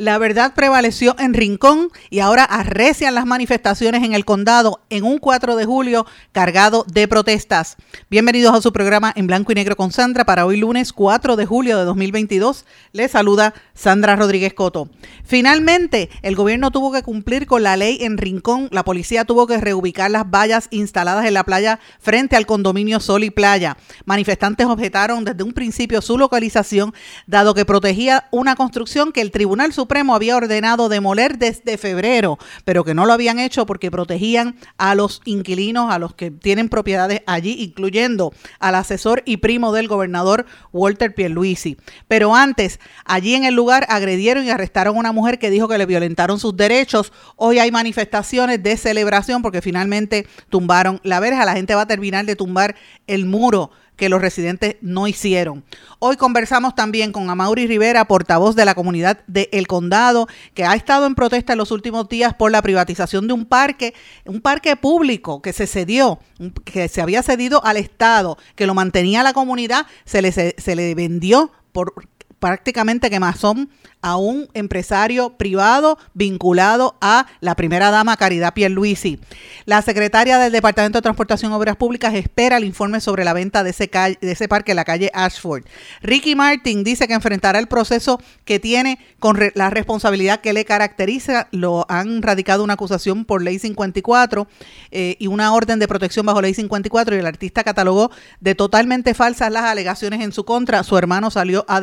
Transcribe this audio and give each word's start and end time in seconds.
La 0.00 0.16
verdad 0.16 0.54
prevaleció 0.54 1.14
en 1.18 1.34
Rincón 1.34 1.90
y 2.08 2.20
ahora 2.20 2.44
arrecian 2.44 3.14
las 3.14 3.26
manifestaciones 3.26 4.02
en 4.02 4.14
el 4.14 4.24
condado 4.24 4.80
en 4.88 5.04
un 5.04 5.18
4 5.18 5.56
de 5.56 5.66
julio 5.66 6.06
cargado 6.32 6.86
de 6.90 7.06
protestas. 7.06 7.76
Bienvenidos 8.08 8.54
a 8.54 8.62
su 8.62 8.72
programa 8.72 9.12
en 9.14 9.26
blanco 9.26 9.52
y 9.52 9.56
negro 9.56 9.76
con 9.76 9.92
Sandra 9.92 10.24
para 10.24 10.46
hoy 10.46 10.56
lunes 10.56 10.94
4 10.94 11.36
de 11.36 11.44
julio 11.44 11.76
de 11.76 11.84
2022. 11.84 12.64
Les 12.92 13.10
saluda 13.10 13.52
Sandra 13.74 14.16
Rodríguez 14.16 14.54
Coto. 14.54 14.88
Finalmente, 15.22 16.08
el 16.22 16.34
gobierno 16.34 16.70
tuvo 16.70 16.92
que 16.92 17.02
cumplir 17.02 17.46
con 17.46 17.62
la 17.62 17.76
ley 17.76 17.98
en 18.00 18.16
Rincón. 18.16 18.68
La 18.70 18.86
policía 18.86 19.26
tuvo 19.26 19.46
que 19.46 19.58
reubicar 19.58 20.10
las 20.10 20.30
vallas 20.30 20.68
instaladas 20.70 21.26
en 21.26 21.34
la 21.34 21.44
playa 21.44 21.78
frente 21.98 22.36
al 22.36 22.46
condominio 22.46 23.00
Sol 23.00 23.22
y 23.22 23.28
Playa. 23.28 23.76
Manifestantes 24.06 24.66
objetaron 24.66 25.26
desde 25.26 25.42
un 25.42 25.52
principio 25.52 26.00
su 26.00 26.16
localización, 26.16 26.94
dado 27.26 27.52
que 27.52 27.66
protegía 27.66 28.28
una 28.30 28.56
construcción 28.56 29.12
que 29.12 29.20
el 29.20 29.30
Tribunal 29.30 29.74
Supremo 29.74 29.89
Supremo 29.90 30.14
había 30.14 30.36
ordenado 30.36 30.88
demoler 30.88 31.36
desde 31.36 31.76
febrero, 31.76 32.38
pero 32.64 32.84
que 32.84 32.94
no 32.94 33.06
lo 33.06 33.12
habían 33.12 33.40
hecho 33.40 33.66
porque 33.66 33.90
protegían 33.90 34.54
a 34.78 34.94
los 34.94 35.20
inquilinos, 35.24 35.92
a 35.92 35.98
los 35.98 36.14
que 36.14 36.30
tienen 36.30 36.68
propiedades 36.68 37.22
allí, 37.26 37.56
incluyendo 37.58 38.32
al 38.60 38.76
asesor 38.76 39.24
y 39.26 39.38
primo 39.38 39.72
del 39.72 39.88
gobernador 39.88 40.46
Walter 40.72 41.12
Pierluisi. 41.12 41.76
Pero 42.06 42.36
antes, 42.36 42.78
allí 43.04 43.34
en 43.34 43.44
el 43.44 43.54
lugar 43.54 43.84
agredieron 43.88 44.44
y 44.44 44.50
arrestaron 44.50 44.94
a 44.94 45.00
una 45.00 45.10
mujer 45.10 45.40
que 45.40 45.50
dijo 45.50 45.66
que 45.66 45.76
le 45.76 45.86
violentaron 45.86 46.38
sus 46.38 46.56
derechos. 46.56 47.12
Hoy 47.34 47.58
hay 47.58 47.72
manifestaciones 47.72 48.62
de 48.62 48.76
celebración 48.76 49.42
porque 49.42 49.60
finalmente 49.60 50.24
tumbaron 50.50 51.00
la 51.02 51.18
verja. 51.18 51.44
La 51.44 51.54
gente 51.54 51.74
va 51.74 51.80
a 51.80 51.88
terminar 51.88 52.26
de 52.26 52.36
tumbar 52.36 52.76
el 53.08 53.26
muro 53.26 53.72
que 54.00 54.08
los 54.08 54.22
residentes 54.22 54.76
no 54.80 55.06
hicieron. 55.06 55.62
Hoy 55.98 56.16
conversamos 56.16 56.74
también 56.74 57.12
con 57.12 57.28
Amaury 57.28 57.66
Rivera, 57.66 58.06
portavoz 58.06 58.56
de 58.56 58.64
la 58.64 58.74
comunidad 58.74 59.20
de 59.26 59.50
El 59.52 59.66
Condado, 59.66 60.26
que 60.54 60.64
ha 60.64 60.74
estado 60.74 61.04
en 61.04 61.14
protesta 61.14 61.52
en 61.52 61.58
los 61.58 61.70
últimos 61.70 62.08
días 62.08 62.32
por 62.32 62.50
la 62.50 62.62
privatización 62.62 63.28
de 63.28 63.34
un 63.34 63.44
parque, 63.44 63.92
un 64.24 64.40
parque 64.40 64.74
público 64.74 65.42
que 65.42 65.52
se 65.52 65.66
cedió, 65.66 66.18
que 66.64 66.88
se 66.88 67.02
había 67.02 67.22
cedido 67.22 67.62
al 67.62 67.76
Estado, 67.76 68.38
que 68.54 68.66
lo 68.66 68.72
mantenía 68.72 69.22
la 69.22 69.34
comunidad, 69.34 69.86
se 70.06 70.22
le, 70.22 70.32
se 70.32 70.76
le 70.76 70.94
vendió 70.94 71.52
por 71.72 71.92
prácticamente 72.40 73.10
quemazón 73.10 73.70
a 74.02 74.16
un 74.16 74.48
empresario 74.54 75.36
privado 75.36 75.98
vinculado 76.14 76.96
a 77.00 77.26
la 77.40 77.54
primera 77.54 77.90
dama 77.90 78.16
Caridad 78.16 78.54
Pierluisi. 78.54 79.20
La 79.66 79.82
secretaria 79.82 80.38
del 80.38 80.52
Departamento 80.52 80.98
de 80.98 81.02
Transportación 81.02 81.52
y 81.52 81.54
Obras 81.54 81.76
Públicas 81.76 82.14
espera 82.14 82.56
el 82.56 82.64
informe 82.64 83.00
sobre 83.00 83.24
la 83.24 83.34
venta 83.34 83.62
de 83.62 83.70
ese, 83.70 83.90
de 84.20 84.48
parque 84.48 84.72
en 84.72 84.76
la 84.76 84.84
calle 84.84 85.10
Ashford. 85.12 85.64
Ricky 86.00 86.34
Martin 86.34 86.82
dice 86.82 87.06
que 87.06 87.14
enfrentará 87.14 87.58
el 87.58 87.68
proceso 87.68 88.20
que 88.44 88.58
tiene 88.58 88.98
con 89.18 89.38
la 89.54 89.70
responsabilidad 89.70 90.40
que 90.40 90.54
le 90.54 90.64
caracteriza. 90.64 91.48
Lo 91.50 91.84
han 91.90 92.22
radicado 92.22 92.64
una 92.64 92.74
acusación 92.74 93.26
por 93.26 93.42
ley 93.42 93.58
54 93.58 94.48
eh, 94.90 95.16
y 95.18 95.26
una 95.26 95.52
orden 95.52 95.78
de 95.78 95.88
protección 95.88 96.24
bajo 96.24 96.40
ley 96.40 96.54
54 96.54 97.14
y 97.14 97.18
el 97.18 97.26
artista 97.26 97.64
catalogó 97.64 98.10
de 98.40 98.54
totalmente 98.54 99.12
falsas 99.12 99.52
las 99.52 99.64
alegaciones 99.64 100.22
en 100.22 100.32
su 100.32 100.44
contra. 100.44 100.82
Su 100.84 100.96
hermano 100.96 101.30
salió 101.30 101.66
a 101.68 101.82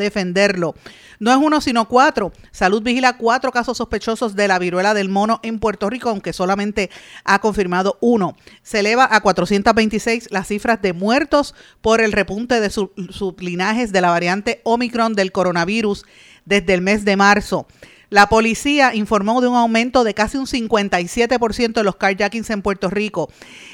No 1.20 1.32
es 1.32 1.38
uno 1.38 1.62
sino 1.62 1.88
cuatro 1.88 2.32
Salud 2.52 2.82
vigila 2.82 3.18
cuatro 3.18 3.52
casos 3.52 3.78
sospechosos 3.78 4.36
de 4.36 4.48
la 4.48 4.60
viruela 4.60 4.94
del 4.94 5.10
mono 5.10 5.40
en 5.44 5.60
Puerto 5.60 5.90
Rico, 5.90 6.10
aunque 6.10 6.34
solamente 6.34 6.90
ha 7.24 7.40
confirmado 7.40 7.98
uno. 8.02 8.36
Se 8.62 8.80
eleva 8.80 9.08
a 9.12 9.22
426 9.22 10.30
las 10.32 10.48
cifras 10.48 10.82
de 10.82 10.94
muertos 10.94 11.56
por 11.82 12.02
el 12.02 12.12
repunte 12.12 12.60
de 12.60 12.70
sublinajes 12.70 13.92
de 13.92 14.02
la 14.02 14.10
variante 14.10 14.62
Omicron 14.64 15.14
del 15.14 15.32
coronavirus 15.32 16.06
desde 16.46 16.74
el 16.74 16.82
mes 16.82 17.06
de 17.06 17.18
marzo. 17.18 17.68
La 18.10 18.30
policía 18.30 18.96
informó 18.96 19.42
de 19.42 19.50
un 19.50 19.56
aumento 19.56 20.06
de 20.06 20.14
casi 20.14 20.38
un 20.38 20.46
57% 20.46 21.74
de 21.74 21.84
los 21.84 21.98
carjackings 21.98 22.50
en 22.52 22.62
Puerto 22.62 22.90
Rico. 22.90 23.30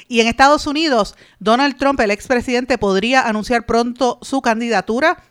Y 0.08 0.20
en 0.20 0.26
Estados 0.26 0.66
Unidos, 0.66 1.14
Donald 1.38 1.76
Trump, 1.76 2.00
el 2.00 2.10
expresidente, 2.10 2.76
podría 2.76 3.28
anunciar 3.28 3.64
pronto 3.64 4.18
su 4.22 4.42
candidatura 4.42 5.22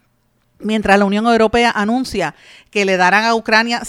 mientras 0.63 0.97
la 0.97 1.06
Unión 1.06 1.25
Europea 1.25 1.72
anuncia 1.74 2.35
que 2.72 2.85
le 2.85 2.97
darán 2.97 3.25
a 3.25 3.35
Ucrania 3.35 3.84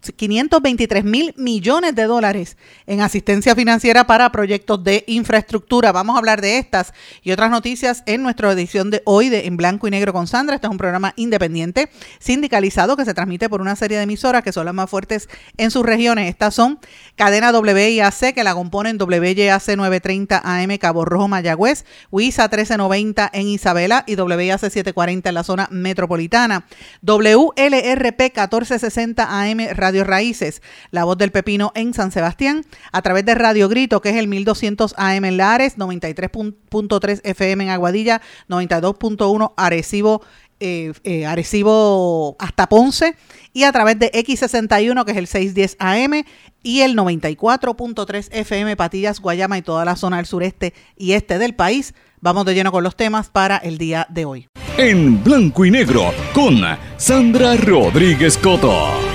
523 0.00 1.04
mil 1.04 1.34
millones 1.36 1.94
de 1.94 2.04
dólares 2.04 2.56
en 2.86 3.00
asistencia 3.00 3.54
financiera 3.54 4.06
para 4.06 4.32
proyectos 4.32 4.82
de 4.82 5.04
infraestructura. 5.06 5.92
Vamos 5.92 6.16
a 6.16 6.18
hablar 6.18 6.40
de 6.40 6.58
estas 6.58 6.94
y 7.22 7.32
otras 7.32 7.50
noticias 7.50 8.02
en 8.06 8.22
nuestra 8.22 8.50
edición 8.52 8.90
de 8.90 9.02
hoy 9.04 9.28
de 9.28 9.46
En 9.46 9.56
Blanco 9.56 9.86
y 9.86 9.90
Negro 9.90 10.12
con 10.12 10.26
Sandra. 10.26 10.54
Este 10.54 10.66
es 10.66 10.70
un 10.70 10.78
programa 10.78 11.12
independiente, 11.16 11.90
sindicalizado, 12.18 12.96
que 12.96 13.04
se 13.04 13.12
transmite 13.12 13.48
por 13.48 13.60
una 13.60 13.76
serie 13.76 13.98
de 13.98 14.04
emisoras 14.04 14.42
que 14.42 14.52
son 14.52 14.64
las 14.64 14.74
más 14.74 14.88
fuertes 14.88 15.28
en 15.58 15.70
sus 15.70 15.84
regiones. 15.84 16.28
Estas 16.28 16.54
son 16.54 16.78
cadena 17.16 17.50
WIAC, 17.50 18.34
que 18.34 18.44
la 18.44 18.54
componen 18.54 18.98
WYAC 19.00 19.76
930 19.76 20.40
AM 20.42 20.78
Cabo 20.78 21.04
Rojo 21.04 21.28
Mayagüez, 21.28 21.84
WISA 22.10 22.44
1390 22.44 23.30
en 23.32 23.48
Isabela 23.48 24.04
y 24.06 24.14
WIAC 24.14 24.60
740 24.60 25.28
en 25.28 25.34
la 25.34 25.44
zona 25.44 25.68
metropolitana. 25.70 26.64
WLRP 27.02 28.20
1460 28.20 29.26
AM 29.28 29.58
Radio 29.74 29.89
Raíces, 30.04 30.62
La 30.90 31.04
Voz 31.04 31.18
del 31.18 31.32
Pepino 31.32 31.72
en 31.74 31.92
San 31.94 32.12
Sebastián, 32.12 32.64
a 32.92 33.02
través 33.02 33.24
de 33.24 33.34
Radio 33.34 33.68
Grito, 33.68 34.00
que 34.00 34.10
es 34.10 34.16
el 34.16 34.28
1200 34.28 34.94
AM 34.96 35.24
en 35.24 35.36
Lares, 35.36 35.76
93.3 35.76 37.20
FM 37.24 37.64
en 37.64 37.70
Aguadilla, 37.70 38.22
92.1 38.48 39.52
Arecibo 39.56 40.22
eh, 40.62 40.92
eh, 41.04 41.24
Arecibo 41.24 42.36
hasta 42.38 42.68
Ponce 42.68 43.16
y 43.54 43.62
a 43.62 43.72
través 43.72 43.98
de 43.98 44.12
X61 44.12 45.06
que 45.06 45.12
es 45.12 45.16
el 45.16 45.26
610 45.26 45.76
AM 45.78 46.24
y 46.62 46.82
el 46.82 46.96
94.3 46.96 48.28
FM 48.30 48.76
Patillas, 48.76 49.20
Guayama 49.20 49.56
y 49.56 49.62
toda 49.62 49.86
la 49.86 49.96
zona 49.96 50.18
del 50.18 50.26
sureste 50.26 50.74
y 50.98 51.12
este 51.12 51.38
del 51.38 51.54
país. 51.54 51.94
Vamos 52.20 52.44
de 52.44 52.54
lleno 52.54 52.72
con 52.72 52.84
los 52.84 52.94
temas 52.94 53.30
para 53.30 53.56
el 53.56 53.78
día 53.78 54.06
de 54.10 54.26
hoy 54.26 54.48
en 54.80 55.22
blanco 55.22 55.66
y 55.66 55.70
negro 55.70 56.12
con 56.32 56.62
Sandra 56.96 57.54
Rodríguez 57.56 58.38
Coto. 58.38 59.09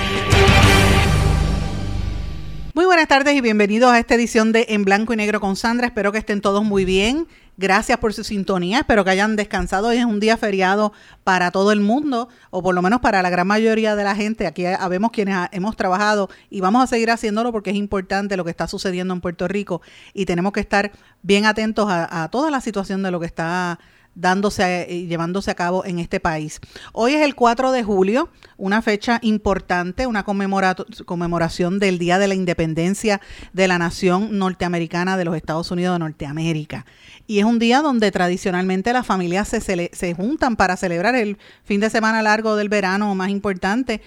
Muy 2.76 2.84
buenas 2.84 3.08
tardes 3.08 3.34
y 3.34 3.40
bienvenidos 3.40 3.90
a 3.90 3.98
esta 3.98 4.16
edición 4.16 4.52
de 4.52 4.66
En 4.68 4.84
Blanco 4.84 5.14
y 5.14 5.16
Negro 5.16 5.40
con 5.40 5.56
Sandra. 5.56 5.86
Espero 5.86 6.12
que 6.12 6.18
estén 6.18 6.42
todos 6.42 6.62
muy 6.62 6.84
bien. 6.84 7.26
Gracias 7.56 7.96
por 7.96 8.12
su 8.12 8.22
sintonía. 8.22 8.80
Espero 8.80 9.02
que 9.02 9.08
hayan 9.08 9.34
descansado. 9.34 9.88
Hoy 9.88 9.96
es 9.96 10.04
un 10.04 10.20
día 10.20 10.36
feriado 10.36 10.92
para 11.24 11.50
todo 11.50 11.72
el 11.72 11.80
mundo, 11.80 12.28
o 12.50 12.62
por 12.62 12.74
lo 12.74 12.82
menos 12.82 13.00
para 13.00 13.22
la 13.22 13.30
gran 13.30 13.46
mayoría 13.46 13.96
de 13.96 14.04
la 14.04 14.14
gente. 14.14 14.46
Aquí 14.46 14.66
habemos 14.66 15.10
quienes 15.10 15.48
hemos 15.52 15.74
trabajado 15.74 16.28
y 16.50 16.60
vamos 16.60 16.84
a 16.84 16.86
seguir 16.86 17.10
haciéndolo 17.10 17.50
porque 17.50 17.70
es 17.70 17.76
importante 17.76 18.36
lo 18.36 18.44
que 18.44 18.50
está 18.50 18.68
sucediendo 18.68 19.14
en 19.14 19.22
Puerto 19.22 19.48
Rico 19.48 19.80
y 20.12 20.26
tenemos 20.26 20.52
que 20.52 20.60
estar 20.60 20.92
bien 21.22 21.46
atentos 21.46 21.88
a, 21.88 22.24
a 22.24 22.30
toda 22.30 22.50
la 22.50 22.60
situación 22.60 23.02
de 23.02 23.10
lo 23.10 23.20
que 23.20 23.26
está 23.26 23.78
dándose 24.16 24.86
y 24.90 25.06
llevándose 25.06 25.50
a 25.50 25.54
cabo 25.54 25.84
en 25.84 26.00
este 26.00 26.18
país. 26.18 26.60
Hoy 26.92 27.14
es 27.14 27.22
el 27.22 27.36
4 27.36 27.70
de 27.70 27.84
julio, 27.84 28.30
una 28.56 28.82
fecha 28.82 29.18
importante, 29.22 30.06
una 30.06 30.24
conmemoración 30.24 31.78
del 31.78 31.98
Día 31.98 32.18
de 32.18 32.26
la 32.26 32.34
Independencia 32.34 33.20
de 33.52 33.68
la 33.68 33.78
Nación 33.78 34.38
Norteamericana 34.38 35.16
de 35.16 35.26
los 35.26 35.36
Estados 35.36 35.70
Unidos 35.70 35.94
de 35.94 35.98
Norteamérica. 36.00 36.86
Y 37.26 37.40
es 37.40 37.44
un 37.44 37.58
día 37.58 37.82
donde 37.82 38.10
tradicionalmente 38.10 38.92
las 38.92 39.06
familias 39.06 39.48
se, 39.48 39.60
se, 39.60 40.14
juntan 40.14 40.56
para 40.56 40.76
celebrar 40.76 41.14
el 41.14 41.38
fin 41.64 41.80
de 41.80 41.90
semana 41.90 42.22
largo 42.22 42.56
del 42.56 42.68
verano 42.68 43.14
más 43.14 43.30
importante, 43.30 44.00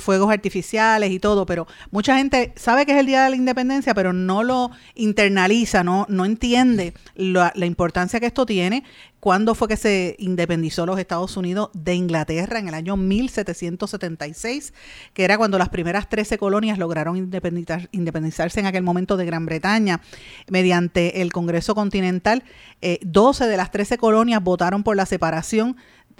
fuegos 0.00 0.32
artificiales 0.32 1.10
y 1.12 1.20
todo, 1.20 1.46
pero 1.46 1.66
mucha 1.90 2.18
gente 2.18 2.52
sabe 2.56 2.84
que 2.84 2.92
es 2.92 2.98
el 2.98 3.06
Día 3.06 3.24
de 3.24 3.30
la 3.30 3.36
Independencia, 3.36 3.94
pero 3.94 4.12
no 4.12 4.42
lo 4.42 4.70
internaliza, 4.94 5.84
no, 5.84 6.06
no 6.08 6.24
entiende 6.24 6.92
la, 7.14 7.52
la 7.54 7.66
importancia 7.66 8.20
que 8.20 8.26
esto 8.26 8.44
tiene 8.44 8.84
¿Cuándo 9.20 9.54
fue 9.54 9.66
que 9.68 9.76
se 9.76 10.14
independizó 10.18 10.84
los 10.86 10.98
Estados 10.98 11.36
Unidos 11.36 11.70
de 11.72 11.94
Inglaterra? 11.94 12.58
En 12.58 12.68
el 12.68 12.74
año 12.74 12.96
1776, 12.96 14.74
que 15.14 15.24
era 15.24 15.38
cuando 15.38 15.58
las 15.58 15.70
primeras 15.70 16.08
13 16.08 16.38
colonias 16.38 16.78
lograron 16.78 17.16
independizarse 17.16 18.60
en 18.60 18.66
aquel 18.66 18.82
momento 18.82 19.16
de 19.16 19.24
Gran 19.24 19.46
Bretaña 19.46 20.00
mediante 20.48 21.22
el 21.22 21.32
Congreso 21.32 21.74
Continental. 21.74 22.44
12 23.00 23.44
eh, 23.44 23.48
de 23.48 23.56
las 23.56 23.70
13 23.70 23.98
colonias 23.98 24.42
votaron 24.42 24.82
por 24.82 24.96
la 24.96 25.06
separación 25.06 25.76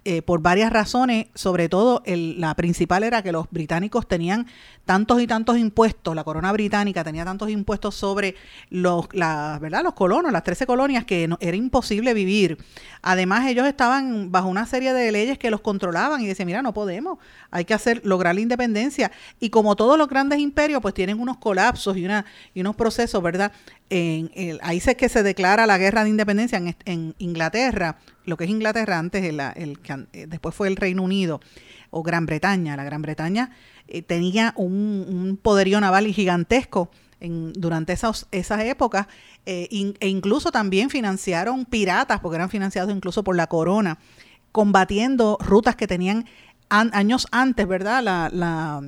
eh, 0.09 0.23
por 0.23 0.41
varias 0.41 0.73
razones, 0.73 1.27
sobre 1.35 1.69
todo 1.69 2.01
la 2.07 2.55
principal 2.55 3.03
era 3.03 3.23
que 3.23 3.33
los 3.33 3.51
británicos 3.51 4.07
tenían 4.07 4.47
tantos 4.85 5.21
y 5.21 5.27
tantos 5.27 5.59
impuestos, 5.59 6.15
la 6.15 6.23
corona 6.23 6.53
británica 6.53 7.03
tenía 7.03 7.25
tantos 7.25 7.51
impuestos 7.51 7.97
sobre 7.97 8.37
los, 8.71 9.09
la, 9.11 9.59
¿verdad? 9.61 9.83
los 9.83 9.95
colonos, 9.95 10.31
las 10.31 10.45
13 10.45 10.65
colonias, 10.65 11.05
que 11.07 11.29
era 11.41 11.57
imposible 11.57 12.15
vivir. 12.15 12.57
Además, 13.03 13.49
ellos 13.49 13.67
estaban 13.67 14.31
bajo 14.31 14.47
una 14.47 14.65
serie 14.67 14.93
de 14.93 15.11
leyes 15.11 15.39
que 15.39 15.51
los 15.51 15.61
controlaban 15.61 16.21
y 16.21 16.29
decían, 16.29 16.47
mira, 16.47 16.63
no 16.63 16.73
podemos, 16.73 17.19
hay 17.51 17.65
que 17.65 17.75
hacer, 17.75 18.01
lograr 18.05 18.37
la 18.37 18.43
independencia. 18.43 19.11
Y 19.41 19.51
como 19.51 19.75
todos 19.75 19.99
los 19.99 20.07
grandes 20.07 20.39
imperios, 20.39 20.81
pues 20.83 20.95
tienen 20.95 21.19
unos 21.19 21.39
colapsos 21.39 21.97
y, 21.97 22.05
una, 22.05 22.25
y 22.55 22.61
unos 22.61 22.77
procesos, 22.77 23.21
¿verdad? 23.21 23.51
En, 23.91 24.31
ahí 24.63 24.77
es 24.77 24.95
que 24.95 25.09
se 25.09 25.25
declara 25.25 25.67
la 25.67 25.79
guerra 25.79 26.05
de 26.05 26.11
independencia 26.11 26.59
en, 26.59 26.77
en 26.85 27.15
Inglaterra, 27.19 27.99
lo 28.27 28.37
que 28.37 28.45
es 28.45 28.51
Inglaterra 28.51 28.99
antes, 28.99 29.25
el, 29.25 29.41
el, 29.41 29.79
eh, 30.13 30.27
después 30.29 30.55
fue 30.55 30.69
el 30.69 30.77
Reino 30.77 31.03
Unido 31.03 31.41
o 31.91 32.03
Gran 32.03 32.27
Bretaña. 32.27 32.77
La 32.77 32.85
Gran 32.85 33.03
Bretaña 33.03 33.51
eh, 33.89 34.03
tenía 34.03 34.53
un, 34.57 35.39
poderío 35.41 35.81
naval 35.81 36.07
gigantesco 36.09 36.91
en, 37.21 37.53
durante 37.55 37.93
esas, 37.93 38.27
esas 38.33 38.61
épocas 38.65 39.07
eh, 39.47 39.69
e 40.01 40.09
incluso 40.09 40.51
también 40.51 40.91
financiaron 40.91 41.65
piratas, 41.65 42.21
porque 42.21 42.37
eran 42.37 42.51
financiados 42.51 42.93
incluso 42.93 43.25
por 43.25 43.37
la 43.37 43.47
corona, 43.47 43.99
combatiendo 44.53 45.39
rutas 45.41 45.77
que 45.77 45.87
tenían 45.87 46.27
años 46.69 47.29
antes, 47.31 47.67
¿verdad? 47.69 48.03
La, 48.03 48.29
la, 48.33 48.83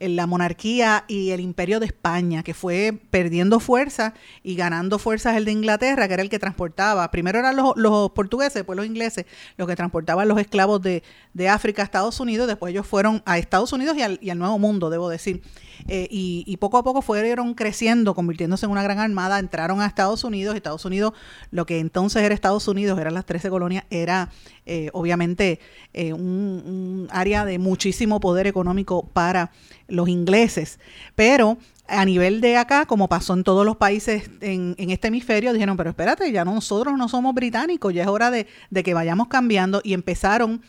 la 0.00 0.26
monarquía 0.26 1.04
y 1.08 1.30
el 1.30 1.40
imperio 1.40 1.78
de 1.78 1.86
España, 1.86 2.42
que 2.42 2.54
fue 2.54 2.98
perdiendo 3.10 3.60
fuerza 3.60 4.14
y 4.42 4.54
ganando 4.54 4.98
fuerzas 4.98 5.36
el 5.36 5.44
de 5.44 5.52
Inglaterra, 5.52 6.08
que 6.08 6.14
era 6.14 6.22
el 6.22 6.30
que 6.30 6.38
transportaba. 6.38 7.10
Primero 7.10 7.38
eran 7.38 7.54
los, 7.56 7.76
los 7.76 8.10
portugueses, 8.12 8.54
después 8.54 8.76
los 8.76 8.86
ingleses, 8.86 9.26
los 9.56 9.68
que 9.68 9.76
transportaban 9.76 10.26
los 10.26 10.38
esclavos 10.38 10.80
de, 10.80 11.02
de, 11.34 11.48
África 11.48 11.82
a 11.82 11.84
Estados 11.84 12.18
Unidos. 12.18 12.48
Después 12.48 12.72
ellos 12.72 12.86
fueron 12.86 13.22
a 13.26 13.38
Estados 13.38 13.72
Unidos 13.72 13.96
y 13.96 14.02
al, 14.02 14.18
y 14.22 14.30
al 14.30 14.38
Nuevo 14.38 14.58
Mundo, 14.58 14.88
debo 14.88 15.08
decir. 15.08 15.42
Eh, 15.88 16.08
y, 16.10 16.44
y, 16.46 16.56
poco 16.58 16.78
a 16.78 16.84
poco 16.84 17.02
fueron 17.02 17.54
creciendo, 17.54 18.14
convirtiéndose 18.14 18.66
en 18.66 18.72
una 18.72 18.82
gran 18.82 18.98
armada. 18.98 19.38
Entraron 19.38 19.80
a 19.80 19.86
Estados 19.86 20.24
Unidos. 20.24 20.56
Estados 20.56 20.84
Unidos, 20.84 21.12
lo 21.50 21.66
que 21.66 21.78
entonces 21.78 22.22
era 22.22 22.34
Estados 22.34 22.68
Unidos, 22.68 22.98
eran 22.98 23.14
las 23.14 23.26
13 23.26 23.50
colonias, 23.50 23.84
era 23.90 24.30
eh, 24.66 24.90
obviamente 24.92 25.58
eh, 25.92 26.12
un, 26.12 27.08
área 27.10 27.44
de 27.44 27.58
muchísimo 27.58 28.20
poder 28.20 28.46
económico 28.46 29.08
para 29.12 29.50
los 29.88 30.08
ingleses. 30.08 30.78
Pero 31.14 31.58
a 31.88 32.04
nivel 32.04 32.40
de 32.40 32.56
acá, 32.56 32.86
como 32.86 33.08
pasó 33.08 33.34
en 33.34 33.44
todos 33.44 33.66
los 33.66 33.76
países 33.76 34.30
en, 34.40 34.74
este 34.78 35.08
hemisferio, 35.08 35.52
dijeron, 35.52 35.76
pero 35.76 35.90
espérate, 35.90 36.30
ya 36.30 36.44
nosotros 36.44 36.96
no 36.96 37.08
somos 37.08 37.34
británicos, 37.34 37.92
ya 37.92 38.02
es 38.02 38.08
hora 38.08 38.30
de, 38.30 38.46
que 38.84 38.94
vayamos 38.94 39.28
cambiando 39.28 39.80
y 39.82 39.94
empezaron 39.94 40.62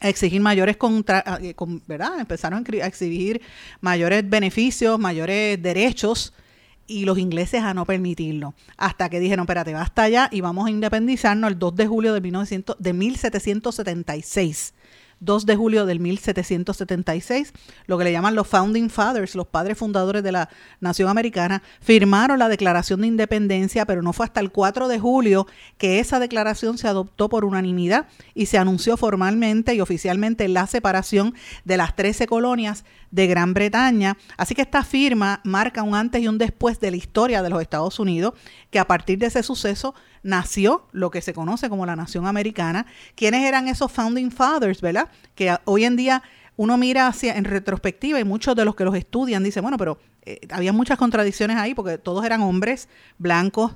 a 0.00 0.08
exigir 0.08 0.40
mayores 0.40 0.76
contra, 0.76 1.38
eh, 1.40 1.54
¿verdad? 1.86 2.18
Empezaron 2.18 2.64
a 2.66 2.86
exigir 2.86 3.40
mayores 3.80 4.28
beneficios, 4.28 4.98
mayores 4.98 5.62
derechos 5.62 6.34
y 6.92 7.04
los 7.04 7.18
ingleses 7.18 7.62
a 7.62 7.74
no 7.74 7.84
permitirlo. 7.86 8.54
Hasta 8.76 9.08
que 9.08 9.20
dijeron, 9.20 9.44
espérate, 9.44 9.72
basta 9.72 10.08
ya 10.08 10.28
y 10.30 10.40
vamos 10.40 10.66
a 10.66 10.70
independizarnos 10.70 11.50
el 11.50 11.58
2 11.58 11.76
de 11.76 11.86
julio 11.86 12.14
de, 12.14 12.20
1900, 12.20 12.76
de 12.78 12.92
1776. 12.92 14.74
2 15.22 15.46
de 15.46 15.54
julio 15.54 15.86
del 15.86 16.00
1776, 16.00 17.52
lo 17.86 17.96
que 17.96 18.02
le 18.02 18.10
llaman 18.10 18.34
los 18.34 18.48
Founding 18.48 18.90
Fathers, 18.90 19.36
los 19.36 19.46
padres 19.46 19.78
fundadores 19.78 20.24
de 20.24 20.32
la 20.32 20.48
nación 20.80 21.08
americana, 21.08 21.62
firmaron 21.80 22.40
la 22.40 22.48
Declaración 22.48 23.02
de 23.02 23.06
Independencia, 23.06 23.86
pero 23.86 24.02
no 24.02 24.12
fue 24.12 24.26
hasta 24.26 24.40
el 24.40 24.50
4 24.50 24.88
de 24.88 24.98
julio 24.98 25.46
que 25.78 26.00
esa 26.00 26.18
declaración 26.18 26.76
se 26.76 26.88
adoptó 26.88 27.28
por 27.28 27.44
unanimidad 27.44 28.08
y 28.34 28.46
se 28.46 28.58
anunció 28.58 28.96
formalmente 28.96 29.74
y 29.74 29.80
oficialmente 29.80 30.48
la 30.48 30.66
separación 30.66 31.34
de 31.64 31.76
las 31.76 31.94
13 31.94 32.26
colonias 32.26 32.84
de 33.12 33.28
Gran 33.28 33.54
Bretaña. 33.54 34.16
Así 34.36 34.56
que 34.56 34.62
esta 34.62 34.82
firma 34.82 35.40
marca 35.44 35.84
un 35.84 35.94
antes 35.94 36.20
y 36.20 36.26
un 36.26 36.38
después 36.38 36.80
de 36.80 36.90
la 36.90 36.96
historia 36.96 37.42
de 37.42 37.50
los 37.50 37.62
Estados 37.62 38.00
Unidos, 38.00 38.34
que 38.70 38.80
a 38.80 38.86
partir 38.88 39.18
de 39.18 39.26
ese 39.26 39.44
suceso 39.44 39.94
nació 40.24 40.88
lo 40.90 41.10
que 41.10 41.22
se 41.22 41.32
conoce 41.32 41.68
como 41.68 41.86
la 41.86 41.94
nación 41.94 42.26
americana. 42.26 42.86
¿Quiénes 43.14 43.44
eran 43.44 43.68
esos 43.68 43.92
founding 43.92 44.32
fathers, 44.32 44.80
verdad? 44.80 45.08
Que 45.36 45.56
hoy 45.64 45.84
en 45.84 45.94
día 45.94 46.22
uno 46.56 46.76
mira 46.76 47.06
hacia 47.06 47.36
en 47.36 47.44
retrospectiva 47.44 48.18
y 48.18 48.24
muchos 48.24 48.56
de 48.56 48.64
los 48.64 48.74
que 48.74 48.84
los 48.84 48.94
estudian 48.94 49.44
dicen, 49.44 49.62
bueno, 49.62 49.78
pero 49.78 49.98
eh, 50.24 50.40
había 50.50 50.72
muchas 50.72 50.98
contradicciones 50.98 51.56
ahí 51.56 51.74
porque 51.74 51.98
todos 51.98 52.24
eran 52.24 52.40
hombres 52.42 52.88
blancos, 53.18 53.72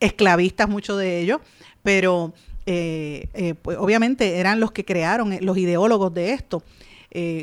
esclavistas, 0.00 0.68
muchos 0.68 0.98
de 0.98 1.20
ellos, 1.20 1.40
pero 1.82 2.32
eh, 2.66 3.28
eh, 3.34 3.54
pues 3.54 3.76
obviamente 3.78 4.38
eran 4.38 4.60
los 4.60 4.72
que 4.72 4.84
crearon, 4.84 5.36
los 5.40 5.58
ideólogos 5.58 6.12
de 6.14 6.32
esto. 6.32 6.62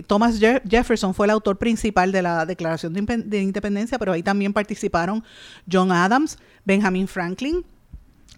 Thomas 0.07 0.39
Jefferson 0.39 1.13
fue 1.13 1.25
el 1.25 1.31
autor 1.31 1.57
principal 1.57 2.12
de 2.12 2.21
la 2.21 2.45
Declaración 2.45 2.94
de, 2.94 3.41
Independencia, 3.41 3.97
pero 3.97 4.13
ahí 4.13 4.21
también 4.23 4.53
participaron 4.53 5.23
John 5.71 5.91
Adams, 5.91 6.38
Benjamin 6.65 7.07
Franklin, 7.07 7.65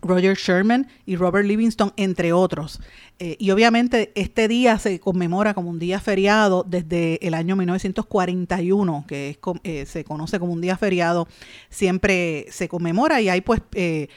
Roger 0.01 0.35
Sherman 0.35 0.87
y 1.05 1.15
Robert 1.15 1.45
Livingston, 1.45 1.93
entre 1.97 2.33
otros. 2.33 2.79
Eh, 3.19 3.35
y 3.39 3.49
obviamente 3.51 4.11
este 4.15 4.47
día 4.47 4.77
se 4.77 4.99
conmemora 4.99 5.53
como 5.53 5.69
un 5.69 5.79
día 5.79 5.99
feriado 5.99 6.63
desde 6.67 7.25
el 7.25 7.33
año 7.33 7.55
1941, 7.55 9.05
que 9.07 9.29
es, 9.29 9.37
eh, 9.63 9.85
se 9.85 10.03
conoce 10.03 10.39
como 10.39 10.53
un 10.53 10.61
día 10.61 10.77
feriado, 10.77 11.27
siempre 11.69 12.45
se 12.51 12.67
conmemora 12.67 13.21
y 13.21 13.29
hay 13.29 13.41
pues 13.41 13.61
eh, 13.73 14.09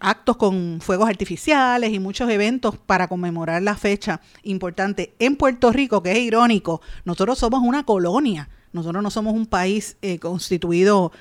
actos 0.00 0.36
con 0.36 0.80
fuegos 0.80 1.08
artificiales 1.08 1.92
y 1.92 1.98
muchos 1.98 2.30
eventos 2.30 2.78
para 2.78 3.08
conmemorar 3.08 3.62
la 3.62 3.76
fecha 3.76 4.20
importante. 4.42 5.14
En 5.18 5.36
Puerto 5.36 5.72
Rico, 5.72 6.02
que 6.02 6.12
es 6.12 6.18
irónico, 6.18 6.80
nosotros 7.04 7.38
somos 7.38 7.60
una 7.62 7.84
colonia. 7.84 8.48
Nosotros 8.72 9.02
no 9.02 9.10
somos 9.10 9.34
un 9.34 9.46
país 9.46 9.96
constituido 10.20 11.12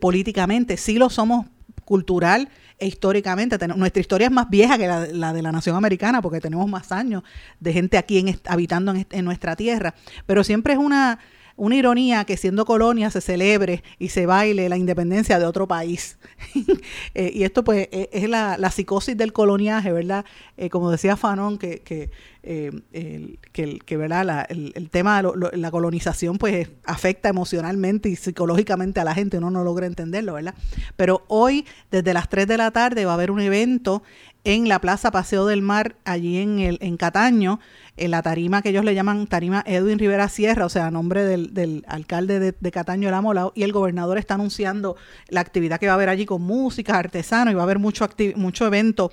políticamente, 0.00 0.76
sí 0.76 0.98
lo 0.98 1.08
somos 1.08 1.46
cultural 1.84 2.48
e 2.78 2.86
históricamente. 2.86 3.56
Nuestra 3.68 4.00
historia 4.00 4.26
es 4.26 4.32
más 4.32 4.48
vieja 4.50 4.78
que 4.78 4.88
la, 4.88 5.32
de 5.32 5.42
la 5.42 5.52
nación 5.52 5.76
americana 5.76 6.20
porque 6.22 6.40
tenemos 6.40 6.68
más 6.68 6.92
años 6.92 7.22
de 7.60 7.72
gente 7.72 7.98
aquí 7.98 8.18
en, 8.18 8.40
habitando 8.46 8.94
en 8.94 9.24
nuestra 9.24 9.56
tierra. 9.56 9.94
Pero 10.26 10.42
siempre 10.44 10.72
es 10.72 10.78
una 10.78 11.18
una 11.56 11.76
ironía 11.76 12.24
que 12.24 12.36
siendo 12.36 12.64
colonia 12.64 13.10
se 13.10 13.20
celebre 13.20 13.82
y 13.98 14.08
se 14.08 14.26
baile 14.26 14.68
la 14.68 14.76
independencia 14.76 15.38
de 15.38 15.46
otro 15.46 15.66
país. 15.68 16.18
Eh, 17.14 17.30
y 17.32 17.44
esto 17.44 17.62
pues 17.62 17.88
e, 17.92 18.08
es 18.12 18.28
la, 18.28 18.70
psicosis 18.70 19.16
del 19.16 19.32
coloniaje, 19.32 19.92
¿verdad? 19.92 20.24
Eh, 20.56 20.68
como 20.68 20.90
decía 20.90 21.16
Fanon, 21.16 21.58
que, 21.58 21.80
que, 21.80 22.10
eh, 22.42 22.72
el, 22.92 23.38
que, 23.84 23.96
¿verdad? 23.96 24.46
el, 24.48 24.90
tema 24.90 25.22
de 25.22 25.56
la 25.56 25.70
colonización 25.70 26.38
pues 26.38 26.68
afecta 26.84 27.28
emocionalmente 27.28 28.08
y 28.08 28.16
psicológicamente 28.16 29.00
a 29.00 29.04
la 29.04 29.14
gente, 29.14 29.38
uno 29.38 29.50
no 29.50 29.62
logra 29.62 29.86
entenderlo, 29.86 30.34
¿verdad? 30.34 30.54
Pero 30.96 31.24
hoy, 31.28 31.66
desde 31.90 32.12
las 32.14 32.28
3 32.28 32.48
de 32.48 32.56
la 32.56 32.70
tarde, 32.72 33.04
va 33.04 33.12
a 33.12 33.14
haber 33.14 33.30
un 33.30 33.40
evento 33.40 34.02
en 34.44 34.68
la 34.68 34.78
Plaza 34.78 35.10
Paseo 35.10 35.46
del 35.46 35.62
Mar, 35.62 35.96
allí 36.04 36.38
en, 36.38 36.58
el, 36.58 36.78
en 36.82 36.98
Cataño, 36.98 37.60
en 37.96 38.10
la 38.10 38.22
tarima 38.22 38.60
que 38.60 38.68
ellos 38.68 38.84
le 38.84 38.94
llaman 38.94 39.26
tarima 39.26 39.64
Edwin 39.66 39.98
Rivera 39.98 40.28
Sierra, 40.28 40.66
o 40.66 40.68
sea, 40.68 40.90
nombre 40.90 41.24
del, 41.24 41.84
alcalde 41.88 42.52
de, 42.52 42.70
Cataño, 42.70 43.08
el 43.08 43.14
Amolao, 43.14 43.52
y 43.54 43.62
el 43.62 43.72
gobernador 43.72 44.18
está 44.18 44.34
anunciando 44.34 44.96
la 45.28 45.40
actividad 45.40 45.80
que 45.80 45.86
va 45.86 45.92
a 45.92 45.94
haber 45.96 46.10
allí 46.10 46.26
con 46.26 46.42
música, 46.42 46.98
artesano, 46.98 47.50
y 47.50 47.54
va 47.54 47.62
a 47.62 47.64
haber 47.64 47.78
mucho, 47.78 48.06
mucho 48.36 48.66
evento 48.66 49.10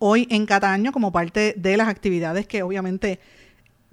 hoy 0.00 0.26
en 0.30 0.46
Cataño 0.46 0.90
como 0.90 1.12
parte 1.12 1.54
de 1.56 1.76
las 1.76 1.88
actividades 1.88 2.48
que 2.48 2.64
obviamente 2.64 3.20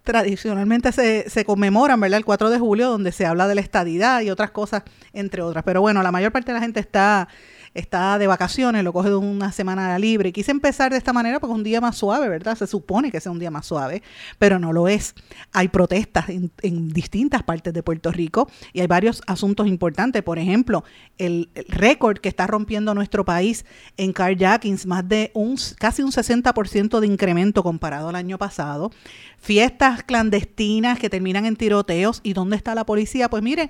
tradicionalmente 0.03 0.91
se, 0.91 1.29
se, 1.29 1.45
conmemoran, 1.45 1.99
¿verdad? 1.99 2.17
El 2.17 2.25
4 2.25 2.49
de 2.49 2.57
julio, 2.57 2.89
donde 2.89 3.11
se 3.11 3.27
habla 3.27 3.47
de 3.47 3.53
la 3.53 3.61
estadidad 3.61 4.21
y 4.21 4.31
otras 4.31 4.49
cosas, 4.49 4.81
entre 5.13 5.43
otras. 5.43 5.63
Pero 5.63 5.81
bueno, 5.81 6.01
la 6.01 6.11
mayor 6.11 6.31
parte 6.31 6.51
de 6.51 6.57
la 6.57 6.61
gente 6.61 6.79
está 6.79 7.27
está 7.73 8.17
de 8.17 8.27
vacaciones, 8.27 8.83
lo 8.83 8.93
coge 8.93 9.09
de 9.09 9.15
una 9.15 9.51
semana 9.51 9.97
libre. 9.99 10.31
Quise 10.31 10.51
empezar 10.51 10.91
de 10.91 10.97
esta 10.97 11.13
manera 11.13 11.39
porque 11.39 11.53
es 11.53 11.57
un 11.57 11.63
día 11.63 11.81
más 11.81 11.97
suave, 11.97 12.27
¿verdad? 12.29 12.57
Se 12.57 12.67
supone 12.67 13.11
que 13.11 13.19
sea 13.19 13.31
un 13.31 13.39
día 13.39 13.51
más 13.51 13.65
suave, 13.65 14.01
pero 14.37 14.59
no 14.59 14.73
lo 14.73 14.87
es. 14.87 15.15
Hay 15.53 15.67
protestas 15.67 16.25
en, 16.29 16.89
distintas 16.89 17.43
partes 17.43 17.73
de 17.73 17.83
Puerto 17.83 18.11
Rico 18.11 18.49
y 18.73 18.81
hay 18.81 18.87
varios 18.87 19.21
asuntos 19.27 19.67
importantes. 19.67 20.23
Por 20.23 20.39
ejemplo, 20.39 20.83
el, 21.17 21.49
récord 21.67 22.19
que 22.19 22.29
está 22.29 22.47
rompiendo 22.47 22.93
nuestro 22.93 23.25
país 23.25 23.65
en 23.97 24.13
carjackings, 24.13 24.85
más 24.85 25.07
de 25.07 25.31
un 25.33 25.57
casi 25.77 26.01
un 26.01 26.11
60% 26.11 26.99
de 26.99 27.07
incremento 27.07 27.63
comparado 27.63 28.09
al 28.09 28.15
año 28.15 28.37
pasado. 28.37 28.91
Fiestas 29.37 30.03
clandestinas 30.03 30.99
que 30.99 31.09
terminan 31.09 31.45
en 31.45 31.55
tiroteos. 31.55 32.19
¿Y 32.23 32.33
dónde 32.33 32.55
está 32.55 32.75
la 32.75 32.85
policía? 32.85 33.29
Pues 33.29 33.41
mire, 33.41 33.69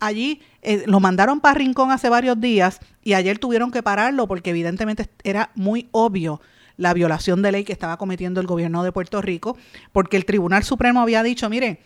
allí 0.00 0.40
eh, 0.62 0.84
lo 0.86 1.00
mandaron 1.00 1.40
para 1.40 1.58
Rincón 1.58 1.90
hace 1.90 2.08
varios 2.08 2.40
días 2.40 2.80
y 3.02 3.14
ayer 3.14 3.38
tuvieron 3.38 3.70
que 3.70 3.82
pararlo 3.82 4.26
porque 4.26 4.50
evidentemente 4.50 5.08
era 5.24 5.50
muy 5.54 5.88
obvio 5.92 6.40
la 6.76 6.92
violación 6.92 7.42
de 7.42 7.52
ley 7.52 7.64
que 7.64 7.72
estaba 7.72 7.96
cometiendo 7.96 8.40
el 8.40 8.46
gobierno 8.46 8.82
de 8.82 8.92
Puerto 8.92 9.22
Rico, 9.22 9.56
porque 9.92 10.16
el 10.16 10.26
Tribunal 10.26 10.62
Supremo 10.62 11.00
había 11.00 11.22
dicho, 11.22 11.48
mire, 11.48 11.80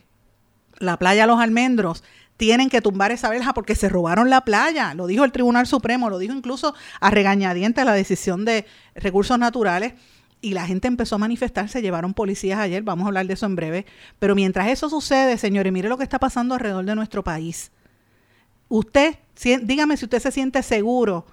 la 0.78 0.98
playa 0.98 1.26
Los 1.26 1.40
Almendros 1.40 2.02
tienen 2.36 2.70
que 2.70 2.80
tumbar 2.80 3.12
esa 3.12 3.28
verja 3.28 3.52
porque 3.52 3.74
se 3.74 3.88
robaron 3.88 4.30
la 4.30 4.40
playa, 4.40 4.94
lo 4.94 5.06
dijo 5.06 5.24
el 5.24 5.32
Tribunal 5.32 5.66
Supremo, 5.66 6.08
lo 6.08 6.18
dijo 6.18 6.32
incluso 6.32 6.74
a 7.00 7.10
regañadientes 7.10 7.84
la 7.84 7.92
decisión 7.92 8.44
de 8.44 8.64
recursos 8.94 9.38
naturales 9.38 9.92
y 10.40 10.54
la 10.54 10.66
gente 10.66 10.88
empezó 10.88 11.16
a 11.16 11.18
manifestarse, 11.18 11.82
llevaron 11.82 12.14
policías 12.14 12.58
ayer, 12.58 12.82
vamos 12.82 13.04
a 13.04 13.08
hablar 13.08 13.26
de 13.26 13.34
eso 13.34 13.44
en 13.44 13.56
breve, 13.56 13.86
pero 14.18 14.34
mientras 14.34 14.68
eso 14.68 14.88
sucede, 14.88 15.36
señores, 15.36 15.72
mire 15.72 15.90
lo 15.90 15.98
que 15.98 16.04
está 16.04 16.18
pasando 16.18 16.54
alrededor 16.54 16.86
de 16.86 16.94
nuestro 16.94 17.22
país. 17.22 17.72
Usted, 18.70 19.16
dígame 19.62 19.96
si 19.96 20.04
usted 20.04 20.20
se 20.20 20.30
siente 20.30 20.62
seguro 20.62 21.26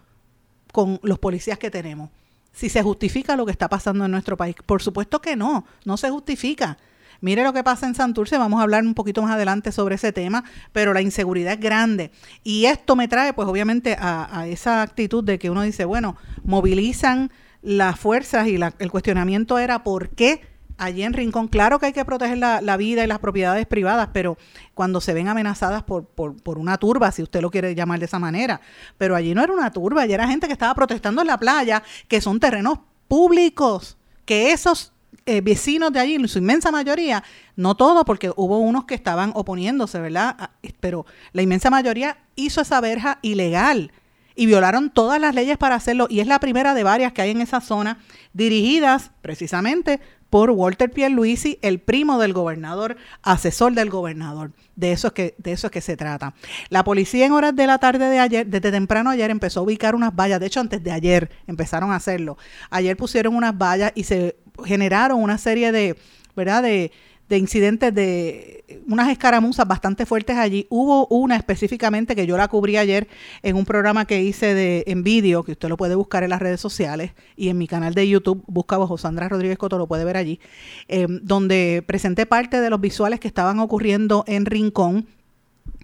con 0.74 1.00
los 1.04 1.20
policías 1.20 1.60
que 1.60 1.70
tenemos, 1.70 2.10
si 2.52 2.68
se 2.68 2.82
justifica 2.82 3.36
lo 3.36 3.46
que 3.46 3.52
está 3.52 3.70
pasando 3.70 4.04
en 4.06 4.12
nuestro 4.12 4.36
país. 4.36 4.56
Por 4.66 4.82
supuesto 4.82 5.22
que 5.22 5.36
no, 5.36 5.64
no 5.86 5.98
se 5.98 6.10
justifica. 6.10 6.80
Mire 7.22 7.44
lo 7.44 7.54
que 7.54 7.64
pasa 7.64 7.86
en 7.86 7.94
Santurce, 7.94 8.40
vamos 8.40 8.60
a 8.60 8.64
hablar 8.64 8.84
un 8.84 8.96
poquito 8.96 9.22
más 9.22 9.32
adelante 9.32 9.72
sobre 9.72 9.96
ese 9.96 10.12
tema, 10.12 10.44
pero 10.72 10.94
la 10.94 11.02
inseguridad 11.02 11.54
es 11.54 11.60
grande. 11.60 12.10
Y 12.44 12.66
esto 12.66 12.96
me 12.96 13.08
trae, 13.08 13.34
pues 13.34 13.48
obviamente, 13.48 13.96
a, 14.00 14.48
esa 14.48 14.82
actitud 14.82 15.24
de 15.24 15.38
que 15.38 15.52
uno 15.52 15.62
dice, 15.62 15.86
bueno, 15.86 16.18
movilizan 16.44 17.32
las 17.62 18.00
fuerzas 18.00 18.48
y 18.48 18.56
el 18.56 18.92
cuestionamiento 18.92 19.60
era 19.60 19.84
por 19.84 20.10
qué 20.10 20.42
allí 20.78 21.04
en 21.04 21.14
Rincón, 21.14 21.48
claro 21.48 21.80
que 21.80 21.88
hay 21.88 21.94
que 21.94 22.06
proteger 22.06 22.38
la, 22.38 22.78
vida 22.78 23.04
y 23.04 23.08
las 23.08 23.20
propiedades 23.20 23.66
privadas, 23.66 24.10
pero 24.14 24.38
cuando 24.74 25.02
se 25.02 25.14
ven 25.14 25.28
amenazadas 25.28 25.84
por, 25.84 26.06
por, 26.06 26.58
una 26.58 26.78
turba, 26.78 27.12
si 27.12 27.24
usted 27.24 27.42
lo 27.42 27.52
quiere 27.52 27.76
llamar 27.76 28.00
de 28.00 28.06
esa 28.06 28.20
manera, 28.20 28.62
pero 28.98 29.16
allí 29.16 29.34
no 29.34 29.44
era 29.44 29.54
una 29.54 29.72
turba, 29.72 30.04
allí 30.04 30.14
era 30.14 30.28
gente 30.28 30.48
que 30.48 30.54
estaba 30.54 30.74
protestando 30.76 31.22
en 31.22 31.28
la 31.28 31.38
playa, 31.38 31.84
que 32.08 32.22
son 32.22 32.40
terrenos 32.40 32.80
públicos, 33.08 33.98
que 34.26 34.52
esos 34.52 34.94
eh, 35.26 35.42
vecinos 35.42 35.92
de 35.92 36.00
allí, 36.00 36.16
en 36.16 36.28
su 36.28 36.40
inmensa 36.40 36.72
mayoría, 36.72 37.24
no 37.56 37.76
todos, 37.76 38.06
porque 38.06 38.32
hubo 38.36 38.60
unos 38.60 38.86
que 38.86 38.96
estaban 38.96 39.32
oponiéndose, 39.36 40.00
¿verdad? 40.00 40.36
Ah, 40.40 40.52
pero 40.80 41.06
la 41.34 41.42
inmensa 41.42 41.70
mayoría 41.70 42.18
hizo 42.36 42.62
esa 42.62 42.80
verja 42.80 43.20
ilegal 43.22 43.92
y 44.38 44.46
violaron 44.46 44.92
todas 44.92 45.20
las 45.20 45.36
leyes 45.36 45.58
para 45.58 45.76
hacerlo 45.76 46.08
y 46.10 46.20
es 46.20 46.28
la 46.28 46.40
primera 46.40 46.74
de 46.76 46.84
varias 46.84 47.12
que 47.12 47.24
hay 47.24 47.32
en 47.32 47.42
esa 47.42 47.60
zona 47.60 47.98
dirigidas 48.34 49.12
precisamente 49.22 50.00
por 50.30 50.52
Walter 50.52 50.92
Pierluisi, 50.92 51.60
el 51.62 51.80
primo 51.80 52.20
del 52.20 52.34
gobernador, 52.34 52.98
asesor 53.22 53.74
del 53.74 53.90
gobernador. 53.90 54.52
De 54.76 54.92
eso 54.92 55.08
es 55.08 55.14
que 55.14 55.36
de 55.38 55.52
eso 55.54 55.68
es 55.68 55.72
que 55.72 55.82
se 55.82 55.98
trata. 55.98 56.34
La 56.70 56.84
policía 56.84 57.26
en 57.26 57.32
horas 57.32 57.56
de 57.56 57.68
la 57.68 57.78
tarde 57.78 58.10
de 58.10 58.20
ayer, 58.20 58.48
desde 58.48 58.72
temprano 58.72 59.10
ayer 59.10 59.32
empezó 59.32 59.62
a 59.62 59.64
ubicar 59.64 59.96
unas 59.96 60.16
vallas, 60.16 60.40
de 60.40 60.48
hecho 60.48 60.60
antes 60.60 60.84
de 60.84 60.92
ayer 60.92 61.30
empezaron 61.48 61.92
a 61.92 61.96
hacerlo. 61.96 62.38
Ayer 62.70 62.96
pusieron 62.98 63.36
unas 63.36 63.58
vallas 63.58 63.92
y 63.96 64.04
se 64.04 64.38
generaron 64.66 65.22
una 65.22 65.38
serie 65.38 65.72
de, 65.72 65.98
¿verdad? 66.36 66.64
de 66.64 66.92
de 67.30 67.38
incidentes 67.38 67.94
de 67.94 68.58
unas 68.88 69.10
escaramuzas 69.10 69.68
bastante 69.68 70.06
fuertes 70.06 70.38
allí. 70.38 70.66
Hubo 70.70 71.08
una 71.08 71.36
específicamente 71.36 72.16
que 72.16 72.26
yo 72.26 72.38
la 72.38 72.48
cubrí 72.48 72.78
ayer 72.78 73.08
en 73.44 73.56
un 73.56 73.66
programa 73.66 74.06
que 74.06 74.22
hice 74.22 74.54
de 74.54 74.84
en 74.88 75.04
vídeo, 75.04 75.44
que 75.44 75.54
usted 75.54 75.70
lo 75.70 75.78
puede 75.78 75.96
buscar 75.96 76.24
en 76.24 76.30
las 76.30 76.42
redes 76.42 76.62
sociales 76.62 77.12
y 77.36 77.50
en 77.50 77.58
mi 77.58 77.68
canal 77.68 77.94
de 77.94 78.08
YouTube, 78.08 78.44
busca 78.48 78.78
bajo 78.78 78.98
Sandra 78.98 79.30
Rodríguez 79.30 79.58
Coto, 79.58 79.78
lo 79.78 79.88
puede 79.88 80.06
ver 80.06 80.18
allí, 80.18 80.40
em, 80.88 81.20
donde 81.22 81.84
presenté 81.86 82.26
parte 82.26 82.62
de 82.62 82.70
los 82.70 82.80
visuales 82.80 83.20
que 83.20 83.28
estaban 83.28 83.60
ocurriendo 83.60 84.24
en 84.28 84.46
Rincón. 84.46 85.08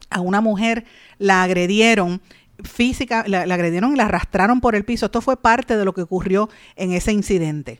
A 0.09 0.21
una 0.21 0.41
mujer 0.41 0.85
la 1.17 1.43
agredieron 1.43 2.21
física, 2.63 3.23
la, 3.27 3.41
agredieron 3.41 3.93
y 3.93 3.95
la 3.97 4.05
arrastraron 4.05 4.61
por 4.61 4.75
el 4.75 4.85
piso. 4.85 5.07
Esto 5.07 5.21
fue 5.21 5.37
parte 5.37 5.75
de 5.77 5.85
lo 5.85 5.93
que 5.93 6.01
ocurrió 6.01 6.49
en 6.75 6.93
ese 6.93 7.11
incidente. 7.11 7.79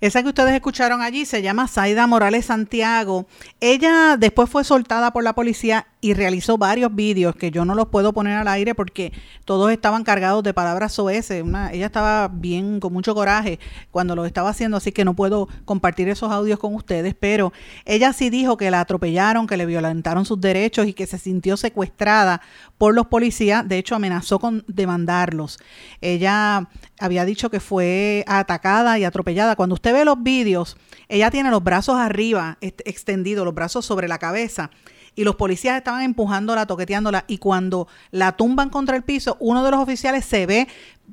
Esa 0.00 0.22
que 0.22 0.28
ustedes 0.28 0.54
escucharon 0.54 1.02
allí 1.02 1.26
se 1.26 1.42
llama 1.42 1.68
Zaida 1.68 2.06
Morales 2.06 2.46
Santiago. 2.46 3.26
Ella 3.60 4.16
después 4.18 4.48
fue 4.48 4.64
soltada 4.64 5.12
por 5.12 5.22
la 5.22 5.34
policía 5.34 5.86
y 6.00 6.14
realizó 6.14 6.56
varios 6.56 6.94
vídeos 6.94 7.36
que 7.36 7.50
yo 7.50 7.64
no 7.64 7.74
los 7.74 7.88
puedo 7.88 8.12
poner 8.12 8.38
al 8.38 8.48
aire 8.48 8.74
porque 8.74 9.12
todos 9.44 9.70
estaban 9.70 10.02
cargados 10.02 10.42
de 10.42 10.54
palabras. 10.54 10.98
Una, 10.98 11.72
ella 11.72 11.86
estaba 11.86 12.28
bien, 12.28 12.80
con 12.80 12.92
mucho 12.92 13.14
coraje 13.14 13.58
cuando 13.90 14.14
lo 14.14 14.24
estaba 14.24 14.50
haciendo, 14.50 14.76
así 14.76 14.92
que 14.92 15.04
no 15.04 15.14
puedo 15.14 15.48
compartir 15.64 16.08
esos 16.08 16.30
audios 16.30 16.58
con 16.58 16.74
ustedes, 16.74 17.14
pero 17.18 17.52
ella 17.84 18.12
sí 18.12 18.30
dijo 18.30 18.56
que 18.56 18.70
la 18.70 18.80
atropellaron, 18.80 19.46
que 19.46 19.56
le 19.56 19.66
violentaron 19.66 20.24
sus 20.24 20.40
derechos 20.40 20.86
y 20.86 20.92
que 20.92 21.06
se 21.06 21.18
sintió 21.18 21.56
secuestrada 21.56 22.40
por 22.78 22.94
los 22.94 23.06
policías. 23.06 23.66
De 23.66 23.78
hecho, 23.78 23.94
amenazó 23.94 24.38
con 24.38 24.64
demandarlos. 24.68 25.58
Ella 26.00 26.68
había 26.98 27.24
dicho 27.24 27.50
que 27.50 27.60
fue 27.60 28.24
atacada 28.26 28.98
y 28.98 29.04
atropellada. 29.04 29.56
Cuando 29.56 29.74
usted 29.74 29.92
ve 29.92 30.04
los 30.04 30.22
vídeos, 30.22 30.76
ella 31.08 31.30
tiene 31.30 31.50
los 31.50 31.62
brazos 31.62 31.96
arriba, 31.96 32.58
extendidos, 32.60 33.44
los 33.44 33.54
brazos 33.54 33.84
sobre 33.84 34.08
la 34.08 34.18
cabeza 34.18 34.70
y 35.14 35.24
los 35.24 35.36
policías 35.36 35.76
estaban 35.76 36.02
empujándola, 36.02 36.66
toqueteándola 36.66 37.24
y 37.26 37.38
cuando 37.38 37.88
la 38.10 38.32
tumban 38.32 38.70
contra 38.70 38.96
el 38.96 39.02
piso, 39.02 39.36
uno 39.40 39.64
de 39.64 39.70
los 39.70 39.80
oficiales 39.80 40.24
se 40.24 40.46
ve 40.46 40.68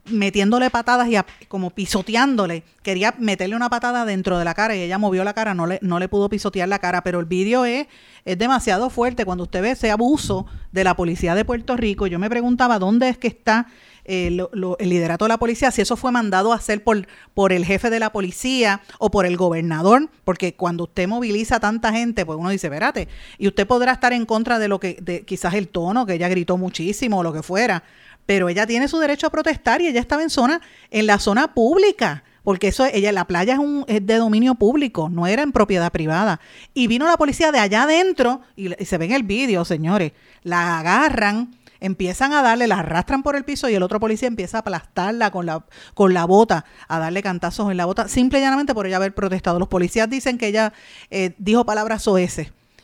metiéndole 0.06 0.70
patadas 0.70 1.10
y 1.10 1.18
como 1.48 1.72
pisoteándole. 1.72 2.63
Quería 2.84 3.16
meterle 3.18 3.56
una 3.56 3.70
patada 3.70 4.06
dentro 4.06 4.38
de 4.38 4.46
la 4.46 4.54
cara 4.54 4.75
y 4.75 4.82
ella 4.82 4.98
movió 4.98 5.24
la 5.24 5.34
cara, 5.34 5.54
no 5.54 5.68
le, 5.68 5.80
no 5.82 6.00
le 6.00 6.08
pudo 6.08 6.30
pisotear 6.30 6.68
la 6.70 6.80
cara, 6.80 7.04
pero 7.04 7.20
el 7.20 7.25
vídeo 7.25 7.66
es, 7.66 7.88
es 8.25 8.38
demasiado 8.38 8.89
fuerte 8.89 9.25
cuando 9.25 9.44
usted 9.44 9.62
ve 9.62 9.72
ese 9.72 9.92
abuso 9.92 10.46
de 10.72 10.84
la 10.84 10.96
policía 10.96 11.36
de 11.36 11.46
Puerto 11.46 11.75
Rico. 11.75 12.08
Yo 12.08 12.20
me 12.20 12.30
preguntaba 12.30 12.80
dónde 12.80 13.10
es 13.10 13.18
que 13.18 13.27
está 13.27 13.68
eh, 14.08 14.28
el 14.28 14.90
liderato 14.90 15.26
de 15.26 15.30
la 15.30 15.38
policía, 15.38 15.72
si 15.72 15.82
eso 15.82 15.98
fue 15.98 16.12
mandado 16.12 16.54
a 16.54 16.56
hacer 16.56 16.84
por, 16.84 17.08
por 17.34 17.54
el 17.54 17.66
jefe 17.66 17.90
de 17.90 18.00
la 18.00 18.12
policía 18.12 18.82
o 19.00 19.12
por 19.12 19.26
el 19.26 19.38
gobernador, 19.38 20.10
porque 20.24 20.56
cuando 20.56 20.86
usted 20.86 21.08
moviliza 21.08 21.58
a 21.58 21.60
tanta 21.60 21.92
gente, 21.92 22.26
pues 22.26 22.40
uno 22.40 22.50
dice, 22.50 22.68
espérate, 22.68 23.08
y 23.38 23.48
usted 23.48 23.68
podrá 23.68 23.92
estar 23.92 24.14
en 24.14 24.26
contra 24.26 24.60
de 24.60 24.68
lo 24.68 24.80
que, 24.80 24.98
de 25.02 25.26
quizás 25.26 25.54
el 25.54 25.68
tono, 25.68 26.06
que 26.06 26.14
ella 26.14 26.30
gritó 26.30 26.58
muchísimo 26.58 27.20
o 27.20 27.24
lo 27.24 27.34
que 27.34 27.44
fuera, 27.44 27.84
pero 28.26 28.50
ella 28.50 28.66
tiene 28.66 28.88
su 28.88 28.98
derecho 29.00 29.28
a 29.28 29.30
protestar 29.30 29.82
y 29.82 29.88
ella 29.88 30.00
estaba 30.00 30.24
en 30.24 30.30
zona, 30.30 30.62
en 30.90 31.06
la 31.06 31.20
zona 31.20 31.54
pública 31.54 32.24
porque 32.48 32.70
eso 32.70 32.86
ella 32.86 33.12
la 33.12 33.26
playa 33.26 33.56
es 33.56 33.60
un 33.60 33.84
es 33.90 34.06
de 34.06 34.16
dominio 34.16 34.56
público, 34.56 35.10
no 35.10 35.28
era 35.28 35.44
en 35.44 35.52
propiedad 35.52 35.92
privada. 35.92 36.40
Y 36.74 36.88
vino 36.88 37.06
la 37.06 37.18
policía 37.18 37.52
de 37.52 37.60
allá 37.60 37.84
adentro 37.84 38.40
y, 38.56 38.70
se 38.86 38.98
ve 38.98 39.14
el 39.14 39.24
vídeo, 39.24 39.66
señores, 39.66 40.14
la 40.44 40.80
agarran 40.80 41.57
empiezan 41.79 42.34
a 42.34 42.41
darle, 42.41 42.67
la 42.67 42.79
arrastran 42.79 43.24
por 43.24 43.36
el 43.36 43.43
piso 43.43 43.69
y 43.69 43.75
el 43.75 43.84
otro 43.84 44.00
policía 44.00 44.27
empieza 44.27 44.57
a 44.57 44.60
aplastarla 44.62 45.31
con 45.31 45.46
la, 45.46 45.65
con 45.93 46.13
la 46.13 46.25
bota, 46.25 46.65
a 46.88 47.00
darle 47.00 47.22
cantazos 47.22 47.72
en 47.72 47.77
la 47.77 47.86
bota, 47.86 48.07
simple 48.07 48.39
y 48.39 48.41
llanamente 48.41 48.74
por 48.74 48.88
ella 48.88 48.98
haber 48.98 49.13
protestado. 49.13 49.60
Los 49.60 49.67
policías 49.67 50.10
dicen 50.10 50.38
que 50.38 50.48
ella 50.48 50.74
eh, 51.10 51.34
dijo 51.38 51.65
palabras 51.65 52.07
OS. 52.07 52.39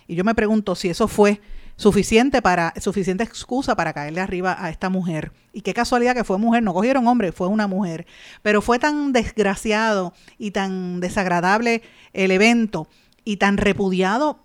Y 0.07 0.15
yo 0.15 0.23
me 0.23 0.35
pregunto 0.35 0.75
si 0.75 0.89
eso 0.89 1.07
fue 1.07 1.41
suficiente 1.75 2.41
para 2.41 2.73
suficiente 2.79 3.23
excusa 3.23 3.75
para 3.75 3.93
caerle 3.93 4.21
arriba 4.21 4.55
a 4.59 4.69
esta 4.69 4.89
mujer. 4.89 5.31
Y 5.53 5.61
qué 5.61 5.73
casualidad 5.73 6.15
que 6.15 6.23
fue 6.23 6.37
mujer, 6.37 6.63
no 6.63 6.73
cogieron 6.73 7.07
hombre, 7.07 7.31
fue 7.31 7.47
una 7.47 7.67
mujer. 7.67 8.05
Pero 8.41 8.61
fue 8.61 8.79
tan 8.79 9.13
desgraciado 9.13 10.13
y 10.37 10.51
tan 10.51 10.99
desagradable 10.99 11.81
el 12.13 12.31
evento 12.31 12.87
y 13.23 13.37
tan 13.37 13.57
repudiado 13.57 14.39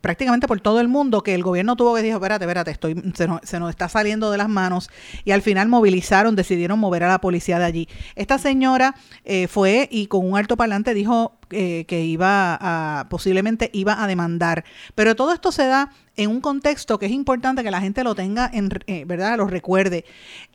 prácticamente 0.00 0.48
por 0.48 0.60
todo 0.60 0.80
el 0.80 0.88
mundo 0.88 1.22
que 1.22 1.34
el 1.34 1.42
gobierno 1.42 1.76
tuvo 1.76 1.94
que 1.94 2.02
decir, 2.02 2.14
espérate, 2.14 2.44
espérate, 2.44 2.70
estoy, 2.70 3.00
se, 3.14 3.26
nos, 3.26 3.40
se 3.42 3.60
nos 3.60 3.70
está 3.70 3.88
saliendo 3.88 4.30
de 4.30 4.38
las 4.38 4.48
manos 4.48 4.90
y 5.24 5.30
al 5.30 5.42
final 5.42 5.68
movilizaron, 5.68 6.36
decidieron 6.36 6.78
mover 6.78 7.04
a 7.04 7.08
la 7.08 7.20
policía 7.20 7.58
de 7.58 7.64
allí. 7.64 7.88
Esta 8.16 8.38
señora 8.38 8.94
eh, 9.24 9.46
fue 9.46 9.88
y 9.90 10.06
con 10.06 10.28
un 10.28 10.36
alto 10.36 10.56
parlante 10.56 10.94
dijo 10.94 11.38
eh, 11.50 11.84
que 11.86 12.02
iba 12.02 12.58
a, 12.60 13.08
posiblemente 13.08 13.70
iba 13.72 14.02
a 14.02 14.06
demandar. 14.06 14.64
Pero 14.94 15.16
todo 15.16 15.32
esto 15.32 15.52
se 15.52 15.66
da 15.66 15.90
en 16.16 16.30
un 16.30 16.40
contexto 16.40 16.98
que 16.98 17.06
es 17.06 17.12
importante 17.12 17.62
que 17.62 17.70
la 17.70 17.80
gente 17.80 18.04
lo 18.04 18.14
tenga, 18.14 18.50
en, 18.52 18.70
eh, 18.86 19.04
¿verdad? 19.04 19.36
Lo 19.36 19.46
recuerde. 19.46 20.04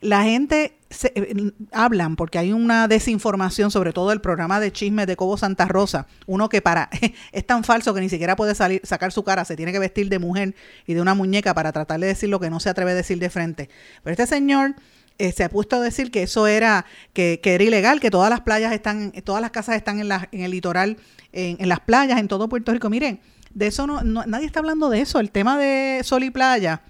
La 0.00 0.22
gente 0.24 0.78
se, 0.88 1.12
eh, 1.14 1.52
hablan 1.72 2.16
porque 2.16 2.38
hay 2.38 2.52
una 2.52 2.88
desinformación 2.88 3.70
sobre 3.70 3.92
todo 3.92 4.12
el 4.12 4.20
programa 4.20 4.58
de 4.60 4.72
chismes 4.72 5.06
de 5.06 5.16
Cobo 5.16 5.36
Santa 5.36 5.66
Rosa, 5.66 6.06
uno 6.26 6.48
que 6.48 6.62
para 6.62 6.88
es 7.32 7.46
tan 7.46 7.64
falso 7.64 7.94
que 7.94 8.00
ni 8.00 8.08
siquiera 8.08 8.36
puede 8.36 8.54
salir 8.54 8.80
sacar 8.84 9.12
su 9.12 9.22
cara, 9.22 9.44
se 9.44 9.56
tiene 9.56 9.72
que 9.72 9.78
vestir 9.78 10.08
de 10.08 10.18
mujer 10.18 10.54
y 10.86 10.94
de 10.94 11.00
una 11.00 11.14
muñeca 11.14 11.54
para 11.54 11.72
tratar 11.72 12.00
de 12.00 12.06
decir 12.06 12.28
lo 12.28 12.40
que 12.40 12.50
no 12.50 12.60
se 12.60 12.70
atreve 12.70 12.92
a 12.92 12.94
decir 12.94 13.18
de 13.18 13.30
frente. 13.30 13.68
Pero 14.02 14.12
este 14.12 14.26
señor 14.26 14.74
eh, 15.20 15.32
se 15.32 15.44
ha 15.44 15.50
puesto 15.50 15.76
a 15.76 15.80
decir 15.80 16.10
que 16.10 16.22
eso 16.22 16.46
era, 16.46 16.86
que, 17.12 17.38
era 17.44 17.62
ilegal, 17.62 18.00
que 18.00 18.10
todas 18.10 18.30
las 18.30 18.40
playas 18.40 18.72
están, 18.72 19.12
todas 19.22 19.42
las 19.42 19.50
casas 19.50 19.76
están 19.76 20.00
en, 20.00 20.08
la, 20.08 20.30
en 20.32 20.40
el 20.40 20.50
litoral, 20.50 20.96
en, 21.32 21.68
las 21.68 21.80
playas, 21.80 22.18
en 22.18 22.26
todo 22.26 22.48
Puerto 22.48 22.72
Rico. 22.72 22.88
Miren, 22.88 23.20
de 23.52 23.66
eso 23.66 23.86
no, 23.86 24.02
nadie 24.02 24.46
está 24.46 24.60
hablando 24.60 24.88
de 24.88 25.02
eso. 25.02 25.20
El 25.20 25.30
tema 25.30 25.58
de 25.58 26.00
sol 26.04 26.24
y 26.24 26.30
playa 26.30 26.80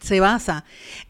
se 0.00 0.18
basa 0.18 0.64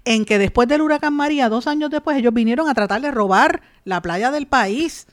en 0.04 0.26
que 0.26 0.38
después 0.38 0.68
del 0.68 0.82
huracán 0.82 1.14
María, 1.14 1.48
dos 1.48 1.66
años 1.66 1.88
después, 1.88 2.18
ellos 2.18 2.34
vinieron 2.34 2.68
a 2.68 2.74
tratar 2.74 3.00
de 3.00 3.10
robar 3.10 3.62
la 3.84 4.02
playa 4.02 4.30
del 4.30 4.46
país, 4.46 5.06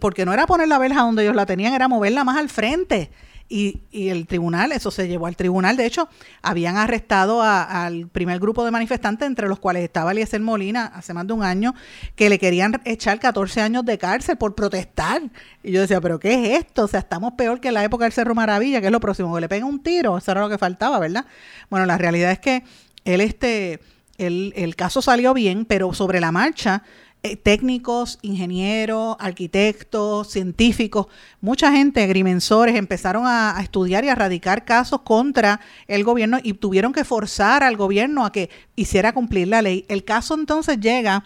porque 0.00 0.24
no 0.24 0.32
era 0.32 0.46
poner 0.46 0.68
la 0.68 0.78
verja 0.78 1.02
donde 1.02 1.24
ellos 1.24 1.36
la 1.36 1.44
tenían, 1.44 1.74
era 1.74 1.86
moverla 1.86 2.24
más 2.24 2.38
al 2.38 2.48
frente 2.48 3.10
y, 3.48 3.82
el 3.92 4.26
tribunal, 4.26 4.72
eso 4.72 4.90
se 4.90 5.08
llevó 5.08 5.26
al 5.26 5.36
tribunal. 5.36 5.76
De 5.76 5.86
hecho, 5.86 6.08
habían 6.40 6.76
arrestado 6.76 7.42
al 7.42 8.08
primer 8.08 8.38
grupo 8.38 8.64
de 8.64 8.70
manifestantes, 8.70 9.26
entre 9.26 9.48
los 9.48 9.58
cuales 9.58 9.84
estaba 9.84 10.12
Eliezer 10.12 10.40
Molina, 10.40 10.86
hace 10.86 11.12
más 11.12 11.26
de 11.26 11.32
un 11.32 11.42
año, 11.42 11.74
que 12.16 12.28
le 12.28 12.38
querían 12.38 12.80
echar 12.84 13.20
14 13.20 13.60
años 13.60 13.84
de 13.84 13.98
cárcel 13.98 14.36
por 14.36 14.54
protestar. 14.54 15.22
Y 15.62 15.72
yo 15.72 15.80
decía, 15.82 16.00
¿pero 16.00 16.18
qué 16.18 16.32
es 16.32 16.60
esto? 16.60 16.84
O 16.84 16.88
sea, 16.88 17.00
estamos 17.00 17.34
peor 17.34 17.60
que 17.60 17.68
en 17.68 17.74
la 17.74 17.84
época 17.84 18.04
del 18.04 18.12
Cerro 18.12 18.34
Maravilla, 18.34 18.80
que 18.80 18.86
es 18.86 18.92
lo 18.92 19.00
próximo, 19.00 19.34
que 19.34 19.40
le 19.40 19.48
peguen 19.48 19.64
un 19.64 19.82
tiro. 19.82 20.16
Eso 20.16 20.30
era 20.32 20.40
lo 20.40 20.48
que 20.48 20.58
faltaba, 20.58 20.98
¿verdad? 20.98 21.26
Bueno, 21.68 21.86
la 21.86 21.98
realidad 21.98 22.32
es 22.32 22.38
que 22.38 22.64
él, 23.04 23.20
este, 23.20 23.80
el, 24.18 24.52
el 24.56 24.76
caso 24.76 25.02
salió 25.02 25.34
bien, 25.34 25.64
pero 25.66 25.92
sobre 25.92 26.20
la 26.20 26.32
marcha 26.32 26.82
técnicos, 27.22 28.18
ingenieros, 28.22 29.16
arquitectos, 29.20 30.28
científicos, 30.28 31.06
mucha 31.40 31.70
gente, 31.70 32.02
agrimensores, 32.02 32.74
empezaron 32.74 33.24
a, 33.26 33.56
estudiar 33.62 34.04
y 34.04 34.08
a 34.08 34.14
radicar 34.14 34.64
casos 34.64 35.02
contra 35.02 35.60
el 35.86 36.02
gobierno 36.02 36.38
y 36.42 36.54
tuvieron 36.54 36.92
que 36.92 37.04
forzar 37.04 37.62
al 37.62 37.76
gobierno 37.76 38.24
a 38.24 38.32
que 38.32 38.50
hiciera 38.74 39.12
cumplir 39.12 39.48
la 39.48 39.62
ley. 39.62 39.84
El 39.88 40.04
caso 40.04 40.34
entonces 40.34 40.80
llega 40.80 41.24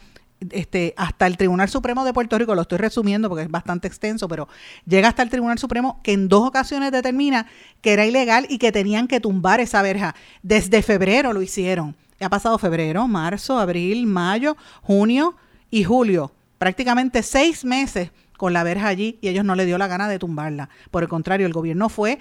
este, 0.51 0.93
hasta 0.99 1.27
el 1.27 1.39
Tribunal 1.39 1.71
Supremo 1.71 2.05
de 2.05 2.13
Puerto 2.13 2.37
Rico, 2.37 2.55
lo 2.55 2.63
estoy 2.63 2.77
resumiendo 2.77 3.31
porque 3.31 3.45
es 3.45 3.51
bastante 3.51 3.89
extenso, 3.89 4.29
pero 4.29 4.49
llega 4.85 5.09
hasta 5.09 5.23
el 5.23 5.31
Tribunal 5.31 5.59
Supremo 5.59 6.01
que 6.03 6.13
en 6.13 6.29
dos 6.29 6.47
ocasiones 6.47 6.93
determina 6.93 7.47
que 7.81 7.95
era 7.95 8.05
ilegal 8.05 8.47
y 8.51 8.59
que 8.59 8.71
tenían 8.71 9.09
que 9.09 9.19
tumbar 9.19 9.61
esa 9.61 9.81
verja. 9.81 10.15
Desde 10.43 10.83
febrero 10.83 11.33
lo 11.33 11.41
hicieron. 11.41 11.97
Ha 12.21 12.29
pasado 12.29 12.59
febrero, 12.59 13.09
marzo, 13.09 13.59
abril, 13.59 14.07
mayo, 14.07 14.59
junio, 14.83 15.37
y 15.77 15.85
julio, 15.85 16.33
prácticamente 16.57 17.23
seis 17.23 17.63
meses 17.63 18.11
con 18.39 18.55
la 18.55 18.65
verja 18.65 18.89
allí 18.89 19.19
y 19.21 19.29
ellos 19.29 19.45
no 19.45 19.55
le 19.55 19.67
dio 19.67 19.77
la 19.77 19.89
gana 19.89 20.09
de 20.09 20.19
tumbarla. 20.19 20.71
Por 20.91 21.03
el 21.03 21.09
contrario, 21.11 21.47
el 21.47 21.53
gobierno 21.53 21.91
fue, 21.91 22.19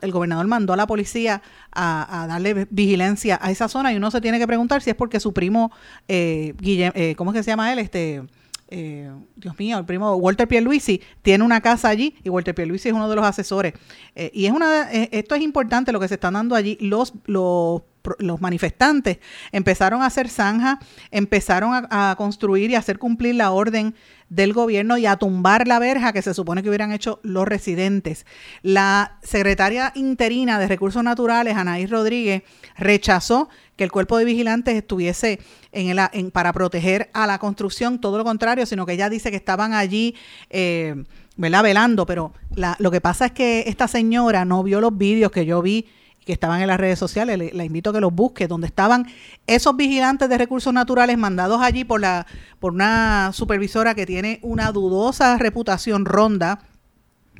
el 0.00 0.10
gobernador 0.10 0.48
mandó 0.48 0.72
a 0.72 0.76
la 0.76 0.88
policía 0.88 1.40
a, 1.70 2.26
darle 2.28 2.66
vigilancia 2.68 3.38
a 3.40 3.52
esa 3.52 3.68
zona 3.68 3.92
y 3.92 3.96
uno 3.96 4.10
se 4.10 4.20
tiene 4.20 4.40
que 4.40 4.46
preguntar 4.48 4.82
si 4.82 4.90
es 4.90 4.96
porque 4.96 5.20
su 5.20 5.32
primo, 5.32 5.70
eh, 6.08 6.54
eh 6.64 7.14
¿cómo 7.16 7.30
es 7.30 7.36
que 7.36 7.42
se 7.44 7.52
llama 7.52 7.72
él? 7.72 7.78
Este, 7.78 8.24
eh, 8.70 9.08
Dios 9.36 9.56
mío, 9.56 9.78
el 9.78 9.84
primo 9.84 10.16
Walter 10.16 10.48
Pierluisi 10.48 11.00
tiene 11.22 11.44
una 11.44 11.60
casa 11.60 11.88
allí 11.88 12.16
y 12.24 12.28
Walter 12.28 12.56
Pierluisi 12.56 12.88
es 12.88 12.94
uno 12.94 13.08
de 13.08 13.14
los 13.14 13.24
asesores. 13.24 13.74
Eh, 14.16 14.32
y 14.34 14.46
es 14.46 14.52
una, 14.52 14.90
esto 14.90 15.36
es 15.36 15.42
importante 15.42 15.92
lo 15.92 16.00
que 16.00 16.08
se 16.08 16.14
están 16.14 16.34
dando 16.34 16.56
allí. 16.56 16.76
Los, 16.80 17.14
los 17.26 17.82
los 18.18 18.40
manifestantes 18.40 19.18
empezaron 19.52 20.02
a 20.02 20.06
hacer 20.06 20.28
zanja, 20.28 20.78
empezaron 21.10 21.86
a, 21.90 22.14
construir 22.16 22.70
y 22.70 22.74
a 22.74 22.78
hacer 22.78 22.98
cumplir 22.98 23.34
la 23.34 23.50
orden 23.50 23.94
del 24.28 24.52
gobierno 24.52 24.98
y 24.98 25.06
a 25.06 25.16
tumbar 25.16 25.68
la 25.68 25.78
verja 25.78 26.12
que 26.12 26.22
se 26.22 26.34
supone 26.34 26.62
que 26.62 26.68
hubieran 26.68 26.92
hecho 26.92 27.20
los 27.22 27.46
residentes. 27.46 28.26
La 28.62 29.18
secretaria 29.22 29.92
interina 29.94 30.58
de 30.58 30.66
Recursos 30.66 31.02
Naturales, 31.02 31.56
Anaís 31.56 31.90
Rodríguez, 31.90 32.42
rechazó 32.76 33.48
que 33.76 33.84
el 33.84 33.92
cuerpo 33.92 34.18
de 34.18 34.24
vigilantes 34.24 34.74
estuviese 34.74 35.38
en 35.72 35.96
en, 36.12 36.30
para 36.30 36.52
proteger 36.52 37.10
a 37.12 37.26
la 37.26 37.38
construcción, 37.38 38.00
todo 38.00 38.18
lo 38.18 38.24
contrario, 38.24 38.66
sino 38.66 38.86
que 38.86 38.94
ella 38.94 39.08
dice 39.08 39.30
que 39.30 39.36
estaban 39.36 39.74
allí. 39.74 40.14
Eh, 40.50 41.04
velando, 41.36 42.06
pero 42.06 42.32
lo 42.78 42.90
que 42.90 43.00
pasa 43.00 43.26
es 43.26 43.32
que 43.32 43.64
esta 43.66 43.88
señora 43.88 44.44
no 44.44 44.62
vio 44.62 44.80
los 44.80 44.96
vídeos 44.96 45.30
que 45.30 45.44
yo 45.44 45.60
vi 45.60 45.86
que 46.26 46.32
estaban 46.32 46.60
en 46.60 46.66
las 46.66 46.78
redes 46.78 46.98
sociales, 46.98 47.54
la 47.54 47.64
invito 47.64 47.90
a 47.90 47.92
que 47.92 48.00
los 48.00 48.12
busque, 48.12 48.48
donde 48.48 48.66
estaban 48.66 49.06
esos 49.46 49.76
vigilantes 49.76 50.28
de 50.28 50.36
recursos 50.36 50.74
naturales 50.74 51.16
mandados 51.16 51.62
allí 51.62 51.84
por, 51.84 52.00
la, 52.00 52.26
por 52.58 52.72
una 52.72 53.30
supervisora 53.32 53.94
que 53.94 54.06
tiene 54.06 54.40
una 54.42 54.72
dudosa 54.72 55.38
reputación, 55.38 56.04
Ronda, 56.04 56.58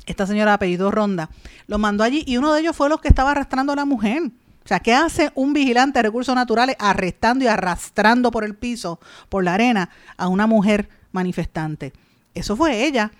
esta 0.05 0.25
señora 0.25 0.53
apellido 0.53 0.89
Ronda, 0.89 1.29
los 1.67 1.79
mandó 1.79 2.05
allí 2.05 2.23
y 2.25 2.37
uno 2.37 2.53
de 2.53 2.61
ellos 2.61 2.77
fue 2.77 2.87
los 2.87 3.01
que 3.01 3.09
estaba 3.09 3.31
arrastrando 3.31 3.73
a 3.73 3.75
la 3.75 3.83
mujer. 3.83 4.23
O 4.23 4.67
sea, 4.67 4.79
¿qué 4.79 4.93
hace 4.93 5.31
un 5.35 5.51
vigilante 5.51 5.99
de 5.99 6.03
recursos 6.03 6.33
naturales 6.33 6.77
arrestando 6.79 7.43
y 7.43 7.49
arrastrando 7.49 8.31
por 8.31 8.45
el 8.45 8.55
piso, 8.55 9.01
por 9.27 9.43
la 9.43 9.55
arena, 9.55 9.89
a 10.15 10.29
una 10.29 10.47
mujer 10.47 10.87
manifestante? 11.11 11.91
Eso 12.33 12.55
fue 12.55 12.85
ella 12.85 13.11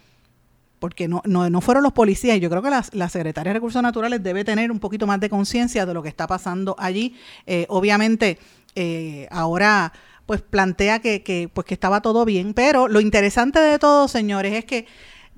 porque 0.79 1.07
no, 1.07 1.21
no, 1.25 1.49
no, 1.49 1.61
fueron 1.61 1.83
los 1.83 1.93
policías. 1.93 2.39
Yo 2.39 2.49
creo 2.49 2.61
que 2.61 2.69
la, 2.69 2.85
la, 2.91 3.09
Secretaria 3.09 3.51
de 3.51 3.55
Recursos 3.55 3.81
Naturales 3.81 4.21
debe 4.21 4.43
tener 4.43 4.71
un 4.71 4.79
poquito 4.79 5.07
más 5.07 5.19
de 5.19 5.29
conciencia 5.29 5.85
de 5.85 5.93
lo 5.93 6.03
que 6.03 6.09
está 6.09 6.27
pasando 6.27 6.75
allí. 6.77 7.15
Eh, 7.45 7.65
obviamente, 7.69 8.37
eh, 8.75 9.27
ahora 9.31 9.93
pues 10.25 10.41
plantea 10.41 10.99
que, 10.99 11.23
que, 11.23 11.49
pues 11.53 11.65
que 11.65 11.73
estaba 11.73 12.01
todo 12.01 12.25
bien, 12.25 12.53
pero 12.53 12.89
lo 12.89 12.99
interesante 12.99 13.59
de 13.59 13.79
todo, 13.79 14.09
señores, 14.09 14.53
es 14.53 14.65
que 14.65 14.85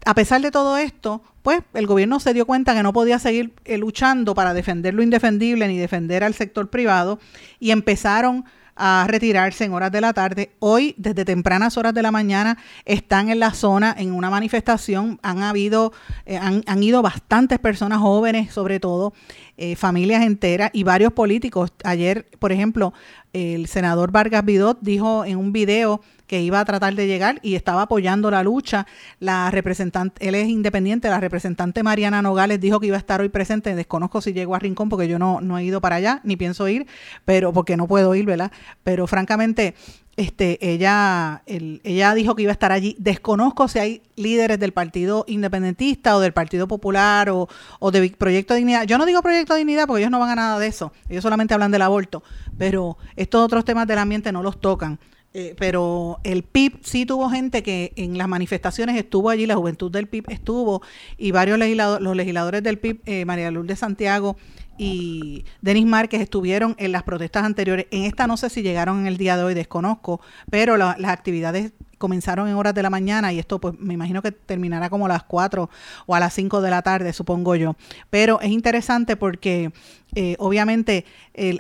a 0.06 0.16
pesar 0.16 0.42
de 0.42 0.52
todo 0.52 0.78
esto, 0.78 1.22
pues 1.42 1.62
el 1.74 1.88
gobierno 1.88 2.20
se 2.20 2.34
dio 2.34 2.46
cuenta 2.46 2.74
que 2.74 2.84
no 2.84 2.94
podía 2.94 3.20
seguir 3.20 3.54
eh, 3.66 3.78
luchando 3.78 4.34
para 4.34 4.54
defender 4.54 4.94
lo 4.94 5.04
indefendible 5.04 5.68
ni 5.68 5.78
defender 5.78 6.24
al 6.24 6.34
sector 6.34 6.70
privado 6.70 7.20
y 7.60 7.72
empezaron 7.72 8.46
a 8.80 9.06
retirarse 9.08 9.66
en 9.66 9.74
horas 9.74 9.92
de 9.92 10.02
la 10.02 10.14
tarde. 10.14 10.52
Hoy, 10.60 10.96
desde 10.98 11.26
tempranas 11.26 11.78
horas 11.78 11.94
de 11.94 12.02
la 12.02 12.12
mañana, 12.12 12.58
están 12.86 13.30
en 13.30 13.40
la 13.40 13.54
zona 13.54 13.94
en 13.98 14.14
una 14.14 14.30
manifestación. 14.30 15.20
Han 15.22 15.44
habido, 15.44 15.92
eh, 16.26 16.38
han, 16.38 16.64
han, 16.66 16.82
ido 16.82 17.02
bastantes 17.02 17.60
personas 17.60 18.00
jóvenes, 18.00 18.54
sobre 18.54 18.80
todo, 18.80 19.14
eh, 19.58 19.76
familias 19.76 20.24
enteras 20.24 20.72
y 20.74 20.84
varios 20.84 21.12
políticos. 21.12 21.74
Ayer, 21.84 22.26
por 22.40 22.54
ejemplo, 22.54 22.94
el 23.34 23.68
senador 23.68 24.12
Vargas 24.12 24.46
Vidot 24.46 24.80
dijo 24.82 25.26
en 25.26 25.38
un 25.38 25.52
video 25.52 26.02
que 26.30 26.42
iba 26.44 26.60
a 26.60 26.66
tratar 26.66 26.94
de 26.94 27.08
llegar 27.08 27.40
y 27.42 27.56
estaba 27.56 27.82
apoyando 27.82 28.30
la 28.30 28.44
lucha. 28.44 28.86
La 29.20 29.50
representante, 29.50 30.28
él 30.28 30.36
es 30.36 30.48
independiente, 30.48 31.10
la 31.10 31.20
representante 31.20 31.82
Mariana 31.82 32.22
Nogales 32.22 32.62
dijo 32.62 32.80
que 32.80 32.86
iba 32.86 32.98
a 32.98 33.00
estar 33.00 33.20
hoy 33.20 33.30
presente. 33.30 33.74
Desconozco 33.74 34.22
si 34.22 34.32
llegó 34.32 34.54
a 34.54 34.60
Rincón 34.60 34.90
porque 34.90 35.08
yo 35.08 35.18
no, 35.18 35.42
no 35.42 35.58
he 35.58 35.64
ido 35.64 35.82
para 35.82 35.96
allá, 35.96 36.22
ni 36.24 36.38
pienso 36.38 36.68
ir, 36.68 36.86
pero 37.26 37.52
porque 37.52 37.76
no 37.78 37.88
puedo 37.88 38.14
ir, 38.14 38.28
¿verdad? 38.28 38.52
Pero 38.84 39.08
francamente, 39.08 39.74
este, 40.18 40.60
ella, 40.62 41.42
ella 41.48 42.14
dijo 42.14 42.36
que 42.36 42.44
iba 42.44 42.52
a 42.52 42.54
estar 42.54 42.72
allí. 42.72 42.96
Desconozco 43.00 43.68
si 43.68 43.80
hay 43.80 44.04
líderes 44.16 44.60
del 44.60 44.72
Partido 44.72 45.26
Independentista 45.28 46.16
o 46.16 46.20
del 46.20 46.34
Partido 46.34 46.68
Popular 46.68 47.32
o, 47.32 47.50
o 47.80 47.90
de 47.90 48.08
Proyecto 48.12 48.54
Dignidad. 48.54 48.84
Yo 48.84 49.00
no 49.00 49.08
digo 49.08 49.24
Proyecto 49.24 49.56
Dignidad 49.56 49.88
porque 49.88 50.02
ellos 50.02 50.12
no 50.12 50.20
van 50.20 50.30
a 50.30 50.36
nada 50.36 50.60
de 50.60 50.68
eso. 50.68 50.94
Ellos 51.10 51.24
solamente 51.24 51.56
hablan 51.56 51.72
del 51.72 51.82
aborto. 51.82 52.22
Pero 52.56 53.00
estos 53.16 53.44
otros 53.44 53.66
temas 53.66 53.88
del 53.88 53.98
ambiente 53.98 54.32
no 54.32 54.44
los 54.44 54.62
tocan. 54.62 55.00
Eh, 55.34 55.56
pero 55.60 56.20
el 56.24 56.42
PIB 56.42 56.80
sí 56.82 57.06
tuvo 57.06 57.30
gente 57.30 57.62
que 57.62 57.94
en 57.96 58.18
las 58.18 58.28
manifestaciones 58.28 58.98
estuvo 58.98 59.30
allí, 59.30 59.46
la 59.46 59.56
juventud 59.56 59.92
del 59.92 60.08
PIB 60.08 60.26
estuvo 60.30 60.82
y 61.18 61.32
varios 61.32 61.60
legisladores, 61.60 62.04
los 62.04 62.16
legisladores 62.16 62.64
del 62.64 62.80
PIB, 62.80 63.02
eh, 63.06 63.26
María 63.26 63.52
Lourdes 63.52 63.78
Santiago 63.78 64.38
y 64.80 65.46
Denis 65.62 65.86
Márquez 65.86 66.22
estuvieron 66.22 66.76
en 66.80 66.92
las 66.92 67.04
protestas 67.04 67.44
anteriores. 67.44 67.86
En 67.92 68.06
esta 68.06 68.26
no 68.26 68.38
sé 68.38 68.50
si 68.50 68.64
llegaron 68.64 69.02
en 69.02 69.08
el 69.08 69.18
día 69.18 69.38
de 69.38 69.44
hoy, 69.44 69.54
desconozco, 69.54 70.20
pero 70.50 70.78
las 70.78 71.06
actividades 71.06 71.74
comenzaron 72.00 72.48
en 72.48 72.56
horas 72.56 72.74
de 72.74 72.82
la 72.82 72.90
mañana 72.90 73.32
y 73.32 73.38
esto 73.38 73.60
pues 73.60 73.76
me 73.78 73.94
imagino 73.94 74.24
que 74.24 74.32
terminará 74.32 74.90
como 74.90 75.06
a 75.06 75.10
las 75.10 75.24
4 75.24 75.70
o 76.08 76.16
a 76.16 76.20
las 76.20 76.34
5 76.34 76.62
de 76.62 76.72
la 76.72 76.82
tarde, 76.82 77.14
supongo 77.14 77.56
yo. 77.56 77.76
Pero 78.10 78.42
es 78.42 78.50
interesante 78.50 79.16
porque 79.16 79.72
eh, 80.16 80.36
obviamente 80.40 81.06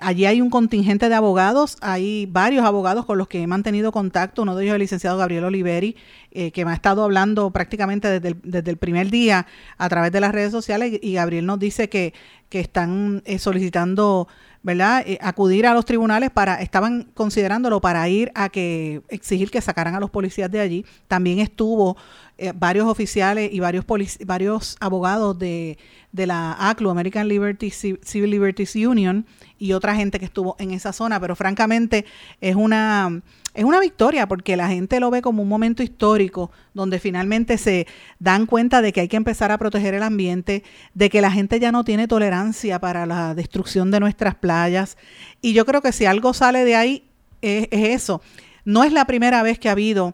allí 0.02 0.25
hay 0.25 0.41
un 0.41 0.49
contingente 0.49 1.08
de 1.08 1.15
abogados, 1.15 1.78
hay 1.82 2.25
varios 2.25 2.65
abogados 2.65 3.06
con 3.06 3.17
los 3.17 3.28
que 3.28 3.43
he 3.43 3.47
mantenido 3.47 3.91
contacto, 3.91 4.41
uno 4.41 4.56
de 4.56 4.63
ellos 4.63 4.73
es 4.73 4.75
el 4.75 4.82
licenciado 4.82 5.17
Gabriel 5.17 5.43
Oliveri, 5.43 5.95
eh, 6.32 6.52
que 6.52 6.65
me 6.65 6.71
ha 6.71 6.73
estado 6.73 7.04
hablando 7.04 7.52
prácticamente 7.52 8.08
desde 8.08 8.30
el, 8.30 8.38
desde 8.43 8.71
el, 8.71 8.78
primer 8.78 9.10
día 9.10 9.45
a 9.78 9.89
través 9.89 10.12
de 10.12 10.19
las 10.21 10.32
redes 10.32 10.52
sociales 10.52 10.99
y 11.02 11.13
Gabriel 11.13 11.45
nos 11.45 11.60
dice 11.60 11.89
que, 11.89 12.13
que 12.49 12.60
están 12.60 13.21
eh, 13.25 13.39
solicitando 13.39 14.28
¿verdad? 14.62 15.04
Eh, 15.06 15.17
acudir 15.22 15.65
a 15.65 15.74
los 15.74 15.86
tribunales 15.86 16.32
para, 16.32 16.56
estaban 16.62 17.04
considerándolo 17.13 17.80
para 17.80 18.08
ir 18.10 18.32
a 18.36 18.50
que 18.50 19.02
exigir 19.10 19.52
que 19.52 19.62
sacaran 19.62 19.95
a 19.95 20.00
los 20.00 20.10
policías 20.10 20.52
de 20.52 20.60
allí. 20.60 20.86
También 21.08 21.39
estuvo 21.39 21.95
eh, 22.38 22.52
varios 22.56 22.88
oficiales 22.88 23.50
y 23.52 23.60
varios 23.60 23.86
varios 24.26 24.78
abogados 24.80 25.38
de, 25.39 25.78
de 26.12 26.28
la 26.28 26.56
ACLU, 26.69 26.89
American 26.89 27.28
Liberty 27.28 27.69
Civil 27.69 28.32
Liberties 28.32 28.76
Union, 28.76 29.26
y 29.58 29.74
otra 29.74 29.95
gente 29.95 30.19
que 30.19 30.26
estuvo 30.26 30.56
en 30.60 30.72
esa 30.72 30.93
zona, 30.93 31.19
pero 31.19 31.36
francamente 31.36 32.06
es 32.41 32.56
una 32.56 33.22
es 33.60 33.65
una 33.65 33.82
victoria 33.82 34.26
porque 34.26 34.56
la 34.56 34.69
gente 34.69 35.02
lo 35.02 35.12
ve 35.12 35.22
como 35.22 35.43
un 35.43 35.50
momento 35.50 35.84
histórico 35.84 36.50
donde 36.74 36.98
finalmente 36.98 37.58
se 37.58 37.88
dan 38.17 38.45
cuenta 38.45 38.82
de 38.82 38.93
que 38.93 39.02
hay 39.02 39.10
que 39.10 39.17
empezar 39.17 39.52
a 39.52 39.58
proteger 39.58 39.93
el 39.93 40.04
ambiente, 40.04 40.63
de 40.93 41.10
que 41.10 41.19
la 41.19 41.30
gente 41.30 41.60
ya 41.60 41.74
no 41.74 41.84
tiene 41.84 42.08
tolerancia 42.08 42.80
para 42.80 43.06
la 43.06 43.36
destrucción 43.36 43.91
de 43.91 44.00
nuestras 44.00 44.36
playas. 44.36 44.98
Y 45.41 45.52
yo 45.52 45.65
creo 45.65 45.82
que 45.82 45.91
si 45.91 46.06
algo 46.06 46.34
sale 46.34 46.63
de 46.63 46.78
ahí 46.78 47.04
es, 47.41 47.67
es 47.72 47.89
eso. 47.89 48.22
No 48.63 48.86
es 48.86 48.93
la 48.93 49.04
primera 49.04 49.43
vez 49.43 49.60
que 49.60 49.67
ha 49.67 49.74
habido 49.74 50.13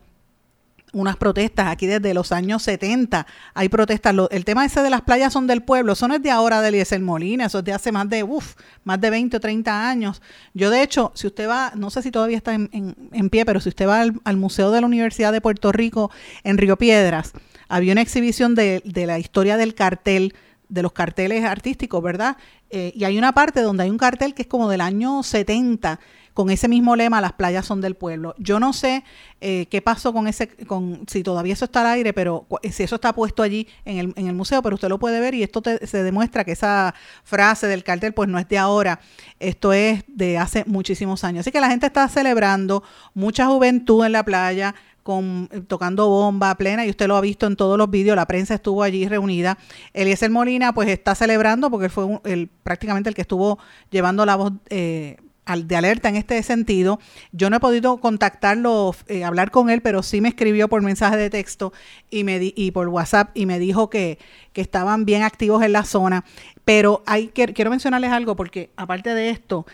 unas 0.95 1.17
protestas 1.17 1.67
aquí 1.67 1.87
desde 1.87 2.13
los 2.13 2.31
años 2.31 2.63
70. 2.63 3.27
Hay 3.53 3.67
protestas. 3.67 4.15
el 4.31 4.45
tema 4.45 4.65
ese 4.65 4.81
de 4.81 4.89
las 4.89 5.01
playas 5.01 5.33
son 5.33 5.45
del 5.45 5.61
pueblo. 5.61 5.93
Eso 5.93 6.07
no 6.07 6.15
es 6.15 6.23
de 6.23 6.31
ahora 6.31 6.61
de 6.61 6.69
Eliezer 6.69 7.01
Molina. 7.01 7.45
Eso 7.45 7.59
es 7.59 7.65
de 7.65 7.73
hace 7.73 7.91
más 7.91 8.09
de, 8.09 8.23
uf, 8.23 8.55
más 8.85 8.99
de 9.01 9.09
20 9.09 9.35
o 9.35 9.39
30 9.41 9.89
años. 9.89 10.21
Yo, 10.53 10.69
de 10.69 10.81
hecho, 10.81 11.11
si 11.13 11.27
usted 11.27 11.49
va, 11.49 11.73
no 11.75 11.89
sé 11.89 12.01
si 12.01 12.11
todavía 12.11 12.37
está 12.37 12.53
en, 12.53 13.29
pie, 13.29 13.45
pero 13.45 13.59
si 13.59 13.69
usted 13.69 13.87
va 13.87 14.01
al, 14.01 14.37
Museo 14.37 14.71
de 14.71 14.79
la 14.79 14.87
Universidad 14.87 15.33
de 15.33 15.41
Puerto 15.41 15.73
Rico 15.73 16.11
en 16.43 16.57
Río 16.57 16.77
Piedras, 16.77 17.33
había 17.67 17.91
una 17.91 18.01
exhibición 18.01 18.55
de, 18.55 18.81
de 18.85 19.05
la 19.05 19.19
historia 19.19 19.57
del 19.57 19.75
cartel 19.75 20.33
de 20.69 20.81
los 20.81 20.93
carteles 20.93 21.43
artísticos, 21.43 22.01
¿verdad? 22.01 22.37
Eh, 22.69 22.91
y 22.95 23.03
hay 23.03 23.17
una 23.17 23.33
parte 23.33 23.61
donde 23.61 23.83
hay 23.83 23.89
un 23.89 23.97
cartel 23.97 24.33
que 24.33 24.43
es 24.43 24.47
como 24.47 24.69
del 24.69 24.81
año 24.81 25.23
70 25.23 25.99
con 26.35 26.49
ese 26.49 26.67
mismo 26.67 26.97
lema, 26.97 27.21
las 27.21 27.31
playas 27.33 27.65
son 27.65 27.79
del 27.79 27.95
pueblo. 27.95 28.35
Yo 28.37 28.59
no 28.59 28.73
sé 28.73 29.05
eh, 29.39 29.67
qué 29.71 29.81
pasó 29.81 30.11
con 30.11 30.27
ese, 30.27 30.49
con 30.67 31.05
si 31.07 31.23
todavía 31.23 31.53
eso 31.53 31.63
está 31.63 31.79
al 31.79 31.87
aire, 31.87 32.11
pero 32.11 32.45
si 32.69 32.83
eso 32.83 32.95
está 32.95 33.13
puesto 33.13 33.41
allí 33.41 33.69
en 33.85 33.97
el, 33.97 34.13
en 34.17 34.27
el 34.27 34.35
museo, 34.35 34.61
pero 34.61 34.75
usted 34.75 34.89
lo 34.89 34.99
puede 34.99 35.21
ver 35.21 35.33
y 35.33 35.43
esto 35.43 35.63
se 35.63 36.03
demuestra 36.03 36.43
que 36.43 36.51
esa 36.51 36.93
frase 37.23 37.67
del 37.67 37.85
cartel 37.85 38.13
pues 38.13 38.27
no 38.27 38.37
es 38.37 38.49
de 38.49 38.57
ahora, 38.57 38.99
esto 39.39 39.71
es 39.71 40.03
de 40.07 40.37
hace 40.37 40.65
muchísimos 40.67 41.23
años. 41.23 41.39
Así 41.39 41.53
que 41.53 41.61
la 41.61 41.69
gente 41.69 41.87
está 41.87 42.05
celebrando, 42.09 42.83
mucha 43.13 43.47
juventud 43.47 44.05
en 44.05 44.11
la 44.11 44.25
playa, 44.25 44.75
con, 45.03 45.47
eh, 45.53 45.61
tocando 45.61 46.09
bomba 46.09 46.53
plena 46.55 46.85
y 46.85 46.89
usted 46.89 47.07
lo 47.07 47.15
ha 47.15 47.21
visto 47.21 47.47
en 47.47 47.55
todos 47.55 47.77
los 47.77 47.89
vídeos, 47.89 48.17
la 48.17 48.25
prensa 48.25 48.55
estuvo 48.55 48.83
allí 48.83 49.07
reunida. 49.07 49.57
Eliezer 49.93 50.31
Molina 50.31 50.73
pues 50.73 50.89
está 50.89 51.15
celebrando 51.15 51.71
porque 51.71 51.85
él 51.85 51.91
fue 51.91 52.19
el, 52.25 52.49
prácticamente 52.49 53.07
el 53.07 53.15
que 53.15 53.21
estuvo 53.21 53.57
llevando 53.89 54.25
la 54.25 54.35
voz 54.35 54.51
eh, 54.69 55.15
de 55.45 55.75
alerta 55.75 56.09
en 56.09 56.15
este 56.15 56.41
sentido. 56.43 56.99
Yo 57.31 57.49
no 57.49 57.57
he 57.57 57.59
podido 57.59 57.97
contactarlo, 57.97 58.95
eh, 59.07 59.23
hablar 59.23 59.51
con 59.51 59.69
él, 59.69 59.81
pero 59.81 60.03
sí 60.03 60.21
me 60.21 60.29
escribió 60.29 60.67
por 60.67 60.81
mensaje 60.81 61.17
de 61.17 61.29
texto 61.29 61.73
y, 62.09 62.23
me 62.23 62.39
y 62.55 62.71
por 62.71 62.87
WhatsApp 62.87 63.29
y 63.33 63.45
me 63.45 63.59
dijo 63.59 63.89
que, 63.89 64.17
que 64.53 64.61
estaban 64.61 65.05
bien 65.05 65.23
activos 65.23 65.63
en 65.63 65.73
la 65.73 65.83
zona. 65.83 66.25
Pero 66.63 67.03
hay, 67.05 67.27
quiero 67.27 67.69
mencionarles 67.69 68.11
algo 68.11 68.35
porque 68.35 68.71
aparte 68.75 69.13
de 69.13 69.29
esto, 69.29 69.65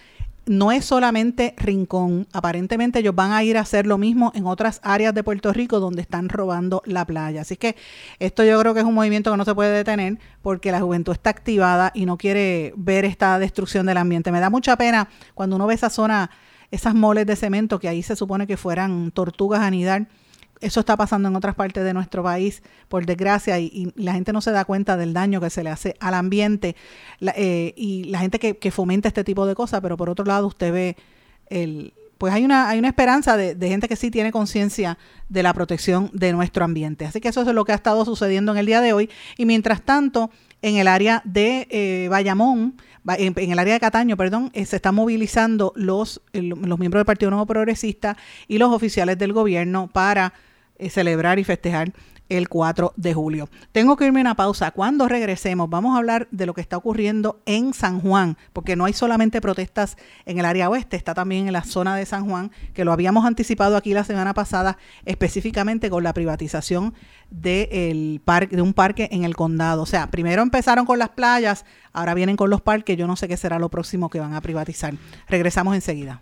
no 0.45 0.71
es 0.71 0.85
solamente 0.85 1.53
Rincón. 1.57 2.27
Aparentemente 2.33 2.99
ellos 2.99 3.15
van 3.15 3.31
a 3.31 3.43
ir 3.43 3.57
a 3.57 3.61
hacer 3.61 3.85
lo 3.85 3.97
mismo 3.97 4.31
en 4.35 4.45
otras 4.47 4.79
áreas 4.83 5.13
de 5.13 5.23
Puerto 5.23 5.53
Rico 5.53 5.79
donde 5.79 6.01
están 6.01 6.29
robando 6.29 6.81
la 6.85 7.05
playa. 7.05 7.41
Así 7.41 7.57
que 7.57 7.75
esto 8.19 8.43
yo 8.43 8.59
creo 8.59 8.73
que 8.73 8.79
es 8.79 8.85
un 8.85 8.93
movimiento 8.93 9.31
que 9.31 9.37
no 9.37 9.45
se 9.45 9.55
puede 9.55 9.71
detener 9.71 10.17
porque 10.41 10.71
la 10.71 10.81
juventud 10.81 11.13
está 11.13 11.29
activada 11.29 11.91
y 11.93 12.05
no 12.05 12.17
quiere 12.17 12.73
ver 12.75 13.05
esta 13.05 13.37
destrucción 13.39 13.85
del 13.85 13.97
ambiente. 13.97 14.31
Me 14.31 14.39
da 14.39 14.49
mucha 14.49 14.75
pena 14.77 15.09
cuando 15.33 15.55
uno 15.55 15.67
ve 15.67 15.75
esa 15.75 15.89
zona, 15.89 16.31
esas 16.71 16.95
moles 16.95 17.25
de 17.25 17.35
cemento 17.35 17.79
que 17.79 17.87
ahí 17.87 18.01
se 18.01 18.15
supone 18.15 18.47
que 18.47 18.57
fueran 18.57 19.11
tortugas 19.11 19.61
a 19.61 19.67
anidar 19.67 20.07
eso 20.61 20.79
está 20.79 20.95
pasando 20.95 21.27
en 21.27 21.35
otras 21.35 21.55
partes 21.55 21.83
de 21.83 21.93
nuestro 21.93 22.23
país, 22.23 22.61
por 22.87 23.05
desgracia, 23.05 23.59
y, 23.59 23.91
la 23.95 24.13
gente 24.13 24.31
no 24.31 24.41
se 24.41 24.51
da 24.51 24.63
cuenta 24.63 24.95
del 24.95 25.13
daño 25.13 25.41
que 25.41 25.49
se 25.49 25.63
le 25.63 25.69
hace 25.69 25.95
al 25.99 26.13
ambiente 26.13 26.75
eh, 27.35 27.73
y 27.75 28.05
la 28.05 28.19
gente 28.19 28.39
que, 28.39 28.71
fomenta 28.71 29.07
este 29.07 29.23
tipo 29.23 29.45
de 29.45 29.55
cosas, 29.55 29.81
pero 29.81 29.97
por 29.97 30.09
otro 30.09 30.23
lado 30.25 30.47
usted 30.47 30.71
ve 30.71 30.95
el... 31.49 31.93
Pues 32.17 32.31
hay 32.31 32.45
una, 32.45 32.69
hay 32.69 32.77
una 32.77 32.87
esperanza 32.87 33.35
de, 33.35 33.55
gente 33.67 33.87
que 33.87 33.95
sí 33.95 34.11
tiene 34.11 34.31
conciencia 34.31 34.99
de 35.27 35.41
la 35.41 35.55
protección 35.55 36.11
de 36.13 36.31
nuestro 36.33 36.63
ambiente. 36.63 37.03
Así 37.05 37.19
que 37.19 37.29
eso 37.29 37.41
es 37.41 37.47
lo 37.47 37.65
que 37.65 37.71
ha 37.71 37.75
estado 37.75 38.05
sucediendo 38.05 38.51
en 38.51 38.59
el 38.59 38.67
día 38.67 38.79
de 38.79 38.93
hoy. 38.93 39.09
Y 39.37 39.47
mientras 39.47 39.81
tanto, 39.81 40.29
en 40.61 40.77
el 40.77 40.87
área 40.87 41.23
de 41.25 41.67
eh, 41.71 42.07
Bayamón, 42.11 42.75
en, 43.07 43.51
el 43.51 43.57
área 43.57 43.73
de 43.73 43.79
Cataño, 43.79 44.17
perdón, 44.17 44.51
eh, 44.53 44.65
se 44.67 44.75
están 44.75 44.93
movilizando 44.93 45.73
los, 45.75 46.21
los 46.31 46.77
miembros 46.77 46.99
del 46.99 47.05
Partido 47.05 47.31
Nuevo 47.31 47.47
Progresista 47.47 48.15
y 48.47 48.59
los 48.59 48.71
oficiales 48.71 49.17
del 49.17 49.33
gobierno 49.33 49.89
para 49.91 50.33
celebrar 50.89 51.39
y 51.39 51.43
festejar 51.43 51.93
el 52.37 52.47
4 52.47 52.93
de 52.95 53.13
julio. 53.13 53.49
Tengo 53.71 53.97
que 53.97 54.05
irme 54.05 54.21
a 54.21 54.23
una 54.23 54.35
pausa. 54.35 54.71
Cuando 54.71 55.07
regresemos 55.07 55.69
vamos 55.69 55.93
a 55.93 55.97
hablar 55.97 56.27
de 56.31 56.45
lo 56.45 56.53
que 56.53 56.61
está 56.61 56.77
ocurriendo 56.77 57.41
en 57.45 57.73
San 57.73 57.99
Juan, 57.99 58.37
porque 58.53 58.75
no 58.75 58.85
hay 58.85 58.93
solamente 58.93 59.41
protestas 59.41 59.97
en 60.25 60.39
el 60.39 60.45
área 60.45 60.69
oeste, 60.69 60.95
está 60.95 61.13
también 61.13 61.47
en 61.47 61.53
la 61.53 61.63
zona 61.63 61.95
de 61.95 62.05
San 62.05 62.27
Juan, 62.27 62.51
que 62.73 62.85
lo 62.85 62.93
habíamos 62.93 63.25
anticipado 63.25 63.75
aquí 63.75 63.93
la 63.93 64.05
semana 64.05 64.33
pasada, 64.33 64.77
específicamente 65.05 65.89
con 65.89 66.03
la 66.03 66.13
privatización 66.13 66.93
de, 67.29 68.21
parque, 68.23 68.55
de 68.55 68.61
un 68.61 68.73
parque 68.73 69.09
en 69.11 69.25
el 69.25 69.35
condado. 69.35 69.81
O 69.81 69.85
sea, 69.85 70.09
primero 70.09 70.41
empezaron 70.41 70.85
con 70.85 70.99
las 70.99 71.09
playas, 71.09 71.65
ahora 71.91 72.13
vienen 72.13 72.37
con 72.37 72.49
los 72.49 72.61
parques, 72.61 72.95
yo 72.95 73.07
no 73.07 73.17
sé 73.17 73.27
qué 73.27 73.35
será 73.35 73.59
lo 73.59 73.69
próximo 73.69 74.09
que 74.09 74.21
van 74.21 74.33
a 74.35 74.41
privatizar. 74.41 74.93
Regresamos 75.27 75.75
enseguida. 75.75 76.21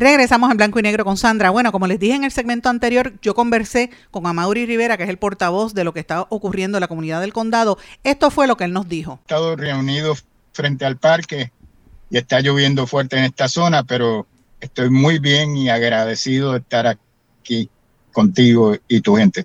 Regresamos 0.00 0.50
en 0.50 0.56
blanco 0.56 0.78
y 0.78 0.82
negro 0.82 1.04
con 1.04 1.18
Sandra. 1.18 1.50
Bueno, 1.50 1.72
como 1.72 1.86
les 1.86 2.00
dije 2.00 2.14
en 2.14 2.24
el 2.24 2.30
segmento 2.30 2.70
anterior, 2.70 3.12
yo 3.20 3.34
conversé 3.34 3.90
con 4.10 4.26
Amaury 4.26 4.64
Rivera, 4.64 4.96
que 4.96 5.02
es 5.02 5.10
el 5.10 5.18
portavoz 5.18 5.74
de 5.74 5.84
lo 5.84 5.92
que 5.92 6.00
está 6.00 6.22
ocurriendo 6.30 6.78
en 6.78 6.80
la 6.80 6.88
comunidad 6.88 7.20
del 7.20 7.34
condado. 7.34 7.76
Esto 8.02 8.30
fue 8.30 8.46
lo 8.46 8.56
que 8.56 8.64
él 8.64 8.72
nos 8.72 8.88
dijo. 8.88 9.18
Estado 9.20 9.56
reunidos 9.56 10.24
frente 10.54 10.86
al 10.86 10.96
parque 10.96 11.52
y 12.08 12.16
está 12.16 12.40
lloviendo 12.40 12.86
fuerte 12.86 13.18
en 13.18 13.24
esta 13.24 13.46
zona, 13.46 13.84
pero 13.84 14.26
estoy 14.58 14.88
muy 14.88 15.18
bien 15.18 15.54
y 15.54 15.68
agradecido 15.68 16.52
de 16.52 16.60
estar 16.60 16.86
aquí 16.86 17.68
contigo 18.10 18.74
y 18.88 19.02
tu 19.02 19.16
gente. 19.16 19.44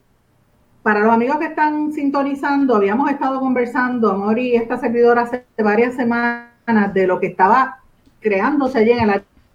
Para 0.83 1.01
los 1.01 1.11
amigos 1.11 1.37
que 1.37 1.47
están 1.47 1.91
sintonizando, 1.91 2.77
habíamos 2.77 3.11
estado 3.11 3.41
conversando, 3.41 4.09
Amaury 4.09 4.55
esta 4.55 4.79
servidora, 4.79 5.23
hace 5.23 5.43
varias 5.57 5.95
semanas 5.95 6.93
de 6.93 7.07
lo 7.07 7.19
que 7.19 7.27
estaba 7.27 7.79
creándose 8.21 8.77
allí 8.77 8.91
en 8.91 9.09
el 9.09 9.09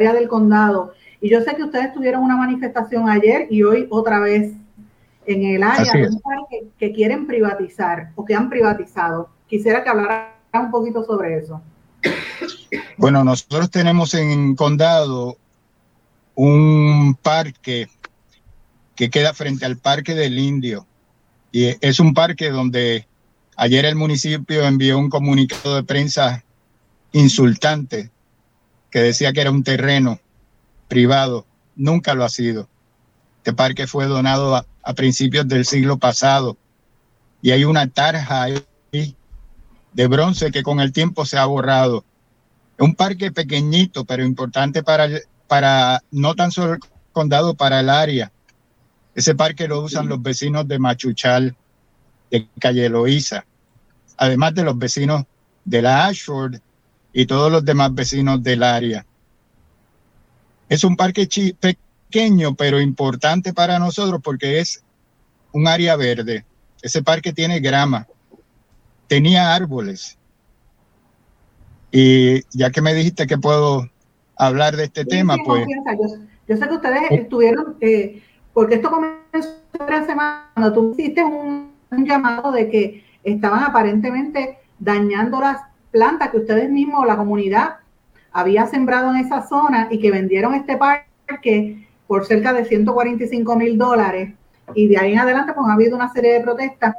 del 0.08 0.28
condado. 0.28 0.92
Y 1.20 1.28
yo 1.28 1.42
sé 1.42 1.54
que 1.54 1.64
ustedes 1.64 1.92
tuvieron 1.92 2.22
una 2.22 2.36
manifestación 2.36 3.08
ayer 3.08 3.46
y 3.50 3.62
hoy 3.62 3.86
otra 3.90 4.20
vez 4.20 4.52
en 5.26 5.44
el 5.44 5.62
área 5.62 5.92
que, 6.78 6.92
quieren 6.92 7.26
privatizar 7.26 8.10
o 8.16 8.24
que 8.24 8.34
han 8.34 8.48
privatizado. 8.48 9.28
Quisiera 9.46 9.84
que 9.84 9.90
hablara 9.90 10.34
un 10.54 10.70
poquito 10.70 11.04
sobre 11.04 11.38
eso. 11.38 11.60
Bueno, 12.96 13.22
nosotros 13.22 13.70
tenemos 13.70 14.14
en 14.14 14.56
condado 14.56 15.36
un 16.34 17.16
parque 17.20 17.88
que 18.96 19.10
queda 19.10 19.34
frente 19.34 19.66
al 19.66 19.76
Parque 19.76 20.14
del 20.14 20.38
Indio. 20.38 20.86
Y 21.52 21.76
es 21.80 22.00
un 22.00 22.14
parque 22.14 22.50
donde 22.50 23.06
ayer 23.56 23.84
el 23.84 23.96
municipio 23.96 24.64
envió 24.64 24.98
un 24.98 25.10
comunicado 25.10 25.76
de 25.76 25.82
prensa 25.82 26.44
insultante 27.12 28.10
que 28.90 29.00
decía 29.00 29.32
que 29.32 29.40
era 29.40 29.50
un 29.50 29.62
terreno 29.62 30.20
privado. 30.88 31.46
Nunca 31.76 32.14
lo 32.14 32.24
ha 32.24 32.28
sido. 32.28 32.68
Este 33.38 33.52
parque 33.52 33.86
fue 33.86 34.06
donado 34.06 34.56
a, 34.56 34.66
principios 34.96 35.46
del 35.46 35.64
siglo 35.64 35.98
pasado 35.98 36.56
y 37.42 37.52
hay 37.52 37.64
una 37.64 37.86
tarja 37.86 38.46
de 38.90 40.06
bronce 40.08 40.50
que 40.50 40.64
con 40.64 40.80
el 40.80 40.92
tiempo 40.92 41.24
se 41.24 41.38
ha 41.38 41.44
borrado. 41.44 42.04
Es 42.76 42.84
un 42.84 42.94
parque 42.94 43.30
pequeñito, 43.30 44.04
pero 44.04 44.24
importante 44.24 44.82
para, 44.82 45.08
para 45.46 46.02
no 46.10 46.34
tan 46.34 46.50
solo 46.50 46.74
el 46.74 46.80
condado, 47.12 47.54
para 47.54 47.80
el 47.80 47.88
área. 47.88 48.32
Ese 49.14 49.34
parque 49.34 49.68
lo 49.68 49.80
usan 49.80 50.08
los 50.08 50.20
vecinos 50.20 50.66
de 50.66 50.78
Machuchal, 50.78 51.56
de 52.30 52.48
Calle 52.58 52.88
Loíza, 52.88 53.44
además 54.16 54.54
de 54.54 54.64
los 54.64 54.76
vecinos 54.76 55.24
de 55.64 55.82
la 55.82 56.06
Ashford 56.06 56.56
y 57.12 57.26
todos 57.26 57.50
los 57.50 57.64
demás 57.64 57.94
vecinos 57.94 58.42
del 58.42 58.62
área. 58.62 59.04
Es 60.68 60.84
un 60.84 60.96
parque 60.96 61.28
pequeño, 61.58 62.54
pero 62.54 62.80
importante 62.80 63.52
para 63.52 63.78
nosotros 63.78 64.20
porque 64.22 64.60
es 64.60 64.82
un 65.52 65.66
área 65.66 65.96
verde. 65.96 66.44
Ese 66.82 67.02
parque 67.02 67.32
tiene 67.32 67.60
grama, 67.60 68.06
tenía 69.08 69.54
árboles. 69.54 70.16
Y 71.90 72.42
ya 72.56 72.70
que 72.70 72.82
me 72.82 72.94
dijiste 72.94 73.26
que 73.26 73.36
puedo 73.36 73.90
hablar 74.36 74.76
de 74.76 74.84
este 74.84 75.04
tema, 75.04 75.36
pues... 75.44 75.66
Yo, 76.46 76.56
sé 76.56 76.68
que 76.68 76.74
ustedes 76.74 77.02
estuvieron, 77.10 77.76
eh, 77.80 78.22
porque 78.52 78.76
esto 78.76 78.90
comenzó 78.90 79.56
la 79.88 80.06
semana, 80.06 80.50
cuando 80.54 80.72
tú 80.72 80.94
hiciste 80.96 81.22
un 81.24 81.72
llamado 81.90 82.52
de 82.52 82.70
que 82.70 83.04
estaban 83.22 83.62
aparentemente 83.64 84.58
dañando 84.78 85.40
las 85.40 85.69
plantas 85.90 86.30
que 86.30 86.38
ustedes 86.38 86.70
mismos, 86.70 87.06
la 87.06 87.16
comunidad, 87.16 87.76
había 88.32 88.66
sembrado 88.66 89.10
en 89.10 89.16
esa 89.16 89.46
zona 89.46 89.88
y 89.90 89.98
que 89.98 90.10
vendieron 90.10 90.54
este 90.54 90.76
parque 90.76 91.86
por 92.06 92.26
cerca 92.26 92.52
de 92.52 92.64
145 92.64 93.56
mil 93.56 93.78
dólares. 93.78 94.32
Y 94.74 94.88
de 94.88 94.98
ahí 94.98 95.12
en 95.12 95.18
adelante, 95.18 95.52
pues 95.52 95.66
ha 95.68 95.74
habido 95.74 95.96
una 95.96 96.12
serie 96.12 96.34
de 96.34 96.40
protestas. 96.40 96.94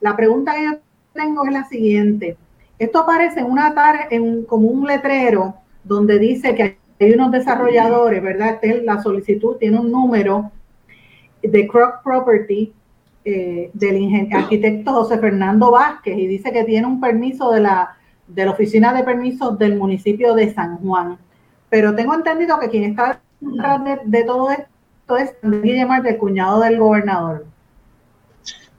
La 0.00 0.16
pregunta 0.16 0.54
que 0.54 0.64
yo 0.64 0.78
tengo 1.12 1.44
es 1.46 1.52
la 1.52 1.64
siguiente. 1.64 2.36
Esto 2.78 3.00
aparece 3.00 3.40
en 3.40 3.46
una 3.46 3.74
tarde, 3.74 4.08
en, 4.10 4.44
como 4.44 4.68
un 4.68 4.86
letrero 4.86 5.54
donde 5.84 6.18
dice 6.18 6.54
que 6.54 6.76
hay 7.00 7.12
unos 7.12 7.30
desarrolladores, 7.30 8.22
¿verdad? 8.22 8.58
Este 8.60 8.82
la 8.82 9.00
solicitud 9.02 9.56
tiene 9.56 9.78
un 9.78 9.90
número 9.90 10.50
de 11.42 11.68
Croc 11.68 12.02
Property 12.02 12.72
eh, 13.24 13.70
del 13.72 14.28
arquitecto 14.32 14.92
José 14.92 15.18
Fernando 15.18 15.70
Vázquez 15.70 16.16
y 16.18 16.26
dice 16.26 16.52
que 16.52 16.64
tiene 16.64 16.86
un 16.86 17.00
permiso 17.00 17.50
de 17.52 17.60
la, 17.60 17.96
de 18.26 18.44
la 18.44 18.52
Oficina 18.52 18.92
de 18.92 19.02
Permisos 19.02 19.58
del 19.58 19.76
municipio 19.76 20.34
de 20.34 20.52
San 20.54 20.78
Juan. 20.78 21.18
Pero 21.70 21.94
tengo 21.94 22.14
entendido 22.14 22.58
que 22.58 22.70
quien 22.70 22.84
está 22.84 23.20
detrás 23.40 23.80
de, 24.04 24.24
todo 24.24 24.50
esto 24.50 25.16
es 25.16 25.34
Guillermo, 25.42 25.94
el 25.94 26.18
cuñado 26.18 26.60
del 26.60 26.78
gobernador. 26.78 27.46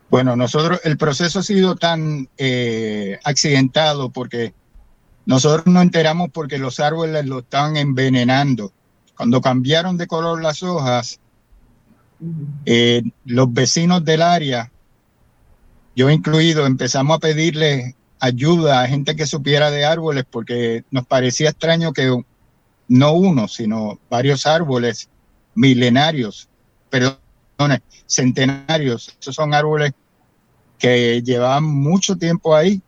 Bueno, 0.10 0.36
nosotros, 0.36 0.80
el 0.84 0.98
proceso 0.98 1.40
ha 1.40 1.44
sido 1.44 1.76
tan 1.76 2.30
eh, 2.38 3.20
accidentado 3.24 4.10
porque 4.10 4.54
nosotros 5.26 5.66
nos 5.66 5.84
enteramos 5.84 6.30
porque 6.32 6.58
los 6.58 6.80
árboles 6.80 7.26
lo 7.26 7.40
estaban 7.40 7.78
envenenando. 7.78 8.72
Cuando 9.18 9.42
cambiaron 9.42 9.98
de 9.98 10.08
color 10.08 10.42
las 10.42 10.62
hojas, 10.62 11.20
eh, 12.66 13.02
los 13.26 13.52
vecinos 13.52 14.06
del 14.06 14.22
área, 14.22 14.72
yo 15.96 16.10
incluido, 16.10 16.66
empezamos 16.66 17.18
a 17.18 17.20
pedirle 17.20 17.96
ayuda 18.20 18.82
a 18.82 18.88
gente 18.88 19.16
que 19.16 19.26
supiera 19.26 19.72
de 19.72 19.86
árboles 19.86 20.26
porque 20.30 20.84
nos 20.92 21.06
parecía 21.06 21.50
extraño 21.50 21.94
que 21.94 22.24
no 22.88 23.14
uno, 23.14 23.48
sino 23.48 24.00
varios 24.10 24.46
árboles 24.46 25.10
milenarios, 25.54 26.48
perdón, 26.90 27.18
centenarios, 28.06 29.16
esos 29.20 29.36
son 29.36 29.54
árboles 29.54 29.94
que 30.78 31.22
llevaban 31.24 31.64
mucho 31.64 32.18
tiempo 32.18 32.56
ahí, 32.56 32.82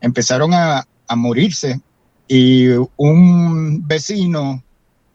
empezaron 0.00 0.52
a, 0.54 0.86
a 1.06 1.16
morirse. 1.16 1.80
Y 2.28 2.66
un 2.96 3.86
vecino 3.86 4.62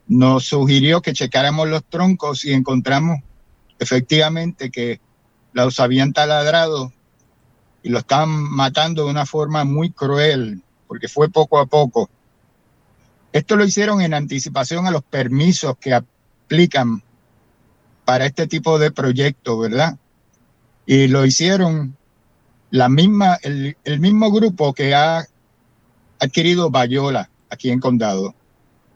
nos 0.07 0.45
sugirió 0.45 1.01
que 1.01 1.13
checáramos 1.13 1.67
los 1.67 1.83
troncos 1.83 2.45
y 2.45 2.53
encontramos 2.53 3.19
efectivamente 3.79 4.71
que 4.71 4.99
los 5.53 5.79
habían 5.79 6.13
taladrado 6.13 6.93
y 7.87 7.89
lo 7.89 7.99
estaban 7.99 8.29
matando 8.29 9.05
de 9.05 9.11
una 9.11 9.25
forma 9.25 9.63
muy 9.63 9.91
cruel, 9.91 10.61
porque 10.89 11.07
fue 11.07 11.29
poco 11.29 11.57
a 11.57 11.67
poco. 11.67 12.09
Esto 13.31 13.55
lo 13.55 13.63
hicieron 13.63 14.01
en 14.01 14.13
anticipación 14.13 14.85
a 14.85 14.91
los 14.91 15.03
permisos 15.03 15.77
que 15.77 15.93
aplican 15.93 17.01
para 18.03 18.25
este 18.25 18.45
tipo 18.45 18.77
de 18.77 18.91
proyectos, 18.91 19.57
¿verdad? 19.57 19.97
Y 20.85 21.07
lo 21.07 21.25
hicieron 21.25 21.95
la 22.71 22.89
misma, 22.89 23.37
el, 23.41 23.77
mismo 24.01 24.33
grupo 24.33 24.73
que 24.73 24.93
ha 24.93 25.25
adquirido 26.19 26.69
Bayola 26.69 27.29
aquí 27.49 27.69
en 27.69 27.79
Condado. 27.79 28.35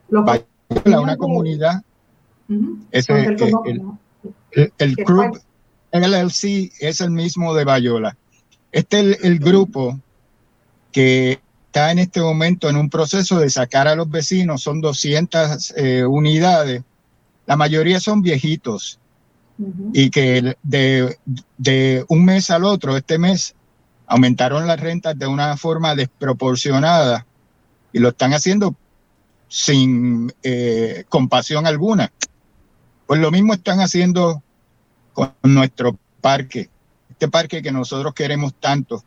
Bayola, 0.09 0.99
una 0.99 1.15
comunidad. 1.15 1.81
El, 2.91 3.05
club 4.97 5.41
LLC 5.93 6.73
es 6.81 6.99
el 6.99 7.11
mismo 7.11 7.53
de 7.53 7.63
Bayola. 7.63 8.17
Este 8.71 9.11
es 9.11 9.23
el, 9.23 9.39
grupo 9.39 9.99
que 10.91 11.39
está 11.67 11.91
en 11.91 11.99
este 11.99 12.21
momento 12.21 12.69
en 12.69 12.77
un 12.77 12.89
proceso 12.89 13.39
de 13.39 13.49
sacar 13.49 13.87
a 13.87 13.95
los 13.95 14.09
vecinos, 14.09 14.61
son 14.61 14.81
200 14.81 15.73
eh, 15.77 16.05
unidades, 16.05 16.83
la 17.45 17.55
mayoría 17.55 17.99
son 17.99 18.21
viejitos. 18.21 18.99
Y 19.93 20.09
que 20.09 20.55
de, 20.63 21.17
de, 21.57 22.05
un 22.07 22.25
mes 22.25 22.49
al 22.49 22.63
otro, 22.63 22.97
este 22.97 23.19
mes, 23.19 23.53
aumentaron 24.07 24.65
las 24.65 24.79
rentas 24.79 25.17
de 25.19 25.27
una 25.27 25.55
forma 25.55 25.93
desproporcionada. 25.93 27.27
Y 27.93 27.99
lo 27.99 28.09
están 28.09 28.33
haciendo 28.33 28.75
sin 29.51 30.33
eh, 30.43 31.03
compasión 31.09 31.67
alguna. 31.67 32.11
Pues 33.05 33.19
lo 33.19 33.31
mismo 33.31 33.53
están 33.53 33.81
haciendo 33.81 34.41
con 35.13 35.33
nuestro 35.43 35.99
parque, 36.21 36.69
este 37.21 37.29
parque 37.29 37.61
que 37.61 37.71
nosotros 37.71 38.15
queremos 38.15 38.55
tanto. 38.55 39.03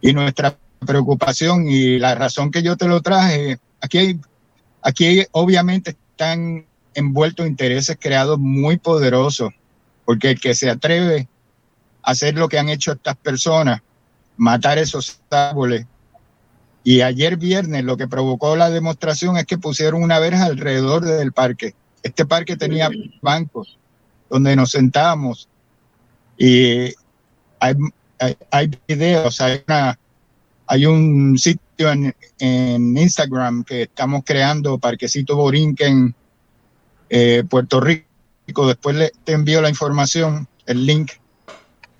Y 0.00 0.14
nuestra 0.14 0.56
preocupación 0.86 1.68
y 1.68 1.98
la 1.98 2.14
razón 2.14 2.50
que 2.50 2.62
yo 2.62 2.78
te 2.78 2.88
lo 2.88 3.02
traje, 3.02 3.58
aquí, 3.82 4.18
aquí 4.80 5.22
obviamente 5.32 5.98
están 6.12 6.64
envueltos 6.94 7.46
intereses 7.46 7.98
creados 8.00 8.38
muy 8.38 8.78
poderosos, 8.78 9.52
porque 10.06 10.30
el 10.30 10.40
que 10.40 10.54
se 10.54 10.70
atreve 10.70 11.28
a 12.02 12.12
hacer 12.12 12.38
lo 12.38 12.48
que 12.48 12.58
han 12.58 12.70
hecho 12.70 12.92
estas 12.92 13.16
personas, 13.16 13.82
matar 14.38 14.78
esos 14.78 15.20
árboles, 15.30 15.84
y 16.84 17.02
ayer 17.02 17.36
viernes 17.36 17.84
lo 17.84 17.98
que 17.98 18.08
provocó 18.08 18.56
la 18.56 18.70
demostración 18.70 19.36
es 19.36 19.44
que 19.44 19.58
pusieron 19.58 20.02
una 20.02 20.18
verja 20.20 20.46
alrededor 20.46 21.04
del 21.04 21.32
parque. 21.32 21.74
Este 22.02 22.24
parque 22.24 22.56
tenía 22.56 22.88
bancos 23.20 23.78
donde 24.30 24.56
nos 24.56 24.70
sentábamos 24.70 25.50
y 26.36 26.92
hay, 27.60 27.74
hay, 28.50 28.70
videos, 28.88 29.40
hay, 29.40 29.62
una, 29.66 29.98
hay 30.66 30.86
un 30.86 31.38
sitio 31.38 31.90
en, 31.90 32.14
en, 32.38 32.96
Instagram 32.96 33.64
que 33.64 33.82
estamos 33.82 34.22
creando, 34.24 34.78
Parquecito 34.78 35.36
Borinquen, 35.36 36.14
eh, 37.10 37.44
Puerto 37.48 37.80
Rico. 37.80 38.66
Después 38.66 38.96
le, 38.96 39.12
te 39.24 39.32
envío 39.32 39.60
la 39.60 39.70
información, 39.70 40.46
el 40.66 40.84
link. 40.84 41.12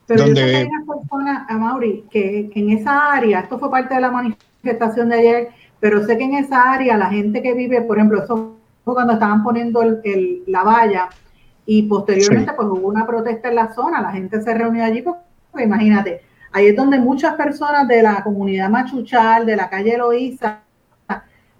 Pero 0.06 0.24
donde, 0.24 0.40
yo 0.40 0.46
sé 0.46 0.52
que 0.52 0.56
hay 0.58 0.66
una 0.66 0.94
persona, 0.94 1.46
a 1.48 1.56
Mauri, 1.56 2.04
que, 2.10 2.50
que 2.52 2.60
en 2.60 2.70
esa 2.70 3.12
área, 3.12 3.40
esto 3.40 3.58
fue 3.58 3.70
parte 3.70 3.94
de 3.94 4.00
la 4.00 4.10
manifestación 4.10 5.08
de 5.08 5.18
ayer, 5.18 5.48
pero 5.80 6.04
sé 6.06 6.18
que 6.18 6.24
en 6.24 6.34
esa 6.34 6.72
área 6.72 6.96
la 6.98 7.10
gente 7.10 7.42
que 7.42 7.54
vive, 7.54 7.80
por 7.82 7.96
ejemplo, 7.96 8.22
eso 8.22 8.56
cuando 8.92 9.14
estaban 9.14 9.42
poniendo 9.42 9.82
el, 9.82 10.42
la 10.46 10.62
valla 10.62 11.08
y 11.66 11.82
posteriormente 11.82 12.52
pues 12.54 12.68
hubo 12.68 12.88
una 12.88 13.06
protesta 13.06 13.48
en 13.48 13.54
la 13.54 13.72
zona, 13.74 14.02
la 14.02 14.12
gente 14.12 14.40
se 14.42 14.54
reunió 14.54 14.84
allí, 14.84 15.02
pues, 15.02 15.16
pues, 15.50 15.64
imagínate, 15.64 16.22
ahí 16.52 16.66
es 16.66 16.76
donde 16.76 16.98
muchas 16.98 17.34
personas 17.34 17.88
de 17.88 18.02
la 18.02 18.22
comunidad 18.22 18.68
machuchal, 18.68 19.46
de 19.46 19.56
la 19.56 19.68
calle 19.70 19.96
Loíza, 19.96 20.60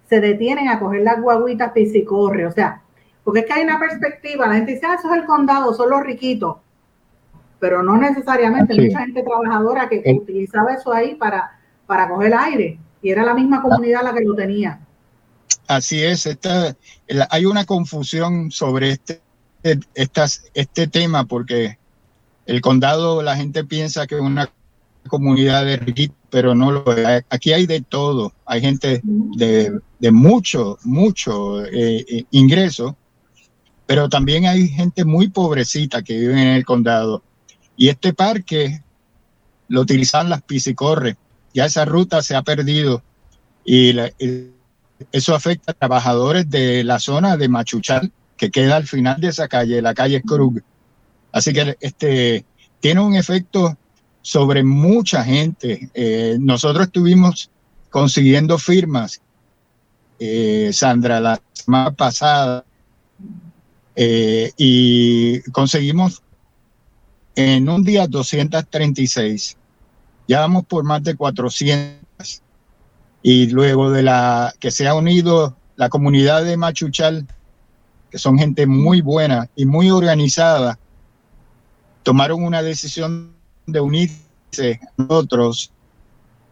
se 0.09 0.21
detienen 0.21 0.69
a 0.69 0.79
coger 0.79 1.03
las 1.03 1.21
guaguitas 1.21 1.73
piscicorre, 1.73 2.47
o 2.47 2.53
sea, 2.53 2.83
porque 3.23 3.41
es 3.41 3.47
que 3.47 3.55
hay 3.55 3.65
una 3.65 3.79
perspectiva, 3.79 4.47
la 4.47 4.57
gente 4.57 4.73
dice, 4.73 4.87
ah, 4.87 4.97
eso 4.99 5.13
es 5.13 5.21
el 5.21 5.25
condado, 5.25 5.73
son 5.73 5.91
los 5.91 6.03
riquitos, 6.03 6.57
pero 7.59 7.83
no 7.83 7.97
necesariamente, 7.97 8.75
mucha 8.75 8.99
gente 8.99 9.23
trabajadora 9.23 9.89
que 9.89 10.03
utilizaba 10.21 10.75
eso 10.75 10.93
ahí 10.93 11.15
para, 11.15 11.59
para 11.87 12.09
coger 12.09 12.35
aire, 12.35 12.79
y 13.01 13.11
era 13.11 13.25
la 13.25 13.33
misma 13.33 13.63
comunidad 13.63 14.03
la 14.03 14.13
que 14.13 14.25
lo 14.25 14.35
tenía. 14.35 14.81
Así 15.67 16.03
es, 16.03 16.29
hay 17.31 17.47
una 17.47 17.65
confusión 17.65 18.51
sobre 18.51 18.91
este, 18.91 19.24
estas, 19.95 20.45
este 20.55 20.87
tema 20.87 21.25
porque 21.25 21.79
el 22.47 22.61
condado 22.61 23.23
la 23.23 23.37
gente 23.37 23.65
piensa 23.65 24.07
que 24.07 24.17
es 24.17 24.21
una 24.21 24.51
comunidad 25.09 25.65
de 25.65 25.77
riquitos, 25.77 26.17
pero 26.31 26.55
no 26.55 26.71
lo 26.71 26.97
es. 26.97 27.25
Aquí 27.31 27.53
hay 27.53 27.67
de 27.67 27.81
todo, 27.81 28.33
hay 28.47 28.61
gente 28.61 29.01
de, 29.03 29.79
de 29.99 30.11
mucho, 30.11 30.79
mucho 30.85 31.65
eh, 31.65 32.05
eh, 32.09 32.25
ingreso, 32.31 32.97
pero 33.87 34.09
también 34.09 34.47
hay 34.47 34.69
gente 34.69 35.05
muy 35.05 35.29
pobrecita 35.29 36.03
que 36.03 36.19
vive 36.19 36.41
en 36.41 36.49
el 36.49 36.65
condado. 36.65 37.23
Y 37.77 37.89
este 37.89 38.13
parque 38.13 38.83
lo 39.69 39.81
utilizan 39.81 40.31
las 40.31 40.43
piscicorres, 40.43 41.17
ya 41.53 41.67
esa 41.67 41.85
ruta 41.85 42.23
se 42.23 42.35
ha 42.35 42.43
perdido 42.43 43.03
y, 43.65 43.93
la, 43.93 44.11
eso 45.13 45.35
afecta 45.35 45.73
a 45.73 45.75
trabajadores 45.75 46.49
de 46.51 46.85
la 46.85 46.99
zona 46.99 47.37
de 47.37 47.49
Machuchal, 47.49 48.13
que 48.37 48.51
queda 48.51 48.77
al 48.77 48.87
final 48.87 49.21
de 49.21 49.29
esa 49.29 49.49
calle, 49.49 49.83
la 49.83 49.95
calle 49.95 50.23
Krug. 50.23 50.61
Así 51.33 51.53
que 51.53 51.77
este 51.81 52.45
tiene 52.81 53.01
un 53.01 53.15
efecto 53.15 53.77
sobre 54.23 54.65
mucha 54.65 55.25
gente. 55.25 55.91
Eh, 55.95 56.37
nosotros 56.41 56.87
estuvimos 56.87 57.51
consiguiendo 57.91 58.59
firmas, 58.59 59.21
eh, 60.19 60.71
Sandra, 60.73 61.21
la 61.21 61.41
semana 61.53 61.93
pasada, 61.93 62.65
eh, 63.97 64.51
y 64.57 65.41
conseguimos 65.51 66.23
en 67.37 67.69
un 67.69 67.85
día 67.85 68.07
236. 68.07 69.57
Ya 70.27 70.41
vamos 70.41 70.65
por 70.65 70.85
más 70.85 71.03
de 71.03 71.17
400 71.17 72.43
y 73.23 73.47
luego 73.47 73.91
de 73.91 74.03
la 74.03 74.55
que 74.59 74.71
se 74.71 74.87
ha 74.87 74.95
unido 74.95 75.57
la 75.77 75.89
comunidad 75.89 76.45
de 76.45 76.57
Machuchal, 76.57 77.27
que 78.15 78.19
son 78.21 78.39
gente 78.39 78.65
muy 78.65 79.01
buena 79.01 79.51
y 79.57 79.67
muy 79.67 79.91
organizada, 79.91 80.79
tomaron 82.05 82.45
una 82.45 82.63
decisión 82.63 83.35
de 83.67 83.81
unirse 83.81 84.79
nosotros 84.97 85.73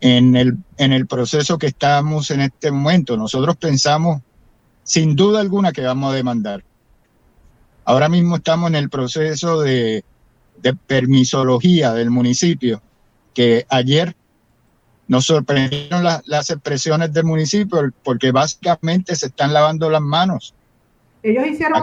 en 0.01 0.35
el, 0.35 0.57
en 0.77 0.92
el 0.92 1.07
proceso 1.07 1.59
que 1.59 1.68
estamos 1.68 2.33
en 2.33 2.40
este 2.40 2.72
momento. 2.72 3.16
Nosotros 3.16 3.57
pensamos, 3.59 4.22
sin 4.83 5.14
duda 5.14 5.38
alguna, 5.38 5.70
que 5.70 5.83
vamos 5.83 6.11
a 6.12 6.16
demandar. 6.16 6.64
Ahora 7.85 8.09
mismo 8.09 8.35
estamos 8.35 8.68
en 8.68 8.75
el 8.75 8.90
proceso 8.90 9.61
de, 9.61 10.05
de 10.61 10.75
permisología 10.75 11.92
del 11.92 12.11
municipio, 12.11 12.83
que 13.35 13.66
ayer 13.68 14.16
nos 15.07 15.27
sorprendieron 15.27 16.03
las 16.03 16.51
expresiones 16.51 17.12
del 17.12 17.22
municipio 17.22 17.92
porque 18.03 18.33
básicamente 18.33 19.14
se 19.14 19.27
están 19.27 19.53
lavando 19.53 19.88
las 19.90 20.03
manos. 20.03 20.57
Ellos 21.23 21.47
hicieron 21.47 21.83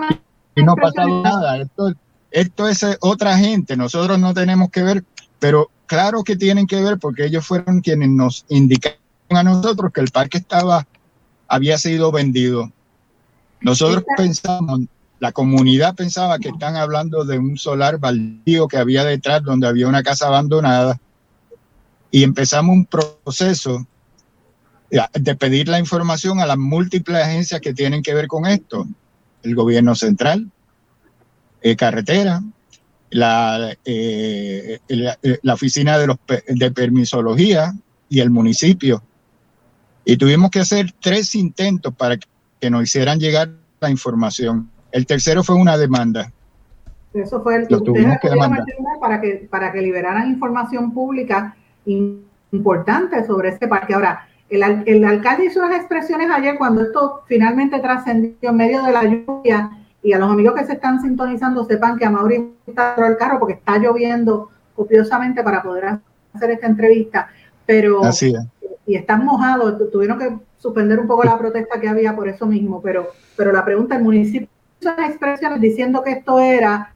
y 0.55 0.63
no 0.63 0.73
ha 0.73 0.75
pasado 0.75 1.23
nada. 1.23 1.57
Esto, 1.57 1.93
esto 2.31 2.67
es 2.67 2.85
otra 3.01 3.37
gente, 3.37 3.75
nosotros 3.75 4.19
no 4.19 4.33
tenemos 4.33 4.69
que 4.69 4.83
ver, 4.83 5.03
pero 5.39 5.69
claro 5.85 6.23
que 6.23 6.35
tienen 6.35 6.67
que 6.67 6.81
ver 6.81 6.99
porque 6.99 7.25
ellos 7.25 7.45
fueron 7.45 7.81
quienes 7.81 8.09
nos 8.09 8.45
indicaron 8.49 8.99
a 9.29 9.43
nosotros 9.43 9.91
que 9.93 10.01
el 10.01 10.09
parque 10.09 10.37
estaba, 10.37 10.87
había 11.47 11.77
sido 11.77 12.11
vendido. 12.11 12.71
Nosotros 13.61 14.03
pensamos, 14.15 14.81
la 15.19 15.31
comunidad 15.31 15.95
pensaba 15.95 16.39
que 16.39 16.49
están 16.49 16.75
hablando 16.75 17.25
de 17.25 17.39
un 17.39 17.57
solar 17.57 17.97
baldío 17.99 18.67
que 18.67 18.77
había 18.77 19.03
detrás 19.03 19.43
donde 19.43 19.67
había 19.67 19.87
una 19.87 20.03
casa 20.03 20.27
abandonada 20.27 20.99
y 22.11 22.23
empezamos 22.23 22.73
un 22.73 22.85
proceso 22.85 23.85
de 24.89 25.35
pedir 25.35 25.67
la 25.67 25.79
información 25.79 26.39
a 26.39 26.45
las 26.45 26.57
múltiples 26.57 27.21
agencias 27.21 27.61
que 27.61 27.73
tienen 27.73 28.01
que 28.01 28.13
ver 28.13 28.27
con 28.27 28.47
esto. 28.47 28.87
El 29.43 29.55
gobierno 29.55 29.95
central, 29.95 30.49
eh, 31.61 31.75
carretera, 31.75 32.41
la, 33.09 33.75
eh, 33.85 34.79
eh, 34.87 35.39
la, 35.41 35.53
oficina 35.53 35.97
de, 35.97 36.07
los, 36.07 36.17
de 36.47 36.71
permisología 36.71 37.73
y 38.07 38.19
el 38.19 38.29
municipio. 38.29 39.03
Y 40.05 40.17
tuvimos 40.17 40.51
que 40.51 40.59
hacer 40.59 40.91
tres 40.99 41.35
intentos 41.35 41.93
para 41.93 42.17
que 42.17 42.69
nos 42.69 42.83
hicieran 42.83 43.19
llegar 43.19 43.49
la 43.79 43.89
información. 43.89 44.69
El 44.91 45.05
tercero 45.05 45.43
fue 45.43 45.55
una 45.55 45.77
demanda. 45.77 46.31
Eso 47.13 47.41
fue 47.41 47.55
el 47.55 47.67
que 47.67 47.75
para 48.99 49.19
que 49.19 49.47
para 49.49 49.71
que 49.71 49.81
liberaran 49.81 50.29
información 50.29 50.93
pública 50.93 51.55
importante 52.51 53.25
sobre 53.25 53.49
este 53.49 53.67
parque. 53.67 53.95
Ahora, 53.95 54.28
el, 54.49 54.83
el 54.85 55.05
alcalde 55.05 55.45
hizo 55.45 55.59
unas 55.59 55.77
expresiones 55.77 56.29
ayer 56.31 56.57
cuando 56.57 56.81
esto 56.81 57.21
finalmente 57.27 57.79
trascendió 57.79 58.49
en 58.49 58.55
medio 58.55 58.83
de 58.83 58.91
la 58.91 59.03
lluvia 59.03 59.71
y 60.01 60.13
a 60.13 60.19
los 60.19 60.31
amigos 60.31 60.55
que 60.55 60.65
se 60.65 60.73
están 60.73 61.01
sintonizando 61.01 61.65
sepan 61.65 61.97
que 61.97 62.05
a 62.05 62.09
Mauri 62.09 62.53
está 62.65 62.95
el 63.07 63.17
carro 63.17 63.39
porque 63.39 63.53
está 63.53 63.77
lloviendo 63.77 64.49
copiosamente 64.75 65.43
para 65.43 65.61
poder 65.61 65.99
hacer 66.33 66.51
esta 66.51 66.67
entrevista, 66.67 67.29
pero 67.65 68.01
y 68.85 68.95
están 68.95 69.23
mojados, 69.23 69.91
tuvieron 69.91 70.17
que 70.17 70.35
suspender 70.57 70.99
un 70.99 71.07
poco 71.07 71.23
la 71.23 71.37
protesta 71.37 71.79
que 71.79 71.87
había 71.87 72.15
por 72.15 72.27
eso 72.27 72.47
mismo, 72.47 72.81
pero, 72.81 73.09
pero 73.35 73.51
la 73.51 73.63
pregunta, 73.63 73.95
el 73.95 74.03
municipio 74.03 74.47
hizo 74.81 74.91
expresiones 74.97 75.61
diciendo 75.61 76.01
que 76.03 76.11
esto 76.11 76.39
era 76.39 76.93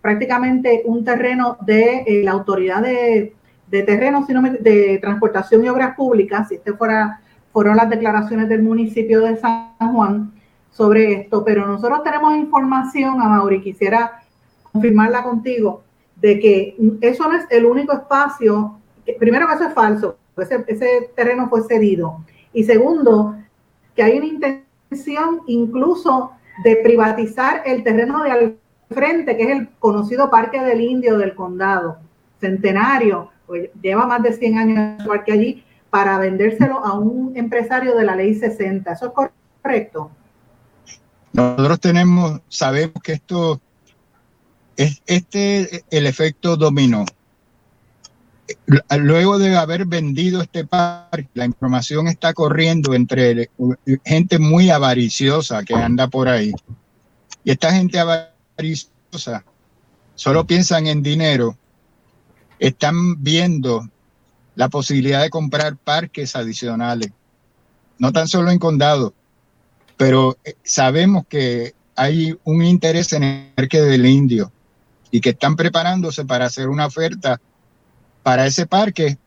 prácticamente 0.00 0.82
un 0.84 1.04
terreno 1.04 1.58
de 1.60 2.02
eh, 2.06 2.22
la 2.24 2.32
autoridad 2.32 2.82
de, 2.82 3.34
de 3.72 3.82
terreno 3.82 4.24
sino 4.26 4.42
de 4.42 4.98
transportación 5.00 5.64
y 5.64 5.68
obras 5.70 5.96
públicas, 5.96 6.48
si 6.48 6.56
este 6.56 6.74
fuera, 6.74 7.20
fueron 7.52 7.76
las 7.78 7.88
declaraciones 7.88 8.48
del 8.50 8.62
municipio 8.62 9.22
de 9.22 9.36
San 9.38 9.72
Juan, 9.92 10.32
sobre 10.70 11.12
esto, 11.12 11.42
pero 11.44 11.66
nosotros 11.66 12.02
tenemos 12.02 12.36
información, 12.36 13.20
a 13.20 13.28
Mauri, 13.28 13.60
quisiera 13.62 14.22
confirmarla 14.70 15.22
contigo, 15.22 15.82
de 16.16 16.38
que 16.38 16.76
eso 17.00 17.28
no 17.28 17.36
es 17.36 17.44
el 17.50 17.64
único 17.64 17.92
espacio, 17.94 18.78
primero 19.18 19.46
que 19.46 19.54
eso 19.54 19.68
es 19.68 19.74
falso, 19.74 20.18
ese, 20.36 20.64
ese 20.68 21.10
terreno 21.16 21.48
fue 21.48 21.62
cedido, 21.62 22.24
y 22.52 22.64
segundo, 22.64 23.36
que 23.96 24.02
hay 24.02 24.18
una 24.18 24.26
intención 24.26 25.40
incluso 25.46 26.32
de 26.62 26.76
privatizar 26.76 27.62
el 27.64 27.82
terreno 27.82 28.22
de 28.22 28.30
al 28.30 28.56
frente, 28.90 29.36
que 29.36 29.44
es 29.44 29.50
el 29.50 29.68
conocido 29.78 30.30
Parque 30.30 30.60
del 30.60 30.82
Indio 30.82 31.16
del 31.16 31.34
Condado, 31.34 31.98
centenario, 32.38 33.31
pues 33.52 33.68
lleva 33.82 34.06
más 34.06 34.22
de 34.22 34.32
100 34.32 34.58
años 34.58 34.98
el 34.98 35.06
parque 35.06 35.30
allí, 35.30 35.62
para 35.90 36.18
vendérselo 36.18 36.82
a 36.82 36.94
un 36.94 37.36
empresario 37.36 37.94
de 37.94 38.02
la 38.02 38.16
ley 38.16 38.34
60. 38.34 38.90
¿Eso 38.90 39.08
es 39.08 39.30
correcto? 39.62 40.10
Nosotros 41.34 41.78
tenemos, 41.80 42.40
sabemos 42.48 43.02
que 43.02 43.12
esto 43.12 43.60
es 44.74 45.02
este 45.04 45.84
el 45.90 46.06
efecto 46.06 46.56
dominó. 46.56 47.04
Luego 48.98 49.38
de 49.38 49.54
haber 49.54 49.84
vendido 49.84 50.40
este 50.40 50.64
parque, 50.64 51.28
la 51.34 51.44
información 51.44 52.08
está 52.08 52.32
corriendo 52.32 52.94
entre 52.94 53.50
gente 54.02 54.38
muy 54.38 54.70
avariciosa 54.70 55.62
que 55.62 55.74
anda 55.74 56.08
por 56.08 56.26
ahí. 56.26 56.54
Y 57.44 57.50
esta 57.50 57.70
gente 57.70 57.98
avariciosa 57.98 59.44
solo 60.14 60.46
piensan 60.46 60.86
en 60.86 61.02
dinero. 61.02 61.58
Están 62.62 63.20
viendo 63.24 63.88
la 64.54 64.68
posibilidad 64.68 65.20
de 65.20 65.30
comprar 65.30 65.76
parques 65.76 66.36
adicionales, 66.36 67.10
no 67.98 68.12
tan 68.12 68.28
solo 68.28 68.52
en 68.52 68.60
condado, 68.60 69.14
pero 69.96 70.38
eh, 70.44 70.54
sabemos 70.62 71.26
que 71.26 71.74
hay 71.96 72.38
un 72.44 72.62
interés 72.64 73.12
en 73.14 73.24
el 73.24 73.52
parque 73.56 73.80
del 73.80 74.06
indio 74.06 74.52
y 75.10 75.20
que 75.20 75.30
están 75.30 75.56
preparándose 75.56 76.24
para 76.24 76.44
hacer 76.46 76.68
una 76.68 76.86
oferta 76.86 77.40
para 78.22 78.46
ese 78.46 78.64
parque. 78.66 79.18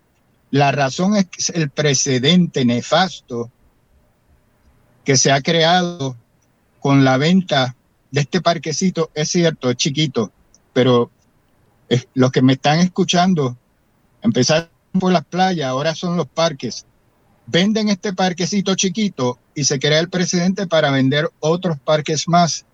La 0.49 0.71
razón 0.71 1.17
es 1.17 1.49
el 1.49 1.69
precedente 1.69 2.63
nefasto 2.63 3.51
que 5.03 5.17
se 5.17 5.33
ha 5.33 5.41
creado 5.41 6.15
con 6.79 7.03
la 7.03 7.17
venta 7.17 7.75
de 8.11 8.21
este 8.21 8.39
parquecito. 8.39 9.11
Es 9.13 9.27
cierto, 9.27 9.71
es 9.71 9.75
chiquito, 9.75 10.31
pero 10.71 11.11
los 12.13 12.31
que 12.31 12.41
me 12.41 12.53
están 12.53 12.79
escuchando, 12.79 13.57
empezaron 14.21 14.69
por 14.99 15.11
las 15.11 15.25
playas, 15.25 15.67
ahora 15.67 15.95
son 15.95 16.17
los 16.17 16.27
parques 16.27 16.85
venden 17.47 17.89
este 17.89 18.13
parquecito 18.13 18.75
chiquito 18.75 19.39
y 19.53 19.65
se 19.65 19.79
crea 19.79 19.99
el 19.99 20.09
precedente 20.09 20.67
para 20.67 20.91
vender 20.91 21.29
otros 21.39 21.79
parques 21.79 22.27
más. 22.27 22.65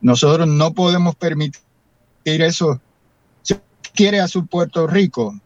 Nosotros 0.00 0.48
no 0.48 0.72
podemos 0.72 1.14
permitir 1.14 1.60
eso. 2.24 2.80
Si 3.42 3.54
quiere 3.94 4.20
a 4.20 4.28
su 4.28 4.46
Puerto 4.46 4.86
Rico, 4.86 5.38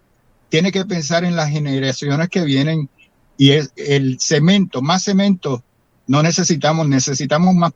tiene 0.49 0.73
que 0.73 0.85
pensar 0.85 1.25
en 1.25 1.37
las 1.37 1.51
generaciones 1.51 2.29
que 2.29 2.43
vienen 2.43 2.89
y 3.37 3.53
es 3.53 3.73
el 3.77 4.19
cemento, 4.21 4.83
más 4.83 5.05
cemento 5.05 5.63
no 6.07 6.23
necesitamos, 6.23 6.89
necesitamos 6.89 7.55
más 7.55 7.73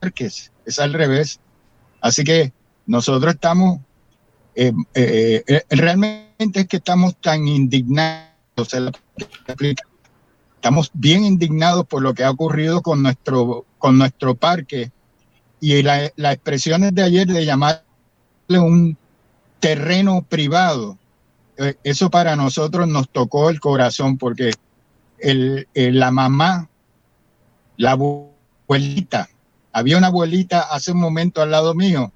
parques, 0.00 0.50
es 0.64 0.78
al 0.78 0.94
revés. 0.94 1.38
Así 2.00 2.24
que 2.24 2.52
nosotros 2.86 3.34
estamos, 3.34 3.80
eh, 4.54 4.72
eh, 4.94 5.42
eh, 5.46 5.62
realmente 5.70 6.60
es 6.60 6.68
que 6.68 6.76
estamos 6.76 7.16
tan 7.16 7.46
indignados, 7.48 8.30
Estamos 10.56 10.90
bien 10.94 11.24
indignados 11.24 11.86
por 11.86 12.02
lo 12.02 12.14
que 12.14 12.24
ha 12.24 12.30
ocurrido 12.30 12.80
con 12.80 13.02
nuestro, 13.02 13.66
con 13.78 13.98
nuestro 13.98 14.34
parque 14.34 14.92
y 15.60 15.82
las 15.82 16.12
expresiones 16.16 16.94
de 16.94 17.02
ayer 17.02 17.26
de 17.26 17.44
llamarle 17.44 17.82
un 18.48 18.96
terreno 19.60 20.24
privado. 20.26 20.96
Eso 21.82 22.08
para 22.08 22.34
nosotros 22.34 22.88
nos 22.88 23.10
tocó 23.10 23.50
el 23.50 23.60
corazón 23.60 24.16
porque 24.16 24.52
el, 25.18 25.68
la 25.74 26.10
mamá, 26.10 26.70
la 27.76 27.90
abuelita, 27.90 29.28
había 29.70 29.98
una 29.98 30.06
abuelita 30.06 30.60
hace 30.60 30.92
un 30.92 31.00
momento 31.00 31.42
al 31.42 31.50
lado 31.50 31.74
mío 31.74 32.10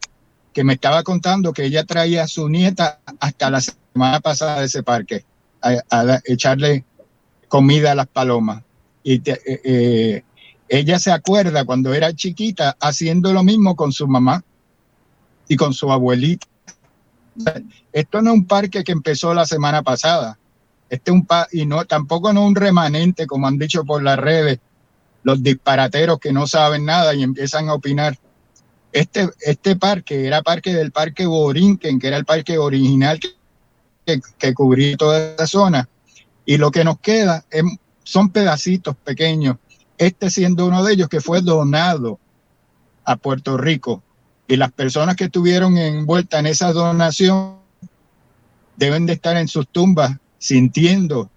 que 0.58 0.64
me 0.64 0.72
estaba 0.72 1.04
contando 1.04 1.52
que 1.52 1.66
ella 1.66 1.84
traía 1.84 2.24
a 2.24 2.26
su 2.26 2.48
nieta 2.48 2.98
hasta 3.20 3.48
la 3.48 3.60
semana 3.60 4.18
pasada 4.18 4.58
de 4.58 4.66
ese 4.66 4.82
parque 4.82 5.24
a 5.62 6.20
echarle 6.24 6.84
comida 7.46 7.92
a 7.92 7.94
las 7.94 8.08
palomas. 8.08 8.64
Y 9.04 9.22
eh, 9.30 9.40
eh, 9.46 10.22
ella 10.68 10.98
se 10.98 11.12
acuerda 11.12 11.64
cuando 11.64 11.94
era 11.94 12.12
chiquita 12.12 12.76
haciendo 12.80 13.32
lo 13.32 13.44
mismo 13.44 13.76
con 13.76 13.92
su 13.92 14.08
mamá 14.08 14.42
y 15.46 15.54
con 15.54 15.72
su 15.74 15.92
abuelita. 15.92 16.48
Esto 17.92 18.20
no 18.20 18.30
es 18.30 18.36
un 18.38 18.44
parque 18.44 18.82
que 18.82 18.90
empezó 18.90 19.34
la 19.34 19.46
semana 19.46 19.84
pasada. 19.84 20.40
Este 20.90 21.12
un 21.12 21.24
y 21.52 21.66
no 21.66 21.84
tampoco 21.84 22.32
no 22.32 22.44
un 22.44 22.56
remanente 22.56 23.28
como 23.28 23.46
han 23.46 23.58
dicho 23.58 23.84
por 23.84 24.02
las 24.02 24.18
redes 24.18 24.58
los 25.22 25.40
disparateros 25.40 26.18
que 26.18 26.32
no 26.32 26.48
saben 26.48 26.84
nada 26.84 27.14
y 27.14 27.22
empiezan 27.22 27.68
a 27.68 27.74
opinar. 27.74 28.18
Este, 28.92 29.28
este 29.40 29.76
parque 29.76 30.26
era 30.26 30.42
parque 30.42 30.72
del 30.72 30.92
parque 30.92 31.26
Borinquen, 31.26 31.98
que 31.98 32.08
era 32.08 32.16
el 32.16 32.24
parque 32.24 32.58
original 32.58 33.20
que, 33.20 34.20
que 34.38 34.54
cubría 34.54 34.96
toda 34.96 35.34
esa 35.34 35.46
zona 35.46 35.88
y 36.48 36.56
lo 36.56 36.70
que 36.70 36.82
nos 36.82 36.98
queda 37.00 37.44
son 38.04 38.30
pedacitos 38.30 38.96
pequeños, 38.96 39.58
este 39.98 40.30
siendo 40.30 40.64
uno 40.64 40.82
de 40.82 40.94
ellos 40.94 41.10
que 41.10 41.20
fue 41.20 41.42
donado 41.42 42.18
a 43.04 43.16
Puerto 43.16 43.58
Rico. 43.58 44.02
Y 44.46 44.56
las 44.56 44.72
personas 44.72 45.14
que 45.14 45.24
estuvieron 45.24 45.76
envueltas 45.76 46.40
en 46.40 46.46
esa 46.46 46.72
donación 46.72 47.56
deben 48.76 49.04
de 49.04 49.12
estar 49.12 49.36
en 49.36 49.46
sus 49.46 49.68
tumbas 49.68 50.16
sintiendo 50.38 51.28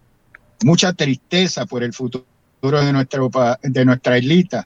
mucha 0.64 0.94
tristeza 0.94 1.66
por 1.66 1.84
el 1.84 1.92
futuro 1.92 2.24
de, 2.62 2.94
nuestro, 2.94 3.30
de 3.64 3.84
nuestra 3.84 4.18
islita, 4.18 4.66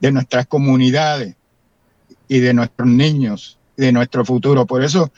de 0.00 0.10
nuestras 0.10 0.48
comunidades 0.48 1.36
y 2.28 2.40
de 2.40 2.54
nuestros 2.54 2.88
niños, 2.88 3.58
de 3.76 3.92
nuestro 3.92 4.24
futuro. 4.24 4.66
Por 4.66 4.84
eso, 4.84 5.10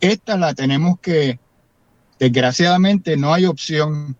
esta 0.00 0.36
la 0.36 0.54
tenemos 0.54 0.98
que 1.00 1.38
Desgraciadamente 2.18 3.16
no 3.16 3.34
hay 3.34 3.44
opción. 3.44 4.16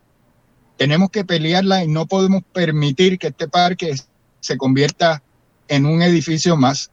Tenemos 0.77 1.11
que 1.11 1.25
pelearla 1.25 1.85
y 1.85 1.89
no 1.89 2.07
podemos 2.07 2.43
permitir 2.53 3.19
que 3.19 3.29
este 3.29 3.49
parque 3.49 3.95
se 4.41 4.57
convierta 4.57 5.23
en 5.69 5.87
un 5.87 6.03
edificio 6.03 6.57
más. 6.57 6.91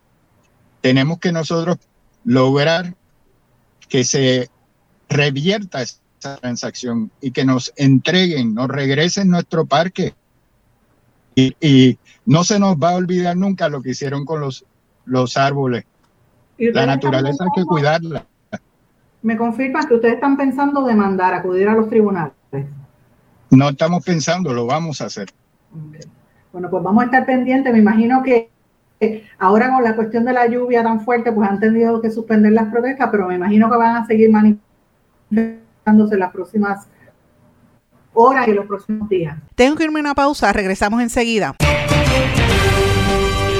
Tenemos 0.81 1.19
que 1.19 1.31
nosotros 1.31 1.77
lograr 2.23 2.95
que 3.89 4.03
se 4.05 4.49
revierta 5.09 5.81
esa 5.81 6.37
transacción 6.39 7.11
y 7.19 7.31
que 7.31 7.43
nos 7.43 7.73
entreguen, 7.75 8.53
nos 8.53 8.69
regresen 8.69 9.29
nuestro 9.29 9.65
parque. 9.65 10.15
Y, 11.35 11.97
no 12.25 12.45
se 12.45 12.57
nos 12.57 12.77
va 12.77 12.91
a 12.91 12.95
olvidar 12.95 13.35
nunca 13.35 13.67
lo 13.67 13.81
que 13.81 13.89
hicieron 13.89 14.23
con 14.23 14.39
los, 14.39 14.63
los 15.05 15.37
árboles. 15.37 15.85
La 16.57 16.85
naturaleza 16.85 17.43
hay 17.43 17.49
que 17.55 17.65
cuidarla. 17.65 18.25
Me 19.21 19.37
confirmas 19.37 19.85
que 19.85 19.95
ustedes 19.95 20.15
están 20.15 20.37
pensando 20.37 20.85
demandar, 20.85 21.33
acudir 21.33 21.67
a 21.67 21.73
los 21.73 21.89
tribunales. 21.89 22.33
No 23.49 23.69
estamos 23.69 24.03
pensando, 24.03 24.53
lo 24.53 24.65
vamos 24.65 25.01
a 25.01 25.05
hacer. 25.05 25.29
Bueno, 26.51 26.69
pues 26.69 26.83
vamos 26.83 27.03
a 27.03 27.05
estar 27.05 27.25
pendientes. 27.25 27.71
Me 27.71 27.79
imagino 27.79 28.21
que 28.23 28.49
ahora 29.39 29.71
con 29.73 29.83
la 29.83 29.95
cuestión 29.95 30.25
de 30.25 30.33
la 30.33 30.47
lluvia 30.47 30.83
tan 30.83 31.01
fuerte, 31.01 31.31
pues 31.31 31.49
han 31.49 31.59
tenido 31.59 32.01
que 32.01 32.11
suspender 32.11 32.53
las 32.53 32.71
protestas, 32.71 33.09
pero 33.11 33.27
me 33.27 33.35
imagino 33.35 33.69
que 33.69 33.77
van 33.77 33.97
a 33.97 34.05
seguir 34.05 34.29
manifestándose 34.31 36.17
las 36.17 36.31
próximas 36.31 36.87
horas 38.13 38.47
y 38.47 38.53
los 38.53 38.65
próximos 38.65 39.09
días. 39.09 39.37
Tengo 39.55 39.75
que 39.75 39.83
irme 39.83 39.99
a 39.99 40.01
una 40.01 40.15
pausa, 40.15 40.53
regresamos 40.53 41.01
enseguida. 41.01 41.55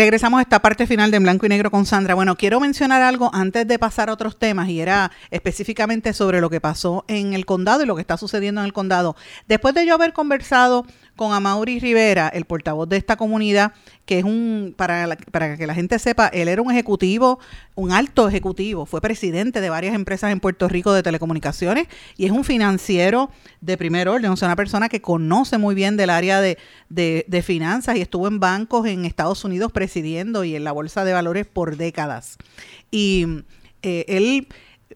Regresamos 0.00 0.38
a 0.38 0.42
esta 0.44 0.62
parte 0.62 0.86
final 0.86 1.10
de 1.10 1.18
Blanco 1.18 1.44
y 1.44 1.50
Negro 1.50 1.70
con 1.70 1.84
Sandra. 1.84 2.14
Bueno, 2.14 2.34
quiero 2.34 2.58
mencionar 2.58 3.02
algo 3.02 3.28
antes 3.34 3.68
de 3.68 3.78
pasar 3.78 4.08
a 4.08 4.14
otros 4.14 4.38
temas 4.38 4.70
y 4.70 4.80
era 4.80 5.10
específicamente 5.30 6.14
sobre 6.14 6.40
lo 6.40 6.48
que 6.48 6.58
pasó 6.58 7.04
en 7.06 7.34
el 7.34 7.44
condado 7.44 7.82
y 7.82 7.86
lo 7.86 7.94
que 7.94 8.00
está 8.00 8.16
sucediendo 8.16 8.62
en 8.62 8.64
el 8.64 8.72
condado. 8.72 9.14
Después 9.46 9.74
de 9.74 9.84
yo 9.84 9.92
haber 9.92 10.14
conversado 10.14 10.86
con 11.16 11.34
Amaury 11.34 11.80
Rivera, 11.80 12.28
el 12.28 12.46
portavoz 12.46 12.88
de 12.88 12.96
esta 12.96 13.16
comunidad, 13.16 13.74
que 14.10 14.18
es 14.18 14.24
un, 14.24 14.74
para, 14.76 15.16
para 15.30 15.56
que 15.56 15.68
la 15.68 15.74
gente 15.76 15.96
sepa, 16.00 16.26
él 16.26 16.48
era 16.48 16.60
un 16.60 16.72
ejecutivo, 16.72 17.38
un 17.76 17.92
alto 17.92 18.26
ejecutivo, 18.26 18.84
fue 18.84 19.00
presidente 19.00 19.60
de 19.60 19.70
varias 19.70 19.94
empresas 19.94 20.32
en 20.32 20.40
Puerto 20.40 20.66
Rico 20.66 20.92
de 20.92 21.04
telecomunicaciones 21.04 21.86
y 22.16 22.26
es 22.26 22.32
un 22.32 22.42
financiero 22.42 23.30
de 23.60 23.78
primer 23.78 24.08
orden, 24.08 24.32
o 24.32 24.36
sea, 24.36 24.48
una 24.48 24.56
persona 24.56 24.88
que 24.88 25.00
conoce 25.00 25.58
muy 25.58 25.76
bien 25.76 25.96
del 25.96 26.10
área 26.10 26.40
de, 26.40 26.58
de 26.88 27.42
finanzas 27.42 27.94
y 27.94 28.00
estuvo 28.00 28.26
en 28.26 28.40
bancos 28.40 28.84
en 28.88 29.04
Estados 29.04 29.44
Unidos 29.44 29.70
presidiendo 29.70 30.42
y 30.42 30.56
en 30.56 30.64
la 30.64 30.72
Bolsa 30.72 31.04
de 31.04 31.12
Valores 31.12 31.46
por 31.46 31.76
décadas. 31.76 32.36
Y 32.90 33.44
eh, 33.82 34.06
él, 34.08 34.48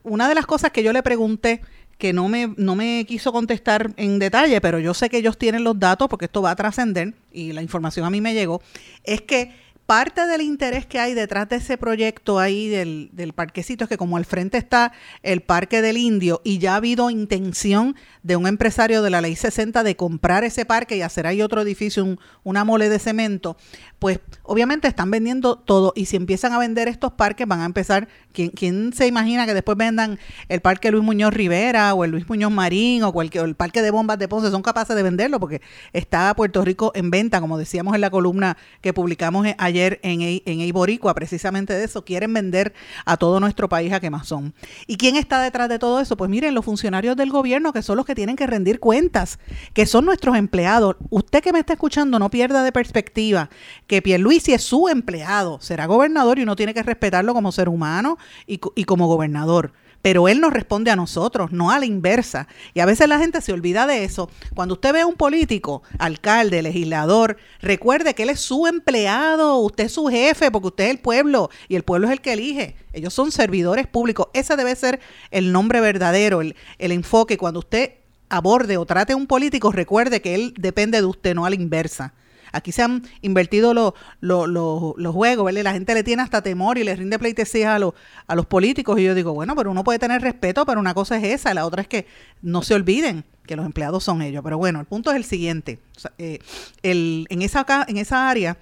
una 0.02 0.28
de 0.28 0.34
las 0.34 0.46
cosas 0.46 0.72
que 0.72 0.82
yo 0.82 0.92
le 0.92 1.04
pregunté, 1.04 1.60
que 1.98 2.12
no 2.12 2.28
me, 2.28 2.54
no 2.56 2.74
me 2.74 3.04
quiso 3.06 3.32
contestar 3.32 3.92
en 3.96 4.18
detalle, 4.18 4.60
pero 4.60 4.78
yo 4.78 4.94
sé 4.94 5.08
que 5.08 5.18
ellos 5.18 5.38
tienen 5.38 5.64
los 5.64 5.78
datos 5.78 6.08
porque 6.08 6.26
esto 6.26 6.42
va 6.42 6.50
a 6.50 6.56
trascender 6.56 7.14
y 7.32 7.52
la 7.52 7.62
información 7.62 8.06
a 8.06 8.10
mí 8.10 8.20
me 8.20 8.34
llegó, 8.34 8.62
es 9.04 9.22
que 9.22 9.52
parte 9.86 10.26
del 10.26 10.40
interés 10.40 10.86
que 10.86 10.98
hay 10.98 11.14
detrás 11.14 11.48
de 11.48 11.56
ese 11.56 11.76
proyecto 11.76 12.38
ahí 12.38 12.68
del, 12.68 13.10
del, 13.12 13.32
parquecito 13.34 13.84
es 13.84 13.90
que 13.90 13.98
como 13.98 14.16
al 14.16 14.24
frente 14.24 14.56
está 14.56 14.92
el 15.22 15.42
Parque 15.42 15.82
del 15.82 15.98
Indio 15.98 16.40
y 16.42 16.58
ya 16.58 16.72
ha 16.72 16.76
habido 16.76 17.10
intención 17.10 17.94
de 18.22 18.36
un 18.36 18.46
empresario 18.46 19.02
de 19.02 19.10
la 19.10 19.20
Ley 19.20 19.36
60 19.36 19.82
de 19.82 19.96
comprar 19.96 20.42
ese 20.44 20.64
parque 20.64 20.96
y 20.96 21.02
hacer 21.02 21.26
ahí 21.26 21.42
otro 21.42 21.60
edificio, 21.60 22.18
una 22.44 22.64
mole 22.64 22.88
de 22.88 22.98
cemento, 22.98 23.56
pues 24.04 24.20
obviamente 24.42 24.86
están 24.86 25.10
vendiendo 25.10 25.56
todo 25.56 25.94
y 25.96 26.04
si 26.04 26.16
empiezan 26.16 26.52
a 26.52 26.58
vender 26.58 26.88
estos 26.88 27.14
parques 27.14 27.46
van 27.46 27.62
a 27.62 27.64
empezar, 27.64 28.06
¿quién, 28.32 28.50
quién 28.50 28.92
se 28.92 29.06
imagina 29.06 29.46
que 29.46 29.54
después 29.54 29.78
vendan 29.78 30.18
el 30.50 30.60
parque 30.60 30.90
Luis 30.90 31.02
Muñoz 31.02 31.32
Rivera 31.32 31.94
o 31.94 32.04
el 32.04 32.10
Luis 32.10 32.28
Muñoz 32.28 32.52
Marín 32.52 33.02
o, 33.02 33.14
cualquier, 33.14 33.46
el 33.46 33.54
parque 33.54 33.80
de 33.80 33.90
bombas 33.90 34.18
de 34.18 34.28
Ponce? 34.28 34.50
Son 34.50 34.60
capaces 34.60 34.94
de 34.94 35.02
venderlo 35.02 35.40
porque 35.40 35.62
está 35.94 36.34
Puerto 36.34 36.62
Rico 36.66 36.92
en 36.94 37.10
venta, 37.10 37.40
como 37.40 37.56
decíamos 37.56 37.94
en 37.94 38.02
la 38.02 38.10
columna 38.10 38.58
que 38.82 38.92
publicamos 38.92 39.46
ayer 39.56 40.00
en, 40.02 40.20
en 40.20 40.60
Eiboricua, 40.60 41.14
precisamente 41.14 41.72
de 41.72 41.84
eso, 41.84 42.04
quieren 42.04 42.34
vender 42.34 42.74
a 43.06 43.16
todo 43.16 43.40
nuestro 43.40 43.70
país 43.70 43.90
a 43.94 44.00
quemazón. 44.00 44.52
¿Y 44.86 44.98
quién 44.98 45.16
está 45.16 45.40
detrás 45.40 45.70
de 45.70 45.78
todo 45.78 45.98
eso? 45.98 46.18
Pues 46.18 46.28
miren, 46.28 46.54
los 46.54 46.66
funcionarios 46.66 47.16
del 47.16 47.30
gobierno 47.30 47.72
que 47.72 47.80
son 47.80 47.96
los 47.96 48.04
que 48.04 48.14
tienen 48.14 48.36
que 48.36 48.46
rendir 48.46 48.80
cuentas, 48.80 49.38
que 49.72 49.86
son 49.86 50.04
nuestros 50.04 50.36
empleados. 50.36 50.96
Usted 51.08 51.42
que 51.42 51.54
me 51.54 51.60
está 51.60 51.72
escuchando 51.72 52.18
no 52.18 52.28
pierda 52.28 52.62
de 52.62 52.70
perspectiva 52.70 53.48
que 53.86 53.93
que 53.94 54.02
Pierluisi 54.02 54.52
es 54.52 54.64
su 54.64 54.88
empleado, 54.88 55.60
será 55.60 55.86
gobernador 55.86 56.40
y 56.40 56.42
uno 56.42 56.56
tiene 56.56 56.74
que 56.74 56.82
respetarlo 56.82 57.32
como 57.32 57.52
ser 57.52 57.68
humano 57.68 58.18
y, 58.44 58.60
y 58.74 58.84
como 58.84 59.06
gobernador 59.06 59.72
pero 60.02 60.28
él 60.28 60.38
nos 60.38 60.52
responde 60.52 60.90
a 60.90 60.96
nosotros, 60.96 61.50
no 61.50 61.70
a 61.70 61.78
la 61.78 61.86
inversa. 61.86 62.46
Y 62.74 62.80
a 62.80 62.84
veces 62.84 63.08
la 63.08 63.18
gente 63.18 63.40
se 63.40 63.54
olvida 63.54 63.86
de 63.86 64.04
eso. 64.04 64.28
Cuando 64.54 64.74
usted 64.74 64.92
ve 64.92 65.00
a 65.00 65.06
un 65.06 65.14
político, 65.14 65.82
alcalde, 65.98 66.60
legislador, 66.60 67.38
recuerde 67.62 68.14
que 68.14 68.24
él 68.24 68.28
es 68.28 68.40
su 68.40 68.66
empleado, 68.66 69.56
usted 69.60 69.84
es 69.84 69.92
su 69.92 70.08
jefe, 70.08 70.50
porque 70.50 70.68
usted 70.68 70.84
es 70.84 70.90
el 70.90 70.98
pueblo 70.98 71.48
y 71.68 71.76
el 71.76 71.84
pueblo 71.84 72.08
es 72.08 72.12
el 72.12 72.20
que 72.20 72.34
elige. 72.34 72.76
Ellos 72.92 73.14
son 73.14 73.32
servidores 73.32 73.86
públicos. 73.86 74.26
Ese 74.34 74.56
debe 74.56 74.76
ser 74.76 75.00
el 75.30 75.52
nombre 75.52 75.80
verdadero, 75.80 76.42
el, 76.42 76.54
el 76.76 76.92
enfoque. 76.92 77.38
Cuando 77.38 77.60
usted 77.60 77.92
aborde 78.28 78.76
o 78.76 78.84
trate 78.84 79.14
a 79.14 79.16
un 79.16 79.26
político, 79.26 79.72
recuerde 79.72 80.20
que 80.20 80.34
él 80.34 80.52
depende 80.58 81.00
de 81.00 81.06
usted, 81.06 81.34
no 81.34 81.46
a 81.46 81.48
la 81.48 81.56
inversa. 81.56 82.12
Aquí 82.54 82.72
se 82.72 82.82
han 82.82 83.02
invertido 83.20 83.74
los, 83.74 83.94
los, 84.20 85.14
juegos, 85.14 85.44
¿verdad? 85.44 85.62
La 85.62 85.72
gente 85.72 85.92
le 85.92 86.04
tiene 86.04 86.22
hasta 86.22 86.40
temor 86.40 86.78
y 86.78 86.84
le 86.84 86.94
rinde 86.94 87.18
pleitesía 87.18 87.74
a, 87.74 87.78
los, 87.78 87.94
a 88.26 88.34
los 88.34 88.46
políticos. 88.46 88.98
Y 89.00 89.04
yo 89.04 89.14
digo, 89.14 89.34
bueno, 89.34 89.56
pero 89.56 89.70
uno 89.70 89.82
puede 89.82 89.98
tener 89.98 90.22
respeto, 90.22 90.64
pero 90.64 90.78
una 90.78 90.94
cosa 90.94 91.16
es 91.16 91.24
esa, 91.24 91.52
la 91.52 91.66
otra 91.66 91.82
es 91.82 91.88
que 91.88 92.06
no 92.42 92.62
se 92.62 92.74
olviden 92.74 93.24
que 93.44 93.56
los 93.56 93.66
empleados 93.66 94.04
son 94.04 94.22
ellos. 94.22 94.42
Pero 94.44 94.56
bueno, 94.56 94.80
el 94.80 94.86
punto 94.86 95.10
es 95.10 95.16
el 95.16 95.24
siguiente. 95.24 95.80
Eh, 96.18 96.38
el, 96.82 97.26
en, 97.28 97.42
esa, 97.42 97.66
en 97.88 97.96
esa 97.96 98.30
área 98.30 98.56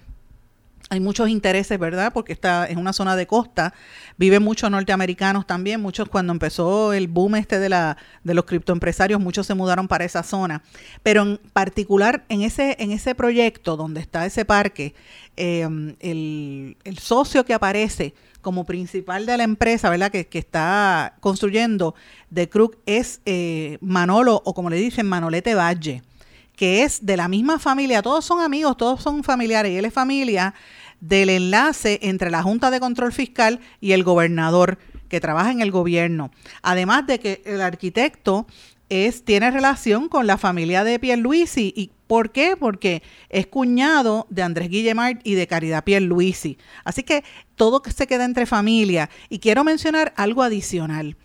hay 0.89 0.99
muchos 0.99 1.29
intereses, 1.29 1.79
¿verdad? 1.79 2.11
Porque 2.13 2.33
está 2.33 2.67
en 2.67 2.77
una 2.77 2.93
zona 2.93 3.15
de 3.15 3.25
costa, 3.25 3.73
viven 4.17 4.43
muchos 4.43 4.69
norteamericanos 4.69 5.47
también, 5.47 5.81
muchos 5.81 6.09
cuando 6.09 6.33
empezó 6.33 6.93
el 6.93 7.07
boom 7.07 7.35
este 7.35 7.59
de 7.59 7.69
la 7.69 7.97
de 8.23 8.33
los 8.33 8.45
criptoempresarios, 8.45 9.19
muchos 9.19 9.47
se 9.47 9.53
mudaron 9.53 9.87
para 9.87 10.05
esa 10.05 10.23
zona. 10.23 10.61
Pero 11.01 11.23
en 11.23 11.39
particular 11.53 12.25
en 12.29 12.41
ese 12.41 12.75
en 12.79 12.91
ese 12.91 13.15
proyecto 13.15 13.77
donde 13.77 14.01
está 14.01 14.25
ese 14.25 14.45
parque, 14.45 14.93
eh, 15.37 15.67
el, 15.99 16.77
el, 16.83 16.97
socio 16.99 17.43
que 17.43 17.53
aparece 17.53 18.13
como 18.41 18.65
principal 18.65 19.25
de 19.25 19.37
la 19.37 19.43
empresa, 19.43 19.89
¿verdad? 19.89 20.11
Que, 20.11 20.27
que 20.27 20.37
está 20.37 21.15
construyendo 21.21 21.95
de 22.29 22.49
Crook 22.49 22.77
es 22.85 23.21
eh, 23.25 23.77
Manolo 23.81 24.41
o 24.45 24.53
como 24.53 24.69
le 24.69 24.75
dicen 24.75 25.07
Manolete 25.07 25.55
Valle 25.55 26.03
que 26.55 26.83
es 26.83 27.05
de 27.05 27.17
la 27.17 27.27
misma 27.27 27.59
familia, 27.59 28.01
todos 28.01 28.25
son 28.25 28.41
amigos, 28.41 28.77
todos 28.77 29.01
son 29.01 29.23
familiares, 29.23 29.71
y 29.71 29.77
él 29.77 29.85
es 29.85 29.93
familia 29.93 30.53
del 30.99 31.29
enlace 31.29 31.99
entre 32.03 32.31
la 32.31 32.43
Junta 32.43 32.71
de 32.71 32.79
Control 32.79 33.11
Fiscal 33.11 33.59
y 33.81 33.91
el 33.91 34.03
gobernador 34.03 34.77
que 35.09 35.19
trabaja 35.19 35.51
en 35.51 35.61
el 35.61 35.69
gobierno. 35.69 36.31
Además 36.61 37.05
de 37.05 37.19
que 37.19 37.41
el 37.45 37.61
arquitecto 37.61 38.47
es, 38.89 39.25
tiene 39.25 39.51
relación 39.51 40.07
con 40.07 40.27
la 40.27 40.37
familia 40.37 40.83
de 40.83 40.99
Pierluisi. 40.99 41.73
¿Y 41.75 41.91
por 42.07 42.31
qué? 42.31 42.55
Porque 42.57 43.03
es 43.29 43.47
cuñado 43.47 44.27
de 44.29 44.43
Andrés 44.43 44.69
Guillemard 44.69 45.17
y 45.23 45.33
de 45.33 45.47
Caridad 45.47 45.83
Pierluisi. 45.83 46.57
Así 46.83 47.03
que 47.03 47.23
todo 47.55 47.81
se 47.93 48.07
queda 48.07 48.25
entre 48.25 48.45
familia. 48.45 49.09
Y 49.29 49.39
quiero 49.39 49.63
mencionar 49.63 50.13
algo 50.15 50.43
adicional. 50.43 51.17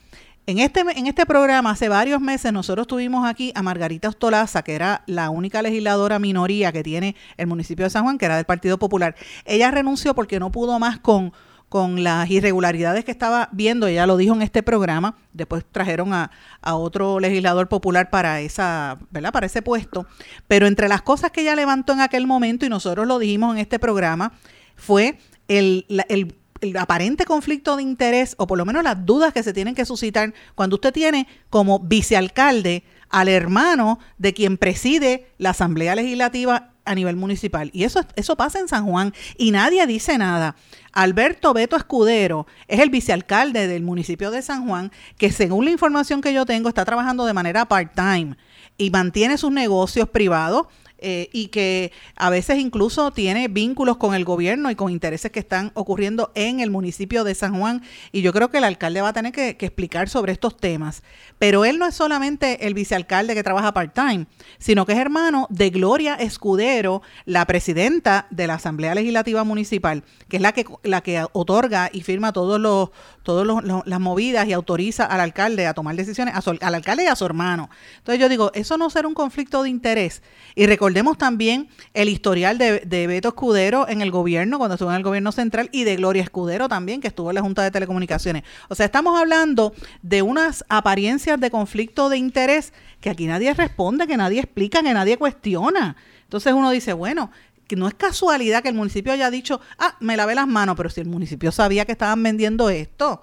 En 0.49 0.61
este, 0.61 0.81
en 0.81 1.07
este 1.07 1.27
programa, 1.27 1.73
hace 1.73 1.91
varios 1.91 2.23
meses, 2.23 2.55
nosotros 2.55 2.87
tuvimos 2.87 3.29
aquí 3.29 3.53
a 3.55 3.61
Margarita 3.61 4.09
Ostolaza, 4.09 4.63
que 4.63 4.75
era 4.75 5.03
la 5.05 5.29
única 5.29 5.61
legisladora 5.61 6.19
minoría 6.19 6.73
que 6.73 6.83
tiene 6.83 7.17
el 7.37 7.47
municipio 7.47 7.85
de 7.85 7.91
San 7.91 8.05
Juan, 8.05 8.17
que 8.17 8.25
era 8.25 8.37
del 8.37 8.47
Partido 8.47 8.79
Popular. 8.79 9.15
Ella 9.45 9.71
renunció 9.71 10.15
porque 10.15 10.41
no 10.41 10.51
pudo 10.51 10.79
más 10.79 11.01
con, 11.01 11.35
con 11.69 12.03
las 12.03 12.31
irregularidades 12.31 13.05
que 13.05 13.11
estaba 13.11 13.51
viendo, 13.53 13.89
ella 13.89 14.07
lo 14.07 14.17
dijo 14.17 14.35
en 14.35 14.41
este 14.41 14.63
programa, 14.63 15.17
después 15.35 15.67
trajeron 15.71 16.15
a, 16.15 16.31
a, 16.63 16.77
otro 16.77 17.21
legislador 17.21 17.69
popular 17.69 18.09
para 18.09 18.41
esa, 18.41 18.97
¿verdad? 19.11 19.35
Para 19.35 19.45
ese 19.45 19.61
puesto. 19.61 20.07
Pero 20.47 20.67
entre 20.67 20.89
las 20.89 21.03
cosas 21.03 21.31
que 21.31 21.43
ella 21.43 21.57
levantó 21.57 21.93
en 21.93 22.01
aquel 22.01 22.27
momento, 22.27 22.65
y 22.65 22.71
nosotros 22.71 23.07
lo 23.07 23.19
dijimos 23.19 23.55
en 23.55 23.59
este 23.59 23.79
programa, 23.79 24.33
fue 24.77 25.19
el, 25.47 25.85
el 26.09 26.38
el 26.61 26.77
aparente 26.77 27.25
conflicto 27.25 27.77
de 27.77 27.83
interés 27.83 28.35
o 28.39 28.47
por 28.47 28.59
lo 28.59 28.65
menos 28.65 28.83
las 28.83 29.05
dudas 29.05 29.33
que 29.33 29.43
se 29.43 29.53
tienen 29.53 29.75
que 29.75 29.85
suscitar 29.85 30.33
cuando 30.55 30.77
usted 30.77 30.93
tiene 30.93 31.27
como 31.51 31.79
vicealcalde 31.81 32.85
al 33.11 33.29
hermano 33.29 33.99
de 34.19 34.35
quien 34.35 34.59
preside 34.59 35.31
la 35.39 35.51
Asamblea 35.51 35.95
Legislativa 35.95 36.73
a 36.85 36.95
nivel 36.95 37.17
municipal. 37.17 37.71
Y 37.73 37.85
eso, 37.85 38.01
eso 38.17 38.37
pasa 38.37 38.59
en 38.59 38.69
San 38.69 38.87
Juan 38.87 39.13
y 39.37 39.51
nadie 39.51 39.87
dice 39.87 40.19
nada. 40.19 40.57
Alberto 40.93 41.53
Beto 41.53 41.77
Escudero 41.77 42.47
es 42.67 42.81
el 42.81 42.91
vicealcalde 42.91 43.67
del 43.69 43.83
municipio 43.83 44.31
de 44.31 44.43
San 44.43 44.67
Juan 44.67 44.91
que 45.17 45.31
según 45.31 45.67
la 45.67 45.71
información 45.71 46.21
que 46.21 46.33
yo 46.33 46.47
tengo 46.47 46.69
está 46.69 46.85
trabajando 46.85 47.27
de 47.27 47.35
manera 47.35 47.67
part-time 47.67 48.37
y 48.79 48.91
mantiene 48.91 49.37
sus 49.37 49.53
negocios 49.53 50.09
privados 50.09 50.67
eh, 50.99 51.29
y 51.33 51.49
que 51.49 51.93
a 52.17 52.31
veces 52.31 52.59
incluso 52.59 53.13
tiene 53.13 53.49
vínculos 53.49 53.97
con 53.97 54.15
el 54.15 54.25
gobierno 54.25 54.71
y 54.71 54.75
con 54.75 54.91
intereses 54.91 55.31
que 55.31 55.39
están 55.39 55.71
ocurriendo 55.75 56.33
en 56.35 56.61
el 56.61 56.71
municipio 56.71 57.25
de 57.25 57.35
San 57.35 57.59
Juan. 57.59 57.83
Y 58.13 58.23
yo 58.23 58.33
creo 58.33 58.51
que 58.51 58.59
el 58.59 58.65
alcalde 58.65 59.01
va 59.01 59.09
a 59.09 59.13
tener 59.13 59.33
que, 59.33 59.51
explicar 59.51 60.09
sobre 60.09 60.33
estos 60.33 60.57
temas. 60.57 61.03
Pero 61.39 61.65
él 61.65 61.79
no 61.79 61.87
es 61.87 61.95
solamente 61.95 62.67
el 62.67 62.75
vicealcalde 62.75 63.35
que 63.35 63.43
trabaja 63.43 63.73
part-time, 63.73 64.27
sino 64.59 64.87
que 64.87 64.93
es 64.93 64.99
hermano 64.99 65.47
de 65.51 65.71
Gloria 65.71 66.15
Escudero, 66.15 67.03
la 67.27 67.47
presidenta 67.47 68.27
de 68.31 68.47
la 68.47 68.55
Asamblea 68.55 68.95
Legislativa 68.95 69.45
Municipal, 69.45 70.05
que 70.29 70.37
es 70.37 70.43
la 70.43 70.53
que, 70.53 70.65
la 70.83 71.03
que 71.03 71.25
otorga 71.33 71.91
y 71.93 72.03
firma 72.03 72.33
todos 72.33 72.61
los, 72.61 72.91
todos 73.29 73.63
las 73.85 74.01
movidas 74.01 74.49
y 74.49 74.55
autoriza 74.55 75.05
al 75.05 75.21
alcalde 75.21 75.67
a 75.67 75.75
tomar 75.75 75.95
decisiones, 75.95 76.33
al 76.63 76.75
alcalde 76.75 77.05
y 77.05 77.09
a 77.09 77.15
su 77.15 77.27
hermano. 77.27 77.69
Entonces 77.99 78.19
yo 78.19 78.27
digo, 78.27 78.51
eso 78.55 78.79
no 78.79 78.89
será 78.89 79.07
un 79.07 79.13
conflicto 79.13 79.63
de 79.63 79.69
interés. 79.69 80.23
Y 80.55 80.65
recordemos 80.65 81.19
también 81.19 81.69
el 81.93 82.09
historial 82.09 82.57
de, 82.57 82.81
de 82.87 83.07
Beto 83.07 83.29
Escudero 83.29 83.87
en 83.87 84.01
el 84.01 84.11
gobierno, 84.11 84.57
cuando 84.57 84.77
estuvo 84.77 84.89
en 84.89 84.97
el 84.97 85.03
gobierno 85.03 85.31
central, 85.31 85.69
y 85.73 85.85
de 85.85 85.97
Gloria 85.97 86.23
Escudero 86.23 86.71
también, 86.71 87.03
que 87.03 87.09
estuvo 87.09 87.31
en 87.31 87.35
la 87.35 87.43
Junta 87.43 87.63
de 87.63 87.71
Telecomunicaciones. 87.71 88.45
O 88.71 88.75
sea, 88.75 88.87
estamos 88.87 89.21
hablando 89.21 89.75
de 90.01 90.23
unas 90.23 90.65
apariencias 90.71 91.39
de 91.39 91.51
conflicto 91.51 92.09
de 92.09 92.17
interés 92.17 92.73
que 93.03 93.11
aquí 93.11 93.27
nadie 93.27 93.53
responde, 93.53 94.07
que 94.07 94.17
nadie 94.17 94.41
explica, 94.41 94.83
que 94.83 94.95
nadie 94.95 95.19
cuestiona. 95.19 95.97
Entonces 96.23 96.55
uno 96.55 96.71
dice, 96.71 96.95
bueno, 96.95 97.31
que 97.69 97.77
no 97.77 97.87
es 97.87 97.95
casualidad 97.95 98.63
que 98.63 98.71
el 98.71 98.75
municipio 98.75 99.13
haya 99.13 99.31
dicho, 99.31 99.61
ah, 99.79 99.95
me 100.01 100.17
lavé 100.17 100.35
las 100.35 100.49
manos, 100.49 100.75
pero 100.77 100.91
si 100.91 101.01
el 101.01 101.07
municipio 101.07 101.53
sabía 101.53 101.85
que 101.85 101.93
estaban 101.93 102.23
vendiendo 102.23 102.71
esto, 102.71 103.21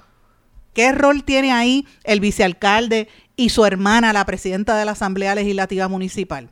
¿qué 0.74 0.92
rol 0.92 1.24
tiene 1.24 1.52
ahí 1.52 1.86
el 2.04 2.20
vicealcalde 2.20 3.10
y 3.36 3.50
su 3.50 3.66
hermana, 3.66 4.14
la 4.14 4.26
presidenta 4.26 4.78
de 4.78 4.86
la 4.86 4.92
Asamblea 4.92 5.36
Legislativa 5.36 5.88
Municipal? 5.88 6.50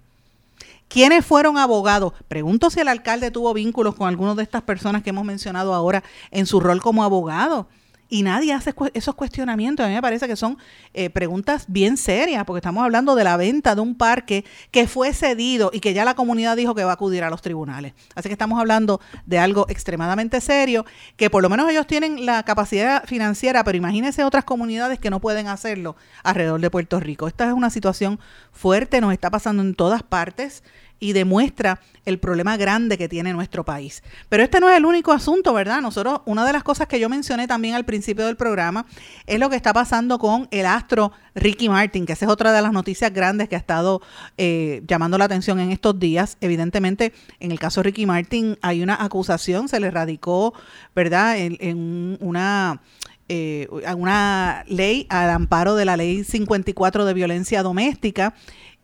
¿Quiénes 0.89 1.25
fueron 1.25 1.57
abogados? 1.57 2.13
Pregunto 2.27 2.69
si 2.69 2.79
el 2.79 2.87
alcalde 2.87 3.31
tuvo 3.31 3.53
vínculos 3.53 3.95
con 3.95 4.09
algunas 4.09 4.35
de 4.35 4.43
estas 4.43 4.63
personas 4.63 5.03
que 5.03 5.11
hemos 5.11 5.25
mencionado 5.25 5.73
ahora 5.73 6.03
en 6.31 6.45
su 6.45 6.59
rol 6.59 6.81
como 6.81 7.03
abogado 7.03 7.67
y 8.13 8.21
nadie 8.21 8.53
hace 8.53 8.75
esos 8.93 9.15
cuestionamientos. 9.15 9.83
A 9.83 9.89
mí 9.89 9.95
me 9.95 10.01
parece 10.03 10.27
que 10.27 10.35
son 10.35 10.59
eh, 10.93 11.09
preguntas 11.09 11.65
bien 11.67 11.97
serias, 11.97 12.45
porque 12.45 12.59
estamos 12.59 12.83
hablando 12.83 13.15
de 13.15 13.23
la 13.23 13.37
venta 13.37 13.73
de 13.73 13.81
un 13.81 13.95
parque 13.95 14.45
que 14.69 14.85
fue 14.85 15.15
cedido 15.15 15.71
y 15.73 15.79
que 15.79 15.95
ya 15.95 16.05
la 16.05 16.13
comunidad 16.13 16.55
dijo 16.55 16.75
que 16.75 16.83
va 16.83 16.91
a 16.91 16.93
acudir 16.93 17.23
a 17.23 17.31
los 17.31 17.41
tribunales. 17.41 17.93
Así 18.13 18.29
que 18.29 18.33
estamos 18.33 18.59
hablando 18.59 19.01
de 19.25 19.39
algo 19.39 19.65
extremadamente 19.67 20.41
serio, 20.41 20.85
que 21.17 21.31
por 21.31 21.41
lo 21.41 21.49
menos 21.49 21.67
ellos 21.71 21.87
tienen 21.87 22.23
la 22.23 22.43
capacidad 22.43 23.03
financiera, 23.05 23.63
pero 23.63 23.79
imagínense 23.79 24.23
otras 24.23 24.43
comunidades 24.43 24.99
que 24.99 25.09
no 25.09 25.19
pueden 25.19 25.47
hacerlo 25.47 25.95
alrededor 26.21 26.61
de 26.61 26.69
Puerto 26.69 26.99
Rico. 26.99 27.27
Esta 27.27 27.47
es 27.47 27.53
una 27.53 27.71
situación 27.71 28.19
fuerte, 28.51 29.01
nos 29.01 29.11
está 29.11 29.31
pasando 29.31 29.63
en 29.63 29.73
todas 29.73 30.03
partes 30.03 30.61
y 31.03 31.11
demuestra 31.11 31.81
el 32.05 32.17
problema 32.17 32.55
grande 32.55 32.97
que 32.97 33.09
tiene 33.09 33.33
nuestro 33.33 33.65
país. 33.65 34.01
Pero 34.29 34.41
este 34.41 34.61
no 34.61 34.69
es 34.69 34.77
el 34.77 34.85
único 34.85 35.11
asunto, 35.11 35.53
¿verdad? 35.53 35.81
Nosotros, 35.81 36.21
una 36.25 36.45
de 36.45 36.53
las 36.53 36.63
cosas 36.63 36.87
que 36.87 36.97
yo 36.97 37.09
mencioné 37.09 37.45
también 37.45 37.75
al 37.75 37.83
principio 37.83 38.25
del 38.25 38.37
programa 38.37 38.85
es 39.27 39.37
lo 39.37 39.49
que 39.49 39.57
está 39.57 39.73
pasando 39.73 40.17
con 40.17 40.47
el 40.51 40.65
astro 40.65 41.11
Ricky 41.35 41.67
Martin, 41.67 42.05
que 42.05 42.13
esa 42.13 42.23
es 42.23 42.31
otra 42.31 42.53
de 42.53 42.61
las 42.61 42.71
noticias 42.71 43.13
grandes 43.13 43.49
que 43.49 43.55
ha 43.55 43.59
estado 43.59 44.01
eh, 44.37 44.81
llamando 44.87 45.17
la 45.17 45.25
atención 45.25 45.59
en 45.59 45.71
estos 45.71 45.99
días. 45.99 46.37
Evidentemente, 46.39 47.11
en 47.41 47.51
el 47.51 47.59
caso 47.59 47.81
de 47.81 47.89
Ricky 47.89 48.05
Martin 48.05 48.57
hay 48.61 48.81
una 48.81 49.03
acusación, 49.03 49.67
se 49.67 49.81
le 49.81 49.91
radicó, 49.91 50.53
¿verdad?, 50.95 51.35
en, 51.37 52.17
una... 52.21 52.81
Eh, 53.29 53.69
una 53.95 54.65
ley 54.67 55.07
al 55.09 55.29
amparo 55.29 55.75
de 55.75 55.85
la 55.85 55.95
ley 55.95 56.25
54 56.25 57.05
de 57.05 57.13
violencia 57.13 57.63
doméstica 57.63 58.35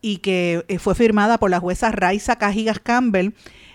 y 0.02 0.18
que 0.18 0.66
eh, 0.68 0.80
fue 0.80 0.96
firmada 0.96 1.38
por 1.38 1.50
la 1.50 1.60
jueza 1.60 1.92
Raiza 1.92 2.38
Cajigas 2.38 2.80
Campbell, 2.80 3.32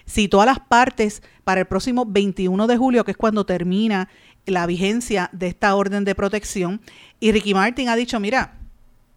citó 0.08 0.40
a 0.40 0.46
las 0.46 0.60
partes 0.60 1.22
para 1.44 1.60
el 1.60 1.66
próximo 1.66 2.06
21 2.06 2.66
de 2.66 2.76
julio, 2.76 3.04
que 3.04 3.12
es 3.12 3.16
cuando 3.16 3.46
termina 3.46 4.08
la 4.46 4.66
vigencia 4.66 5.30
de 5.32 5.48
esta 5.48 5.74
orden 5.74 6.04
de 6.04 6.14
protección. 6.14 6.80
Y 7.20 7.32
Ricky 7.32 7.54
Martin 7.54 7.88
ha 7.88 7.96
dicho, 7.96 8.20
mira, 8.20 8.58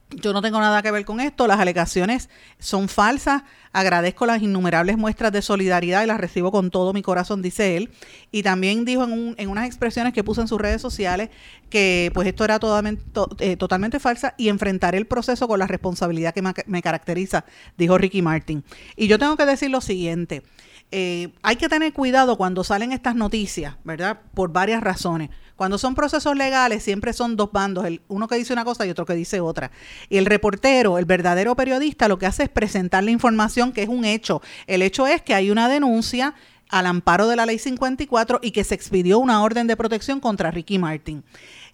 yo 0.10 0.32
no 0.32 0.42
tengo 0.42 0.60
nada 0.60 0.82
que 0.82 0.92
ver 0.92 1.04
con 1.04 1.20
esto, 1.20 1.48
las 1.48 1.60
alegaciones 1.60 2.30
son 2.60 2.88
falsas, 2.88 3.44
agradezco 3.74 4.26
las 4.26 4.42
innumerables 4.42 4.98
muestras 4.98 5.32
de 5.34 5.42
solidaridad 5.42 6.04
y 6.04 6.08
las 6.08 6.20
recibo 6.20 6.52
con 6.52 6.72
todo 6.72 6.94
mi 6.94 7.02
corazón, 7.02 7.42
dice 7.42 7.76
él. 7.76 7.92
Y 8.32 8.42
también 8.44 8.86
dijo 8.86 9.04
en, 9.04 9.36
en 9.38 9.50
unas 9.50 9.66
expresiones 9.66 10.14
que 10.14 10.24
puso 10.24 10.42
en 10.42 10.48
sus 10.48 10.62
redes 10.62 10.82
sociales 10.82 11.30
que 11.70 12.12
pues 12.14 12.28
esto 12.28 12.46
era 12.46 12.58
totalmente, 12.58 13.04
eh, 13.40 13.58
totalmente 13.58 14.00
falsa 14.00 14.34
y 14.38 14.48
enfrentaré 14.48 14.98
el 14.98 15.08
proceso 15.08 15.48
con 15.48 15.60
la 15.60 15.68
responsabilidad 15.68 16.34
que 16.34 16.42
me 16.42 16.82
caracteriza, 16.82 17.44
dijo 17.78 17.98
Ricky 17.98 18.22
Martin. 18.22 18.64
Y 18.96 19.08
yo 19.08 19.20
tengo 19.20 19.36
que 19.36 19.46
decir 19.46 19.70
lo 19.70 19.82
siguiente, 19.82 20.44
eh, 20.92 21.34
hay 21.44 21.58
que 21.58 21.68
tener 21.68 21.92
cuidado 21.92 22.38
cuando 22.38 22.64
salen 22.64 22.94
estas 22.94 23.16
noticias, 23.16 23.76
¿verdad? 23.84 24.22
Por 24.34 24.52
varias 24.52 24.82
razones. 24.82 25.30
Cuando 25.58 25.80
son 25.80 25.96
procesos 25.96 26.36
legales 26.38 26.84
siempre 26.84 27.12
son 27.14 27.36
dos 27.36 27.52
bandos, 27.52 27.86
el, 27.86 28.02
uno 28.08 28.28
que 28.28 28.36
dice 28.36 28.54
una 28.54 28.64
cosa 28.64 28.86
y 28.86 28.92
otro 28.92 29.06
que 29.06 29.16
dice 29.16 29.42
otra. 29.42 29.72
Y 30.08 30.18
el 30.18 30.28
reportero, 30.28 31.00
el 31.00 31.06
verdadero 31.06 31.56
periodista, 31.56 32.08
lo 32.08 32.20
que 32.20 32.28
hace 32.28 32.44
es 32.44 32.50
presentar 32.50 33.04
la 33.04 33.12
información 33.12 33.74
que 33.74 33.82
es 33.82 33.90
un 33.90 34.06
hecho. 34.06 34.42
El 34.68 34.84
hecho 34.84 35.08
es 35.08 35.22
que 35.24 35.34
hay 35.34 35.50
una 35.50 35.68
denuncia 35.68 36.36
al 36.70 36.86
amparo 36.86 37.28
de 37.28 37.36
la 37.36 37.48
ley 37.48 37.58
54 37.58 38.40
y 38.44 38.52
que 38.52 38.64
se 38.64 38.76
expidió 38.76 39.18
una 39.18 39.42
orden 39.42 39.66
de 39.66 39.76
protección 39.76 40.20
contra 40.20 40.52
Ricky 40.52 40.78
Martin. 40.78 41.24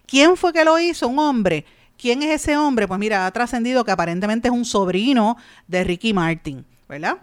¿Quién 0.06 0.36
fue 0.36 0.52
que 0.54 0.64
lo 0.64 0.78
hizo? 0.78 1.06
Un 1.06 1.18
hombre. 1.18 1.66
¿Quién 1.98 2.22
es 2.22 2.42
ese 2.42 2.56
hombre? 2.56 2.88
Pues 2.88 2.98
mira, 2.98 3.26
ha 3.26 3.30
trascendido 3.32 3.84
que 3.84 3.90
aparentemente 3.90 4.48
es 4.48 4.54
un 4.54 4.64
sobrino 4.64 5.36
de 5.68 5.84
Ricky 5.84 6.14
Martin, 6.14 6.64
¿verdad? 6.88 7.18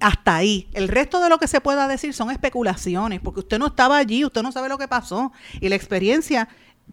Hasta 0.00 0.36
ahí. 0.36 0.68
El 0.72 0.88
resto 0.88 1.20
de 1.20 1.28
lo 1.28 1.38
que 1.38 1.48
se 1.48 1.60
pueda 1.60 1.88
decir 1.88 2.14
son 2.14 2.30
especulaciones, 2.30 3.20
porque 3.20 3.40
usted 3.40 3.58
no 3.58 3.66
estaba 3.68 3.98
allí, 3.98 4.24
usted 4.24 4.42
no 4.42 4.52
sabe 4.52 4.68
lo 4.68 4.78
que 4.78 4.88
pasó. 4.88 5.32
Y 5.60 5.68
la 5.68 5.76
experiencia 5.76 6.48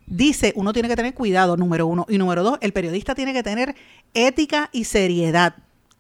dice, 0.06 0.54
uno 0.56 0.74
tiene 0.74 0.90
que 0.90 0.96
tener 0.96 1.14
cuidado, 1.14 1.58
número 1.58 1.88
uno. 1.88 2.06
Y 2.10 2.18
número 2.18 2.44
dos, 2.44 2.58
el 2.62 2.74
periodista 2.74 3.16
tiene 3.16 3.34
que 3.34 3.44
tener 3.44 3.76
ética 4.14 4.70
y 4.72 4.86
seriedad. 4.86 5.56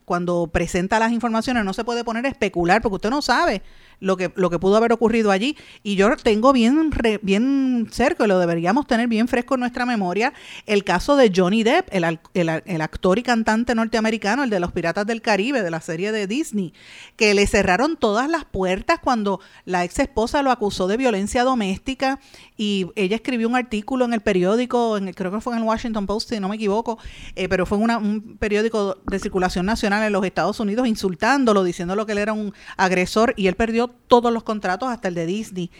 Cuando 0.05 0.47
presenta 0.47 0.97
las 0.97 1.11
informaciones 1.11 1.63
no 1.63 1.73
se 1.73 1.83
puede 1.83 2.03
poner 2.03 2.25
a 2.25 2.29
especular, 2.29 2.81
porque 2.81 2.95
usted 2.95 3.09
no 3.11 3.21
sabe 3.21 3.61
lo 3.99 4.17
que, 4.17 4.31
lo 4.35 4.49
que 4.49 4.59
pudo 4.59 4.77
haber 4.77 4.93
ocurrido 4.93 5.31
allí. 5.31 5.57
Y 5.83 5.95
yo 5.95 6.15
tengo 6.17 6.53
bien, 6.53 6.91
bien 7.21 7.87
cerca, 7.91 8.27
lo 8.27 8.39
deberíamos 8.39 8.87
tener 8.87 9.07
bien 9.07 9.27
fresco 9.27 9.55
en 9.55 9.61
nuestra 9.61 9.85
memoria, 9.85 10.33
el 10.65 10.83
caso 10.83 11.15
de 11.15 11.31
Johnny 11.35 11.63
Depp, 11.63 11.87
el, 11.91 12.19
el, 12.33 12.81
actor 12.81 13.19
y 13.19 13.23
cantante 13.23 13.75
norteamericano, 13.75 14.43
el 14.43 14.49
de 14.49 14.59
los 14.59 14.71
Piratas 14.71 15.05
del 15.05 15.21
Caribe, 15.21 15.61
de 15.61 15.71
la 15.71 15.81
serie 15.81 16.11
de 16.11 16.27
Disney, 16.27 16.73
que 17.15 17.33
le 17.33 17.45
cerraron 17.47 17.97
todas 17.97 18.29
las 18.29 18.45
puertas 18.45 18.99
cuando 18.99 19.39
la 19.65 19.83
ex 19.83 19.99
esposa 19.99 20.41
lo 20.43 20.51
acusó 20.51 20.87
de 20.87 20.97
violencia 20.97 21.43
doméstica 21.43 22.19
y 22.57 22.87
ella 22.95 23.15
escribió 23.15 23.47
un 23.47 23.55
artículo 23.55 24.05
en 24.05 24.13
el 24.13 24.21
periódico, 24.21 24.97
en 24.97 25.13
creo 25.13 25.31
que 25.31 25.41
fue 25.41 25.53
en 25.53 25.59
el 25.59 25.65
Washington 25.65 26.05
Post, 26.05 26.29
si 26.29 26.39
no 26.39 26.49
me 26.49 26.55
equivoco, 26.55 26.97
eh, 27.35 27.47
pero 27.49 27.65
fue 27.65 27.77
un 27.77 28.37
periódico 28.39 28.97
de 29.05 29.19
circulación 29.19 29.65
nacional 29.65 30.03
en 30.03 30.13
los 30.13 30.25
Estados 30.25 30.59
Unidos 30.59 30.87
insultándolo, 30.87 31.63
diciéndolo 31.63 32.05
que 32.05 32.13
él 32.13 32.17
era 32.17 32.33
un 32.33 32.53
agresor 32.77 33.33
y 33.37 33.47
él 33.47 33.55
perdió 33.55 33.88
todos 34.07 34.33
los 34.33 34.43
contratos, 34.43 34.89
hasta 34.89 35.07
el 35.07 35.13
de 35.13 35.25
Disney, 35.25 35.71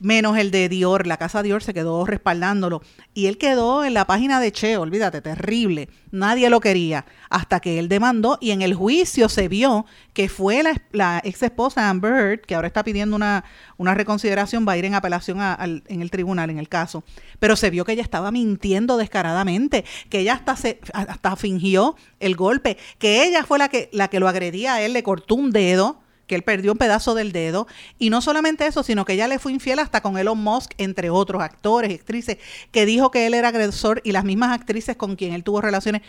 menos 0.00 0.36
el 0.36 0.50
de 0.50 0.68
Dior. 0.68 1.06
La 1.06 1.16
casa 1.16 1.42
Dior 1.42 1.62
se 1.62 1.72
quedó 1.72 2.04
respaldándolo. 2.04 2.82
Y 3.14 3.26
él 3.26 3.38
quedó 3.38 3.84
en 3.84 3.94
la 3.94 4.06
página 4.06 4.40
de 4.40 4.52
Che, 4.52 4.76
olvídate, 4.76 5.22
terrible. 5.22 5.88
Nadie 6.10 6.50
lo 6.50 6.60
quería. 6.60 7.06
Hasta 7.30 7.60
que 7.60 7.78
él 7.78 7.88
demandó 7.88 8.38
y 8.40 8.50
en 8.50 8.62
el 8.62 8.74
juicio 8.74 9.28
se 9.28 9.48
vio 9.48 9.86
que 10.12 10.28
fue 10.28 10.62
la, 10.92 11.20
ex 11.24 11.42
esposa 11.42 11.88
Amber 11.88 12.12
Heard, 12.12 12.40
que 12.40 12.54
ahora 12.54 12.68
está 12.68 12.82
pidiendo 12.82 13.14
una, 13.16 13.44
una 13.76 13.94
reconsideración, 13.94 14.66
va 14.66 14.72
a 14.72 14.78
ir 14.78 14.84
en 14.84 14.94
apelación 14.94 15.38
en 15.40 16.02
el 16.02 16.10
tribunal 16.10 16.50
en 16.50 16.58
el 16.58 16.68
caso. 16.68 17.04
Pero 17.38 17.54
se 17.54 17.70
vio 17.70 17.84
que 17.84 17.92
ella 17.92 18.02
estaba 18.02 18.30
mintiendo 18.30 18.96
descaradamente, 18.96 19.84
que 20.08 20.20
ella 20.20 20.34
hasta, 20.34 20.56
se, 20.56 20.80
hasta 20.92 21.36
fingió 21.36 21.96
el 22.18 22.34
golpe, 22.34 22.78
que 22.98 23.24
ella 23.24 23.44
fue 23.44 23.58
la 23.58 23.68
que, 23.68 23.90
la 23.92 24.08
que 24.08 24.20
lo 24.20 24.28
agredía 24.28 24.74
a 24.74 24.82
él, 24.82 24.92
le 24.92 25.02
cortó 25.02 25.34
un 25.34 25.52
dedo 25.52 26.00
que 26.26 26.34
él 26.34 26.42
perdió 26.42 26.72
un 26.72 26.78
pedazo 26.78 27.14
del 27.14 27.32
dedo. 27.32 27.66
Y 27.98 28.10
no 28.10 28.20
solamente 28.20 28.66
eso, 28.66 28.82
sino 28.82 29.04
que 29.04 29.14
ella 29.14 29.28
le 29.28 29.38
fue 29.38 29.52
infiel 29.52 29.78
hasta 29.78 30.00
con 30.00 30.18
Elon 30.18 30.38
Musk, 30.38 30.72
entre 30.78 31.10
otros 31.10 31.42
actores, 31.42 31.92
actrices, 31.92 32.38
que 32.70 32.86
dijo 32.86 33.10
que 33.10 33.26
él 33.26 33.34
era 33.34 33.48
agresor 33.48 34.00
y 34.04 34.12
las 34.12 34.24
mismas 34.24 34.52
actrices 34.52 34.96
con 34.96 35.16
quien 35.16 35.32
él 35.32 35.44
tuvo 35.44 35.60
relaciones 35.60 36.02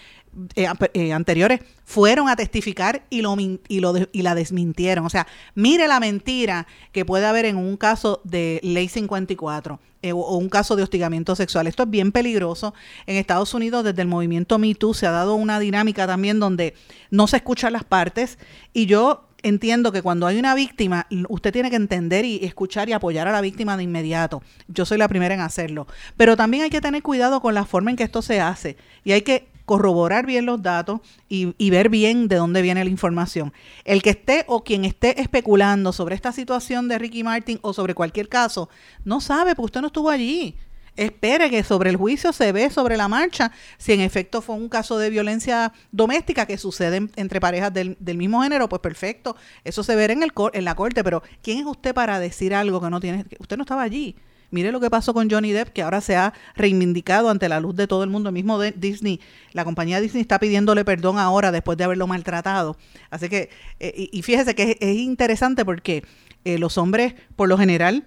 eh, 0.56 0.68
eh, 0.94 1.14
anteriores 1.14 1.62
fueron 1.84 2.30
a 2.30 2.36
testificar 2.36 3.04
y, 3.10 3.22
lo, 3.22 3.36
y, 3.40 3.80
lo 3.80 3.96
y 4.12 4.22
la 4.22 4.36
desmintieron. 4.36 5.06
O 5.06 5.10
sea, 5.10 5.28
mire 5.56 5.88
la 5.88 6.00
mentira 6.00 6.68
que 6.92 7.06
puede 7.06 7.26
haber 7.26 7.46
en 7.46 7.56
un 7.56 7.78
caso 7.78 8.22
de 8.24 8.60
ley 8.62 8.88
54 8.88 9.80
eh, 10.04 10.12
o, 10.14 10.38
un 10.38 10.50
caso 10.50 10.76
de 10.76 10.84
hostigamiento 10.84 11.36
sexual. 11.36 11.66
Esto 11.66 11.84
es 11.84 11.90
bien 11.90 12.12
peligroso. 12.12 12.74
En 13.08 13.18
Estados 13.18 13.54
Unidos, 13.54 13.84
desde 13.84 14.02
el 14.02 14.08
movimiento 14.08 14.60
Me 14.60 14.76
Too, 14.76 14.94
se 14.94 15.08
ha 15.08 15.12
dado 15.12 15.36
una 15.36 15.60
dinámica 15.60 16.06
también 16.06 16.40
donde 16.40 16.76
no 17.10 17.28
se 17.28 17.38
escuchan 17.38 17.74
las 17.74 17.84
partes 17.84 18.38
y 18.74 18.86
yo 18.86 19.27
entiendo 19.48 19.92
que 19.92 20.02
cuando 20.02 20.28
hay 20.28 20.40
una 20.40 20.56
víctima, 20.56 21.08
usted 21.30 21.54
tiene 21.54 21.70
que 21.70 21.76
entender 21.76 22.26
y 22.26 22.44
escuchar 22.44 22.90
y 22.90 22.94
apoyar 22.94 23.28
a 23.28 23.32
la 23.32 23.42
víctima 23.42 23.78
de 23.78 23.84
inmediato. 23.84 24.42
Yo 24.68 24.86
soy 24.86 24.98
la 24.98 25.08
primera 25.08 25.34
en 25.36 25.42
hacerlo. 25.42 25.88
Pero 26.16 26.38
también 26.38 26.64
hay 26.64 26.70
que 26.70 26.82
tener 26.82 27.02
cuidado 27.02 27.42
con 27.42 27.54
la 27.54 27.66
forma 27.66 27.92
en 27.92 27.98
que 27.98 28.04
esto 28.04 28.22
se 28.22 28.40
hace. 28.40 28.78
Y 29.04 29.12
hay 29.12 29.22
que 29.22 29.48
corroborar 29.68 30.26
bien 30.26 30.46
los 30.46 30.62
datos 30.62 31.02
y, 31.28 31.70
ver 31.70 31.90
bien 31.90 32.30
de 32.30 32.38
dónde 32.38 32.62
viene 32.62 32.86
la 32.86 32.90
información. 32.90 33.52
El 33.84 34.02
que 34.02 34.12
esté 34.12 34.46
o 34.48 34.64
quien 34.64 34.86
esté 34.86 35.20
especulando 35.22 35.92
sobre 35.92 36.16
esta 36.16 36.32
situación 36.32 36.88
de 36.88 36.98
Ricky 36.98 37.22
Martin 37.24 37.60
o 37.62 37.74
sobre 37.74 37.94
cualquier 37.94 38.30
caso, 38.30 38.70
no 39.04 39.20
sabe, 39.20 39.56
porque 39.56 39.66
usted 39.66 39.82
no 39.82 39.88
estuvo 39.88 40.10
allí 40.10 40.56
espere 40.98 41.50
que 41.50 41.64
sobre 41.64 41.90
el 41.90 41.96
juicio 41.96 42.34
se 42.34 42.52
ve 42.52 42.70
sobre 42.70 42.98
la 42.98 43.08
marcha 43.08 43.52
si 43.78 43.94
en 43.94 44.02
efecto 44.02 44.42
fue 44.42 44.56
un 44.56 44.68
caso 44.68 44.98
de 44.98 45.10
violencia 45.10 45.72
doméstica 45.92 46.46
que 46.46 46.58
sucede 46.58 47.08
entre 47.16 47.40
parejas 47.40 47.74
del, 47.74 47.96
mismo 48.18 48.42
género, 48.42 48.68
pues 48.68 48.82
perfecto, 48.82 49.36
eso 49.64 49.84
se 49.84 49.96
verá 49.96 50.14
en, 50.14 50.24
el, 50.24 50.32
en 50.54 50.66
la 50.66 50.76
corte, 50.76 51.04
pero 51.04 51.24
¿quién 51.42 51.60
es 51.60 51.66
usted 51.66 51.94
para 51.94 52.20
decir 52.20 52.54
algo 52.54 52.82
que 52.82 52.90
no 52.90 53.00
tiene? 53.00 53.26
Usted 53.40 53.58
no 53.58 53.64
estaba 53.64 53.84
allí. 53.84 54.16
Mire 54.50 54.72
lo 54.72 54.80
que 54.80 54.90
pasó 54.90 55.14
con 55.14 55.30
Johnny 55.30 55.52
Depp, 55.52 55.70
que 55.70 55.82
ahora 55.82 56.00
se 56.00 56.16
ha 56.16 56.34
reivindicado 56.56 57.30
ante 57.30 57.50
la 57.50 57.60
luz 57.60 57.76
de 57.76 57.86
todo 57.86 58.04
el 58.04 58.10
mundo. 58.10 58.30
El 58.30 58.34
mismo 58.34 58.58
de 58.60 58.72
Disney, 58.72 59.20
la 59.52 59.66
compañía 59.66 60.00
Disney 60.00 60.22
está 60.22 60.40
pidiéndole 60.40 60.86
perdón 60.86 61.20
ahora 61.20 61.52
después 61.52 61.78
de 61.78 61.84
haberlo 61.84 62.08
maltratado. 62.08 62.78
Así 63.10 63.28
que, 63.28 63.50
eh, 63.80 64.10
y, 64.12 64.22
fíjese 64.22 64.56
que 64.56 64.78
es, 64.80 64.98
interesante 64.98 65.66
porque 65.66 66.04
eh, 66.46 66.58
los 66.58 66.78
hombres, 66.78 67.14
por 67.36 67.50
lo 67.50 67.58
general, 67.58 68.06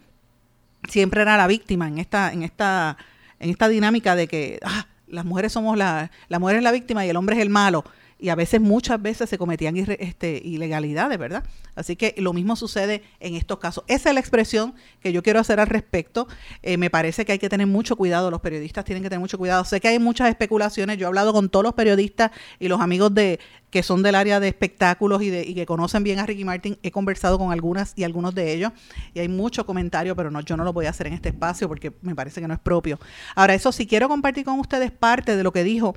siempre 0.89 1.22
era 1.22 1.37
la 1.37 1.47
víctima 1.47 1.89
en 1.89 1.99
esta, 1.99 2.33
en 2.33 2.43
esta, 2.43 2.97
en 3.39 3.51
esta 3.51 3.68
dinámica 3.68 4.14
de 4.16 4.28
que 4.28 4.59
ah, 4.64 4.87
las 5.07 5.24
mujeres 5.24 5.53
somos 5.53 5.76
la, 5.76 6.11
la 6.28 6.39
mujer 6.39 6.57
es 6.57 6.62
la 6.62 6.72
víctima 6.72 7.05
y 7.05 7.11
el 7.11 7.16
hombre 7.16 7.37
es 7.37 7.43
el 7.43 7.51
malo 7.51 7.85
y 8.21 8.29
a 8.29 8.35
veces, 8.35 8.61
muchas 8.61 9.01
veces 9.01 9.31
se 9.31 9.39
cometían 9.39 9.77
este, 9.77 10.41
ilegalidades, 10.45 11.18
¿verdad? 11.18 11.45
Así 11.75 11.97
que 11.97 12.14
lo 12.18 12.33
mismo 12.33 12.57
sucede 12.57 13.03
en 13.21 13.35
estos 13.35 13.59
casos. 13.59 13.85
Esa 13.89 14.11
es 14.11 14.14
la 14.14 14.21
expresión 14.21 14.75
que 15.01 15.12
yo 15.12 15.23
quiero 15.23 15.41
hacer 15.41 15.61
al 15.61 15.66
respecto. 15.66 16.29
Eh, 16.62 16.77
me 16.77 16.91
parece 16.91 17.25
que 17.25 17.33
hay 17.33 17.39
que 17.39 17.49
tener 17.49 17.66
mucho 17.66 17.97
cuidado, 17.97 18.31
los 18.31 18.41
periodistas 18.41 18.85
tienen 18.85 19.03
que 19.03 19.09
tener 19.09 19.21
mucho 19.21 19.39
cuidado. 19.39 19.64
Sé 19.64 19.81
que 19.81 19.89
hay 19.89 19.99
muchas 19.99 20.29
especulaciones, 20.29 20.99
yo 20.99 21.07
he 21.07 21.09
hablado 21.09 21.33
con 21.33 21.49
todos 21.49 21.64
los 21.64 21.75
periodistas 21.75 22.31
y 22.59 22.68
los 22.68 22.81
amigos 22.81 23.14
de 23.14 23.41
que 23.71 23.83
son 23.83 24.03
del 24.03 24.16
área 24.16 24.41
de 24.41 24.49
espectáculos 24.49 25.23
y, 25.23 25.31
de, 25.31 25.43
y 25.43 25.55
que 25.55 25.64
conocen 25.64 26.03
bien 26.03 26.18
a 26.18 26.27
Ricky 26.27 26.45
Martin, 26.45 26.79
he 26.83 26.91
conversado 26.91 27.39
con 27.39 27.53
algunas 27.53 27.93
y 27.97 28.05
algunos 28.05 28.35
de 28.35 28.53
ellos 28.53 28.73
y 29.14 29.21
hay 29.21 29.29
mucho 29.29 29.64
comentario, 29.64 30.16
pero 30.16 30.31
no, 30.31 30.41
yo 30.41 30.57
no 30.57 30.64
lo 30.64 30.73
voy 30.73 30.87
a 30.87 30.91
hacer 30.91 31.07
en 31.07 31.12
este 31.12 31.29
espacio 31.29 31.68
porque 31.68 31.93
me 32.03 32.14
parece 32.14 32.41
que 32.41 32.49
no 32.49 32.55
es 32.55 32.61
propio. 32.61 32.99
Ahora, 33.37 33.55
eso 33.55 33.71
sí 33.73 33.87
quiero 33.87 34.09
compartir 34.09 34.45
con 34.45 34.59
ustedes 34.59 34.91
parte 34.91 35.37
de 35.37 35.43
lo 35.45 35.53
que 35.53 35.62
dijo 35.62 35.95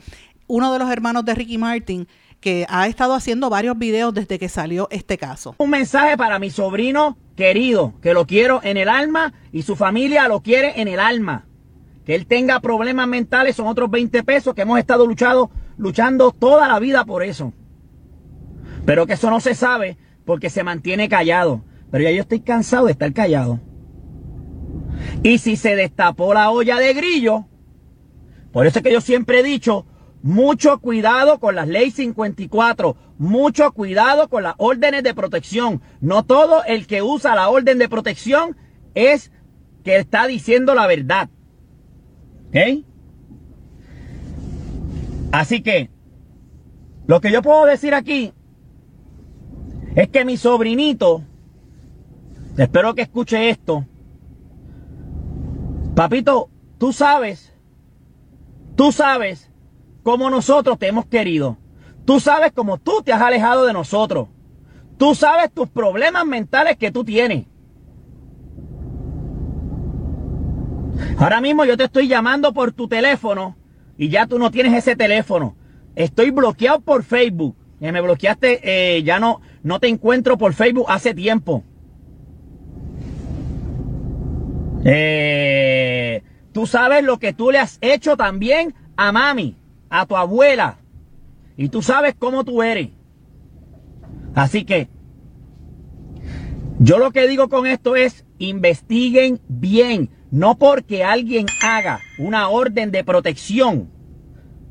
uno 0.47 0.73
de 0.73 0.79
los 0.79 0.91
hermanos 0.91 1.25
de 1.25 1.35
Ricky 1.35 1.57
Martin, 1.57 2.07
que 2.39 2.65
ha 2.69 2.87
estado 2.87 3.13
haciendo 3.13 3.49
varios 3.49 3.77
videos 3.77 4.13
desde 4.13 4.37
que 4.37 4.49
salió 4.49 4.87
este 4.91 5.17
caso. 5.17 5.55
Un 5.57 5.69
mensaje 5.69 6.17
para 6.17 6.39
mi 6.39 6.49
sobrino 6.49 7.17
querido, 7.35 7.93
que 8.01 8.13
lo 8.13 8.27
quiero 8.27 8.59
en 8.63 8.77
el 8.77 8.89
alma 8.89 9.33
y 9.51 9.61
su 9.61 9.75
familia 9.75 10.27
lo 10.27 10.41
quiere 10.41 10.81
en 10.81 10.87
el 10.87 10.99
alma. 10.99 11.45
Que 12.05 12.15
él 12.15 12.27
tenga 12.27 12.59
problemas 12.59 13.07
mentales 13.07 13.55
son 13.55 13.67
otros 13.67 13.89
20 13.89 14.23
pesos 14.23 14.53
que 14.53 14.63
hemos 14.63 14.77
estado 14.77 15.07
luchando, 15.07 15.51
luchando 15.77 16.31
toda 16.31 16.67
la 16.67 16.79
vida 16.79 17.05
por 17.05 17.23
eso. 17.23 17.53
Pero 18.85 19.07
que 19.07 19.13
eso 19.13 19.29
no 19.29 19.39
se 19.39 19.55
sabe 19.55 19.97
porque 20.25 20.49
se 20.49 20.63
mantiene 20.63 21.07
callado. 21.07 21.63
Pero 21.91 22.03
ya 22.03 22.11
yo 22.11 22.21
estoy 22.21 22.41
cansado 22.41 22.87
de 22.87 22.91
estar 22.91 23.13
callado. 23.13 23.61
Y 25.21 25.37
si 25.37 25.55
se 25.55 25.75
destapó 25.75 26.33
la 26.33 26.49
olla 26.49 26.77
de 26.77 26.93
grillo, 26.93 27.45
por 28.51 28.67
eso 28.67 28.79
es 28.79 28.83
que 28.83 28.91
yo 28.91 28.99
siempre 28.99 29.39
he 29.39 29.43
dicho, 29.43 29.85
mucho 30.23 30.79
cuidado 30.79 31.37
con 31.39 31.53
las 31.53 31.67
leyes 31.67 31.95
54. 31.95 32.95
Mucho 33.17 33.73
cuidado 33.73 34.29
con 34.29 34.43
las 34.43 34.55
órdenes 34.57 35.03
de 35.03 35.13
protección. 35.13 35.81
No 35.99 36.23
todo 36.23 36.63
el 36.63 36.87
que 36.87 37.01
usa 37.01 37.35
la 37.35 37.49
orden 37.49 37.77
de 37.77 37.89
protección 37.89 38.55
es 38.95 39.31
que 39.83 39.97
está 39.97 40.25
diciendo 40.25 40.73
la 40.75 40.87
verdad. 40.87 41.29
¿Ok? 42.47 42.85
Así 45.33 45.61
que, 45.61 45.89
lo 47.05 47.19
que 47.19 47.31
yo 47.31 47.41
puedo 47.41 47.65
decir 47.65 47.93
aquí 47.93 48.33
es 49.95 50.07
que 50.07 50.23
mi 50.23 50.37
sobrinito, 50.37 51.21
espero 52.57 52.95
que 52.95 53.01
escuche 53.01 53.49
esto. 53.49 53.85
Papito, 55.95 56.49
tú 56.77 56.93
sabes, 56.93 57.53
tú 58.77 58.93
sabes 58.93 59.52
como 60.03 60.29
nosotros 60.29 60.77
te 60.77 60.87
hemos 60.87 61.05
querido. 61.05 61.57
Tú 62.05 62.19
sabes 62.19 62.51
cómo 62.51 62.77
tú 62.77 63.01
te 63.03 63.13
has 63.13 63.21
alejado 63.21 63.65
de 63.65 63.73
nosotros. 63.73 64.27
Tú 64.97 65.15
sabes 65.15 65.51
tus 65.51 65.69
problemas 65.69 66.25
mentales 66.25 66.77
que 66.77 66.91
tú 66.91 67.03
tienes. 67.03 67.45
Ahora 71.17 71.41
mismo 71.41 71.65
yo 71.65 71.77
te 71.77 71.85
estoy 71.85 72.07
llamando 72.07 72.53
por 72.53 72.73
tu 72.73 72.87
teléfono 72.87 73.55
y 73.97 74.09
ya 74.09 74.27
tú 74.27 74.37
no 74.37 74.51
tienes 74.51 74.73
ese 74.73 74.95
teléfono. 74.95 75.55
Estoy 75.95 76.31
bloqueado 76.31 76.81
por 76.81 77.03
Facebook. 77.03 77.55
me 77.79 78.01
bloqueaste, 78.01 78.61
eh, 78.97 79.03
ya 79.03 79.19
no, 79.19 79.41
no 79.63 79.79
te 79.79 79.87
encuentro 79.87 80.37
por 80.37 80.53
Facebook 80.53 80.85
hace 80.89 81.13
tiempo. 81.13 81.63
Eh, 84.85 86.21
tú 86.51 86.67
sabes 86.67 87.03
lo 87.03 87.17
que 87.17 87.33
tú 87.33 87.51
le 87.51 87.59
has 87.59 87.77
hecho 87.81 88.17
también 88.17 88.75
a 88.97 89.11
mami 89.13 89.62
a 89.93 90.07
tu 90.07 90.17
abuela. 90.17 90.79
Y 91.55 91.69
tú 91.69 91.83
sabes 91.83 92.15
cómo 92.17 92.43
tú 92.43 92.63
eres. 92.63 92.89
Así 94.33 94.65
que 94.65 94.89
yo 96.79 96.97
lo 96.97 97.11
que 97.11 97.27
digo 97.27 97.47
con 97.47 97.67
esto 97.67 97.95
es 97.95 98.25
investiguen 98.39 99.39
bien. 99.47 100.09
No 100.31 100.57
porque 100.57 101.03
alguien 101.03 101.45
haga 101.61 101.99
una 102.17 102.49
orden 102.49 102.89
de 102.89 103.03
protección, 103.03 103.91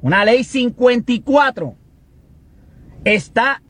una 0.01 0.25
ley 0.25 0.43
54, 0.43 1.77
está 3.05 3.63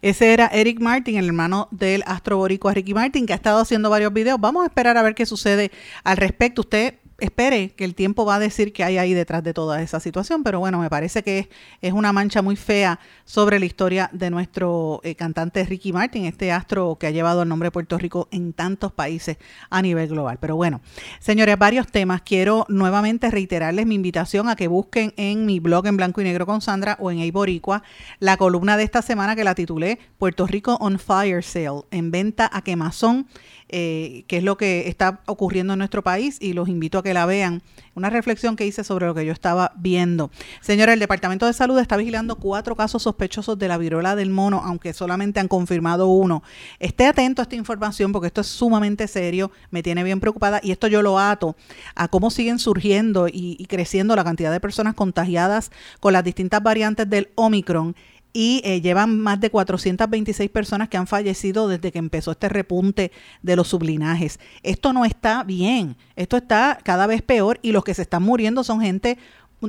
ese 0.00 0.32
era 0.32 0.46
Eric 0.46 0.80
Martin, 0.80 1.18
el 1.18 1.26
hermano 1.26 1.68
del 1.70 2.02
astrobórico 2.06 2.70
Ricky 2.70 2.94
Martin, 2.94 3.26
que 3.26 3.34
ha 3.34 3.36
estado 3.36 3.60
haciendo 3.60 3.90
varios 3.90 4.14
videos. 4.14 4.40
Vamos 4.40 4.64
a 4.64 4.68
esperar 4.68 4.96
a 4.96 5.02
ver 5.02 5.14
qué 5.14 5.26
sucede 5.26 5.70
al 6.04 6.16
respecto. 6.16 6.62
Usted 6.62 6.94
espere 7.18 7.70
que 7.70 7.84
el 7.84 7.94
tiempo 7.94 8.24
va 8.24 8.36
a 8.36 8.38
decir 8.38 8.72
que 8.72 8.84
hay 8.84 8.98
ahí 8.98 9.14
detrás 9.14 9.42
de 9.42 9.54
toda 9.54 9.80
esa 9.82 10.00
situación, 10.00 10.42
pero 10.42 10.60
bueno, 10.60 10.78
me 10.78 10.90
parece 10.90 11.22
que 11.22 11.48
es, 11.80 11.92
una 11.92 12.12
mancha 12.12 12.42
muy 12.42 12.56
fea 12.56 13.00
sobre 13.24 13.58
la 13.58 13.64
historia 13.64 14.10
de 14.12 14.28
nuestro 14.28 15.00
eh, 15.02 15.14
cantante 15.14 15.64
Ricky 15.64 15.92
Martin, 15.92 16.26
este 16.26 16.52
astro 16.52 16.96
que 17.00 17.06
ha 17.06 17.10
llevado 17.10 17.42
el 17.42 17.48
nombre 17.48 17.68
de 17.68 17.70
Puerto 17.70 17.96
Rico 17.96 18.28
en 18.30 18.52
tantos 18.52 18.92
países 18.92 19.38
a 19.70 19.80
nivel 19.80 20.08
global. 20.08 20.38
Pero 20.40 20.56
bueno, 20.56 20.80
señores, 21.18 21.58
varios 21.58 21.86
temas. 21.86 22.20
Quiero 22.22 22.66
nuevamente 22.68 23.30
reiterarles 23.30 23.86
mi 23.86 23.94
invitación 23.94 24.48
a 24.48 24.56
que 24.56 24.68
busquen 24.68 25.14
en 25.16 25.46
mi 25.46 25.58
blog 25.58 25.86
en 25.86 25.96
blanco 25.96 26.20
y 26.20 26.24
negro 26.24 26.44
con 26.44 26.60
Sandra 26.60 26.96
o 27.00 27.10
en 27.10 27.20
Eiboricua 27.20 27.82
la 28.18 28.36
columna 28.36 28.76
de 28.76 28.84
esta 28.84 29.00
semana 29.00 29.36
que 29.36 29.44
la 29.44 29.54
titulé 29.54 29.98
Puerto 30.18 30.46
Rico 30.46 30.76
on 30.80 30.98
Fire 30.98 31.42
Sale, 31.42 31.82
en 31.90 32.10
venta 32.10 32.50
a 32.52 32.62
quemazón 32.62 33.26
eh, 33.68 34.24
qué 34.28 34.38
es 34.38 34.44
lo 34.44 34.56
que 34.56 34.88
está 34.88 35.20
ocurriendo 35.26 35.72
en 35.72 35.80
nuestro 35.80 36.02
país 36.02 36.38
y 36.40 36.52
los 36.52 36.68
invito 36.68 36.98
a 36.98 37.02
que 37.02 37.14
la 37.14 37.26
vean. 37.26 37.62
Una 37.94 38.10
reflexión 38.10 38.56
que 38.56 38.66
hice 38.66 38.84
sobre 38.84 39.06
lo 39.06 39.14
que 39.14 39.24
yo 39.24 39.32
estaba 39.32 39.72
viendo. 39.76 40.30
Señora, 40.60 40.92
el 40.92 41.00
Departamento 41.00 41.46
de 41.46 41.52
Salud 41.52 41.78
está 41.78 41.96
vigilando 41.96 42.36
cuatro 42.36 42.76
casos 42.76 43.02
sospechosos 43.02 43.58
de 43.58 43.68
la 43.68 43.78
viruela 43.78 44.14
del 44.14 44.30
mono, 44.30 44.62
aunque 44.64 44.92
solamente 44.92 45.40
han 45.40 45.48
confirmado 45.48 46.08
uno. 46.08 46.42
Esté 46.78 47.06
atento 47.06 47.42
a 47.42 47.44
esta 47.44 47.56
información 47.56 48.12
porque 48.12 48.28
esto 48.28 48.42
es 48.42 48.46
sumamente 48.46 49.08
serio, 49.08 49.50
me 49.70 49.82
tiene 49.82 50.04
bien 50.04 50.20
preocupada 50.20 50.60
y 50.62 50.72
esto 50.72 50.86
yo 50.88 51.02
lo 51.02 51.18
ato 51.18 51.56
a 51.94 52.08
cómo 52.08 52.30
siguen 52.30 52.58
surgiendo 52.58 53.28
y, 53.28 53.56
y 53.58 53.66
creciendo 53.66 54.14
la 54.14 54.24
cantidad 54.24 54.52
de 54.52 54.60
personas 54.60 54.94
contagiadas 54.94 55.70
con 56.00 56.12
las 56.12 56.22
distintas 56.22 56.62
variantes 56.62 57.08
del 57.08 57.30
Omicron 57.34 57.96
y 58.38 58.60
eh, 58.64 58.82
llevan 58.82 59.18
más 59.18 59.40
de 59.40 59.48
426 59.48 60.50
personas 60.50 60.90
que 60.90 60.98
han 60.98 61.06
fallecido 61.06 61.68
desde 61.68 61.90
que 61.90 61.98
empezó 61.98 62.32
este 62.32 62.50
repunte 62.50 63.10
de 63.40 63.56
los 63.56 63.68
sublinajes. 63.68 64.40
Esto 64.62 64.92
no 64.92 65.06
está 65.06 65.42
bien, 65.42 65.96
esto 66.16 66.36
está 66.36 66.78
cada 66.84 67.06
vez 67.06 67.22
peor 67.22 67.58
y 67.62 67.72
los 67.72 67.82
que 67.82 67.94
se 67.94 68.02
están 68.02 68.22
muriendo 68.22 68.62
son 68.62 68.82
gente 68.82 69.16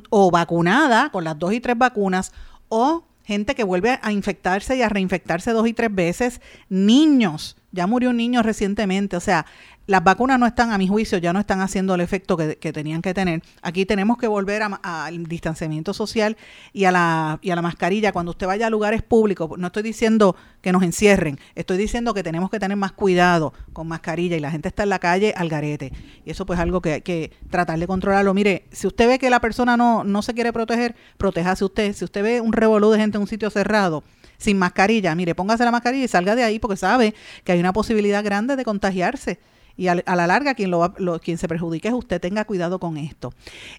o 0.10 0.32
vacunada 0.32 1.12
con 1.12 1.24
las 1.24 1.40
dos 1.40 1.54
y 1.54 1.62
tres 1.62 1.78
vacunas 1.78 2.34
o 2.68 3.06
gente 3.24 3.56
que 3.56 3.64
vuelve 3.64 4.00
a 4.02 4.12
infectarse 4.12 4.76
y 4.76 4.82
a 4.82 4.90
reinfectarse 4.90 5.52
dos 5.52 5.66
y 5.66 5.72
tres 5.72 5.96
veces, 5.96 6.42
niños. 6.68 7.56
Ya 7.72 7.88
murió 7.88 8.10
un 8.10 8.18
niño 8.18 8.44
recientemente, 8.44 9.16
o 9.16 9.22
sea, 9.22 9.46
las 9.88 10.04
vacunas 10.04 10.38
no 10.38 10.46
están, 10.46 10.72
a 10.72 10.78
mi 10.78 10.88
juicio, 10.88 11.18
ya 11.18 11.32
no 11.32 11.40
están 11.40 11.62
haciendo 11.62 11.96
el 11.96 12.02
efecto 12.02 12.36
que, 12.36 12.56
tenían 12.74 13.02
que 13.02 13.14
tener. 13.14 13.42
Aquí 13.62 13.86
tenemos 13.86 14.18
que 14.18 14.28
volver 14.28 14.62
al 14.62 15.24
distanciamiento 15.24 15.94
social 15.94 16.36
y 16.74 16.84
a, 16.84 16.92
la, 16.92 17.40
y 17.42 17.52
a 17.52 17.56
la 17.56 17.62
mascarilla. 17.62 18.12
Cuando 18.12 18.32
usted 18.32 18.48
vaya 18.48 18.68
a 18.68 18.70
lugares 18.70 19.02
públicos, 19.02 19.50
no 19.58 19.68
estoy 19.68 19.84
diciendo 19.84 20.36
que 20.62 20.74
nos 20.74 20.84
encierren, 20.84 21.40
estoy 21.56 21.78
diciendo 21.78 22.14
que 22.14 22.22
tenemos 22.22 22.50
que 22.50 22.60
tener 22.60 22.76
más 22.76 22.92
cuidado 22.92 23.54
con 23.72 23.88
mascarilla 23.88 24.36
y 24.36 24.42
la 24.42 24.52
gente 24.52 24.68
está 24.68 24.84
en 24.84 24.90
la 24.90 25.00
calle 25.00 25.34
al 25.38 25.48
garete. 25.48 25.94
Y 26.26 26.32
eso 26.32 26.46
pues 26.46 26.60
es 26.60 26.64
algo 26.64 26.82
que 26.82 26.94
hay 26.94 27.02
que 27.02 27.32
tratar 27.50 27.80
de 27.80 27.88
controlarlo. 27.88 28.34
Mire, 28.34 28.66
si 28.74 28.88
usted 28.88 29.08
ve 29.08 29.20
que 29.20 29.30
la 29.30 29.40
persona 29.40 29.78
no, 29.78 30.04
no 30.04 30.22
se 30.22 30.34
quiere 30.34 30.52
proteger, 30.52 30.98
protéjase 31.18 31.64
usted. 31.64 31.94
Si 31.94 32.04
usted 32.04 32.24
ve 32.24 32.42
un 32.42 32.52
revolú 32.52 32.92
de 32.92 33.00
gente 33.00 33.16
en 33.18 33.22
un 33.22 33.28
sitio 33.28 33.50
cerrado, 33.50 34.04
sin 34.38 34.60
mascarilla, 34.60 35.16
mire, 35.16 35.34
póngase 35.34 35.64
la 35.64 35.72
mascarilla 35.72 36.04
y 36.04 36.10
salga 36.10 36.36
de 36.36 36.44
ahí 36.44 36.60
porque 36.60 36.76
sabe 36.76 37.16
que 37.46 37.54
hay 37.54 37.60
una 37.62 37.72
posibilidad 37.72 38.22
grande 38.22 38.58
de 38.58 38.66
contagiarse 38.66 39.40
y 39.78 39.88
a, 39.88 39.96
la 39.96 40.28
larga 40.28 40.56
quien, 40.56 40.72
lo, 40.72 41.20
quien 41.24 41.38
se 41.38 41.48
perjudique 41.48 41.88
es 41.88 41.94
usted, 41.94 42.20
tenga 42.20 42.46
cuidado 42.46 42.80
con 42.80 42.98
esto. 42.98 43.34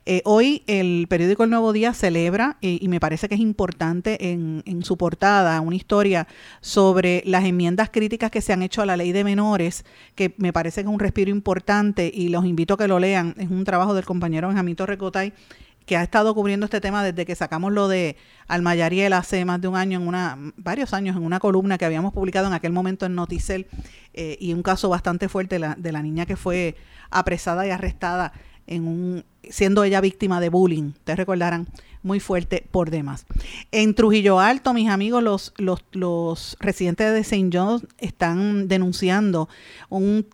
Eh, 0.07 0.23
hoy 0.25 0.63
el 0.67 1.07
periódico 1.09 1.45
El 1.45 1.51
Nuevo 1.51 1.73
Día 1.73 1.93
celebra, 1.93 2.57
y 2.61 2.87
me 2.89 3.01
parece 3.01 3.29
que 3.29 3.35
es 3.35 3.41
importante 3.41 4.31
en, 4.31 4.63
en 4.65 4.85
su 4.85 4.97
portada, 4.97 5.61
una 5.61 5.77
historia 5.77 6.29
sobre 6.61 7.23
las 7.27 7.45
enmiendas 7.45 7.91
críticas 7.91 8.31
que 8.31 8.41
se 8.41 8.53
han 8.53 8.63
hecho 8.63 8.83
a 8.83 8.87
la 8.87 8.97
ley 8.97 9.13
de 9.13 9.25
menores, 9.25 9.85
que 10.15 10.35
me 10.39 10.53
parece 10.53 10.83
que 10.83 10.89
es 10.89 10.93
un 10.93 11.01
respiro 11.01 11.31
importante 11.31 12.11
y 12.13 12.29
los 12.29 12.45
invito 12.45 12.75
a 12.75 12.79
que 12.79 12.89
lo 12.89 12.99
lean. 12.99 13.35
Es 13.39 13.51
un 13.51 13.65
trabajo 13.65 13.95
del 13.95 14.05
compañero 14.05 14.49
Benjamín 14.49 14.77
Torrecotay 14.77 15.33
que 15.89 15.97
ha 15.97 16.03
estado 16.03 16.35
cubriendo 16.35 16.67
este 16.67 16.81
tema 16.83 17.03
desde 17.03 17.25
que 17.25 17.35
sacamos 17.35 17.73
lo 17.73 17.89
de 17.89 18.17
Almayariel 18.47 19.15
hace 19.15 19.45
más 19.47 19.61
de 19.61 19.69
un 19.69 19.75
año, 19.75 19.99
en 19.99 20.07
una, 20.07 20.39
varios 20.57 20.93
años, 20.93 21.17
en 21.17 21.25
una 21.25 21.41
columna 21.41 21.79
que 21.79 21.87
habíamos 21.87 22.13
publicado 22.13 22.47
en 22.47 22.53
aquel 22.53 22.73
momento 22.73 23.07
en 23.07 23.15
Noticel, 23.15 23.67
eh, 24.13 24.37
y 24.39 24.53
un 24.53 24.63
caso 24.63 24.91
bastante 24.91 25.31
fuerte 25.31 25.59
de 25.59 25.93
la 25.93 26.03
niña 26.03 26.27
que 26.27 26.37
fue 26.37 26.77
apresada 27.11 27.67
y 27.67 27.71
arrestada 27.71 28.35
en 28.67 28.87
un, 28.87 29.25
siendo 29.49 29.83
ella 29.83 30.03
víctima 30.03 30.41
de 30.41 30.51
bullying. 30.51 30.91
Ustedes 30.91 31.17
recordarán, 31.17 31.67
muy 32.03 32.21
fuerte 32.21 32.67
por 32.71 32.91
demás. 32.91 33.25
En 33.73 33.95
Trujillo 33.95 34.41
Alto, 34.41 34.75
mis 34.75 34.91
amigos, 34.91 35.23
los, 35.23 35.55
los, 35.57 35.83
los 35.93 36.57
residentes 36.61 37.13
de 37.13 37.21
St. 37.21 37.51
John 37.51 37.89
están 37.99 38.69
denunciando 38.69 39.49
un 39.89 40.27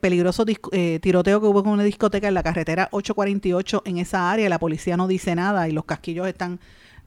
peligroso 0.00 0.44
eh, 0.72 0.98
tiroteo 1.00 1.40
que 1.40 1.46
hubo 1.46 1.60
en 1.60 1.68
una 1.68 1.84
discoteca 1.84 2.28
en 2.28 2.34
la 2.34 2.42
carretera 2.42 2.88
848 2.92 3.82
en 3.84 3.98
esa 3.98 4.30
área. 4.30 4.48
La 4.48 4.58
policía 4.58 4.96
no 4.96 5.06
dice 5.06 5.34
nada 5.34 5.68
y 5.68 5.72
los 5.72 5.84
casquillos 5.84 6.26
están 6.26 6.60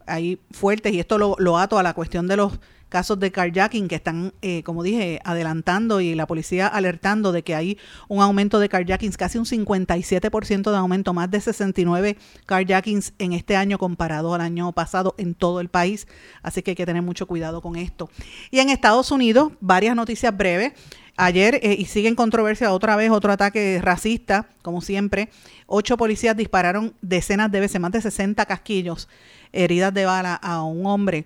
ahí 0.08 0.40
fuertes. 0.52 0.94
Y 0.94 1.00
esto 1.00 1.18
lo, 1.18 1.36
lo 1.40 1.58
ato 1.58 1.78
a 1.78 1.84
la 1.84 1.94
cuestión 1.94 2.28
de 2.28 2.38
los 2.38 2.60
casos 2.92 3.18
de 3.20 3.32
carjacking 3.32 3.88
que 3.88 3.96
están, 3.96 4.34
eh, 4.42 4.64
como 4.64 4.84
dije, 4.84 5.22
adelantando 5.24 6.02
y 6.02 6.14
la 6.14 6.28
policía 6.28 6.68
alertando 6.68 7.32
de 7.32 7.42
que 7.42 7.56
hay 7.56 7.78
un 8.10 8.22
aumento 8.22 8.60
de 8.60 8.68
carjackings, 8.68 9.16
casi 9.16 9.38
un 9.38 9.46
57% 9.46 10.72
de 10.72 10.78
aumento, 10.78 11.14
más 11.14 11.32
de 11.32 11.40
69 11.40 12.18
carjackings 12.46 13.14
en 13.18 13.32
este 13.32 13.56
año 13.56 13.78
comparado 13.78 14.34
al 14.34 14.42
año 14.42 14.74
pasado 14.74 15.16
en 15.18 15.36
todo 15.36 15.62
el 15.62 15.70
país. 15.70 16.06
Así 16.44 16.62
que 16.62 16.72
hay 16.72 16.76
que 16.76 16.86
tener 16.86 17.02
mucho 17.02 17.28
cuidado 17.28 17.62
con 17.62 17.78
esto. 17.78 18.10
Y 18.52 18.60
en 18.60 18.70
Estados 18.70 19.10
Unidos, 19.12 19.54
varias 19.62 19.96
noticias 19.96 20.36
breves. 20.36 20.74
Ayer, 21.18 21.60
eh, 21.62 21.76
y 21.78 21.86
sigue 21.86 22.08
en 22.08 22.16
controversia 22.16 22.72
otra 22.72 22.96
vez, 22.96 23.12
otro 23.12 23.32
ataque 23.32 23.80
racista, 23.82 24.48
como 24.62 24.82
siempre. 24.82 25.30
Ocho 25.68 25.98
policías 25.98 26.36
dispararon 26.36 26.94
decenas 27.02 27.52
de 27.52 27.60
veces, 27.60 27.82
más 27.82 27.92
de 27.92 28.02
60 28.02 28.46
casquillos, 28.46 29.08
heridas 29.52 29.94
de 29.94 30.06
bala 30.06 30.36
a 30.36 30.64
un 30.64 30.86
hombre 30.86 31.26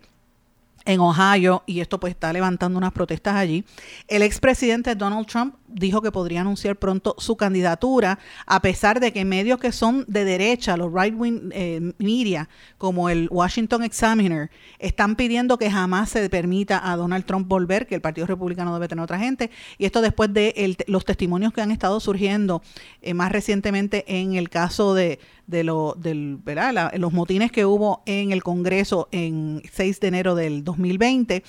en 0.86 1.00
Ohio 1.00 1.64
y 1.66 1.80
esto 1.80 2.00
pues 2.00 2.12
está 2.12 2.32
levantando 2.32 2.78
unas 2.78 2.94
protestas 2.94 3.36
allí. 3.36 3.66
El 4.08 4.22
expresidente 4.22 4.96
Donald 4.96 5.28
Trump 5.28 5.56
dijo 5.68 6.02
que 6.02 6.12
podría 6.12 6.42
anunciar 6.42 6.78
pronto 6.78 7.16
su 7.18 7.36
candidatura, 7.36 8.20
a 8.46 8.62
pesar 8.62 9.00
de 9.00 9.12
que 9.12 9.26
medios 9.26 9.60
que 9.60 9.72
son 9.72 10.06
de 10.08 10.24
derecha, 10.24 10.78
los 10.78 10.92
right-wing 10.94 11.50
eh, 11.52 11.94
media, 11.98 12.48
como 12.78 13.10
el 13.10 13.28
Washington 13.32 13.84
Examiner, 13.84 14.52
están 14.80 15.16
pidiendo 15.16 15.58
que 15.58 15.70
jamás 15.70 16.10
se 16.10 16.30
permita 16.30 16.92
a 16.92 16.96
Donald 16.96 17.26
Trump 17.26 17.48
volver, 17.48 17.88
que 17.88 17.96
el 17.96 18.02
Partido 18.02 18.28
Republicano 18.28 18.74
debe 18.74 18.88
tener 18.88 19.04
otra 19.04 19.20
gente. 19.20 19.50
Y 19.78 19.86
esto 19.86 20.02
después 20.02 20.32
de 20.34 20.78
los 20.88 21.04
testimonios 21.04 21.52
que 21.52 21.62
han 21.62 21.72
estado 21.72 22.00
surgiendo 22.00 22.62
eh, 23.02 23.14
más 23.14 23.32
recientemente 23.32 24.06
en 24.08 24.36
el 24.36 24.50
caso 24.50 24.94
de, 24.94 25.20
de 25.48 25.64
lo, 25.64 25.96
del, 25.98 26.38
¿verdad? 26.44 26.94
los 26.98 27.14
motines 27.14 27.52
que 27.52 27.66
hubo 27.66 28.02
en 28.06 28.32
el 28.32 28.44
Congreso 28.44 29.08
en 29.12 29.62
6 29.72 30.00
de 30.00 30.08
enero 30.08 30.36
del 30.36 30.64
2020 30.64 31.44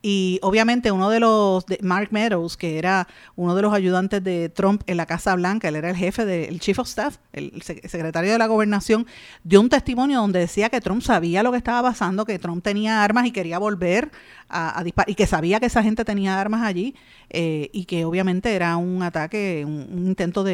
y 0.00 0.38
obviamente 0.42 0.92
uno 0.92 1.10
de 1.10 1.18
los, 1.18 1.66
de 1.66 1.78
Mark 1.82 2.08
Meadows, 2.12 2.56
que 2.56 2.78
era 2.78 3.08
uno 3.34 3.56
de 3.56 3.62
los 3.62 3.74
ayudantes 3.74 4.22
de 4.22 4.48
Trump 4.48 4.82
en 4.86 4.96
la 4.96 5.06
Casa 5.06 5.34
Blanca, 5.34 5.68
él 5.68 5.76
era 5.76 5.90
el 5.90 5.96
jefe 5.96 6.24
del 6.24 6.60
Chief 6.60 6.78
of 6.78 6.86
Staff, 6.86 7.16
el 7.32 7.62
secretario 7.62 8.30
de 8.30 8.38
la 8.38 8.46
gobernación, 8.46 9.06
dio 9.42 9.60
un 9.60 9.68
testimonio 9.68 10.20
donde 10.20 10.38
decía 10.38 10.68
que 10.68 10.80
Trump 10.80 11.02
sabía 11.02 11.42
lo 11.42 11.50
que 11.50 11.58
estaba 11.58 11.90
pasando, 11.90 12.24
que 12.24 12.38
Trump 12.38 12.62
tenía 12.62 13.02
armas 13.02 13.26
y 13.26 13.32
quería 13.32 13.58
volver 13.58 14.12
a, 14.48 14.82
disparar, 14.84 15.10
y 15.10 15.16
que 15.16 15.26
sabía 15.26 15.58
que 15.58 15.66
esa 15.66 15.82
gente 15.82 16.04
tenía 16.04 16.40
armas 16.40 16.62
allí, 16.62 16.94
eh, 17.30 17.68
y 17.72 17.86
que 17.86 18.04
obviamente 18.04 18.54
era 18.54 18.76
un 18.76 19.02
ataque, 19.02 19.64
un 19.66 20.06
intento 20.06 20.44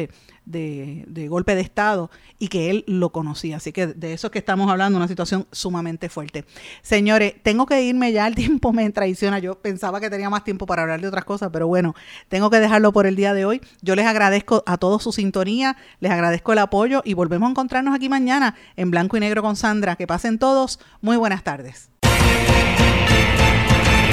de, 0.45 1.27
golpe 1.29 1.55
de 1.55 1.61
Estado 1.61 2.09
y 2.39 2.47
que 2.47 2.69
él 2.69 2.83
lo 2.87 3.11
conocía. 3.11 3.57
Así 3.57 3.71
que 3.71 3.87
de 3.87 4.13
eso 4.13 4.27
es 4.27 4.31
que 4.31 4.39
estamos 4.39 4.69
hablando, 4.69 4.97
una 4.97 5.07
situación 5.07 5.47
sumamente 5.51 6.09
fuerte. 6.09 6.45
Señores, 6.81 7.35
tengo 7.43 7.65
que 7.65 7.83
irme 7.83 8.11
ya, 8.11 8.27
el 8.27 8.35
tiempo 8.35 8.73
me 8.73 8.89
traiciona. 8.91 9.39
Yo 9.39 9.55
pensaba 9.55 9.99
que 9.99 10.09
tenía 10.09 10.29
más 10.29 10.43
tiempo 10.43 10.65
para 10.65 10.83
hablar 10.83 11.01
de 11.01 11.07
otras 11.07 11.25
cosas, 11.25 11.49
pero 11.51 11.67
bueno, 11.67 11.95
tengo 12.29 12.49
que 12.49 12.59
dejarlo 12.59 12.93
por 12.93 13.05
el 13.05 13.15
día 13.15 13.33
de 13.33 13.45
hoy. 13.45 13.61
Yo 13.81 13.95
les 13.95 14.05
agradezco 14.05 14.63
a 14.65 14.77
todos 14.77 15.03
su 15.03 15.11
sintonía, 15.11 15.77
les 15.99 16.11
agradezco 16.11 16.53
el 16.53 16.59
apoyo 16.59 17.01
y 17.05 17.13
volvemos 17.13 17.47
a 17.47 17.51
encontrarnos 17.51 17.95
aquí 17.95 18.09
mañana 18.09 18.55
en 18.75 18.91
blanco 18.91 19.17
y 19.17 19.19
negro 19.19 19.41
con 19.41 19.55
Sandra. 19.55 19.95
Que 19.95 20.07
pasen 20.07 20.39
todos. 20.39 20.79
Muy 21.01 21.17
buenas 21.17 21.43
tardes. 21.43 21.94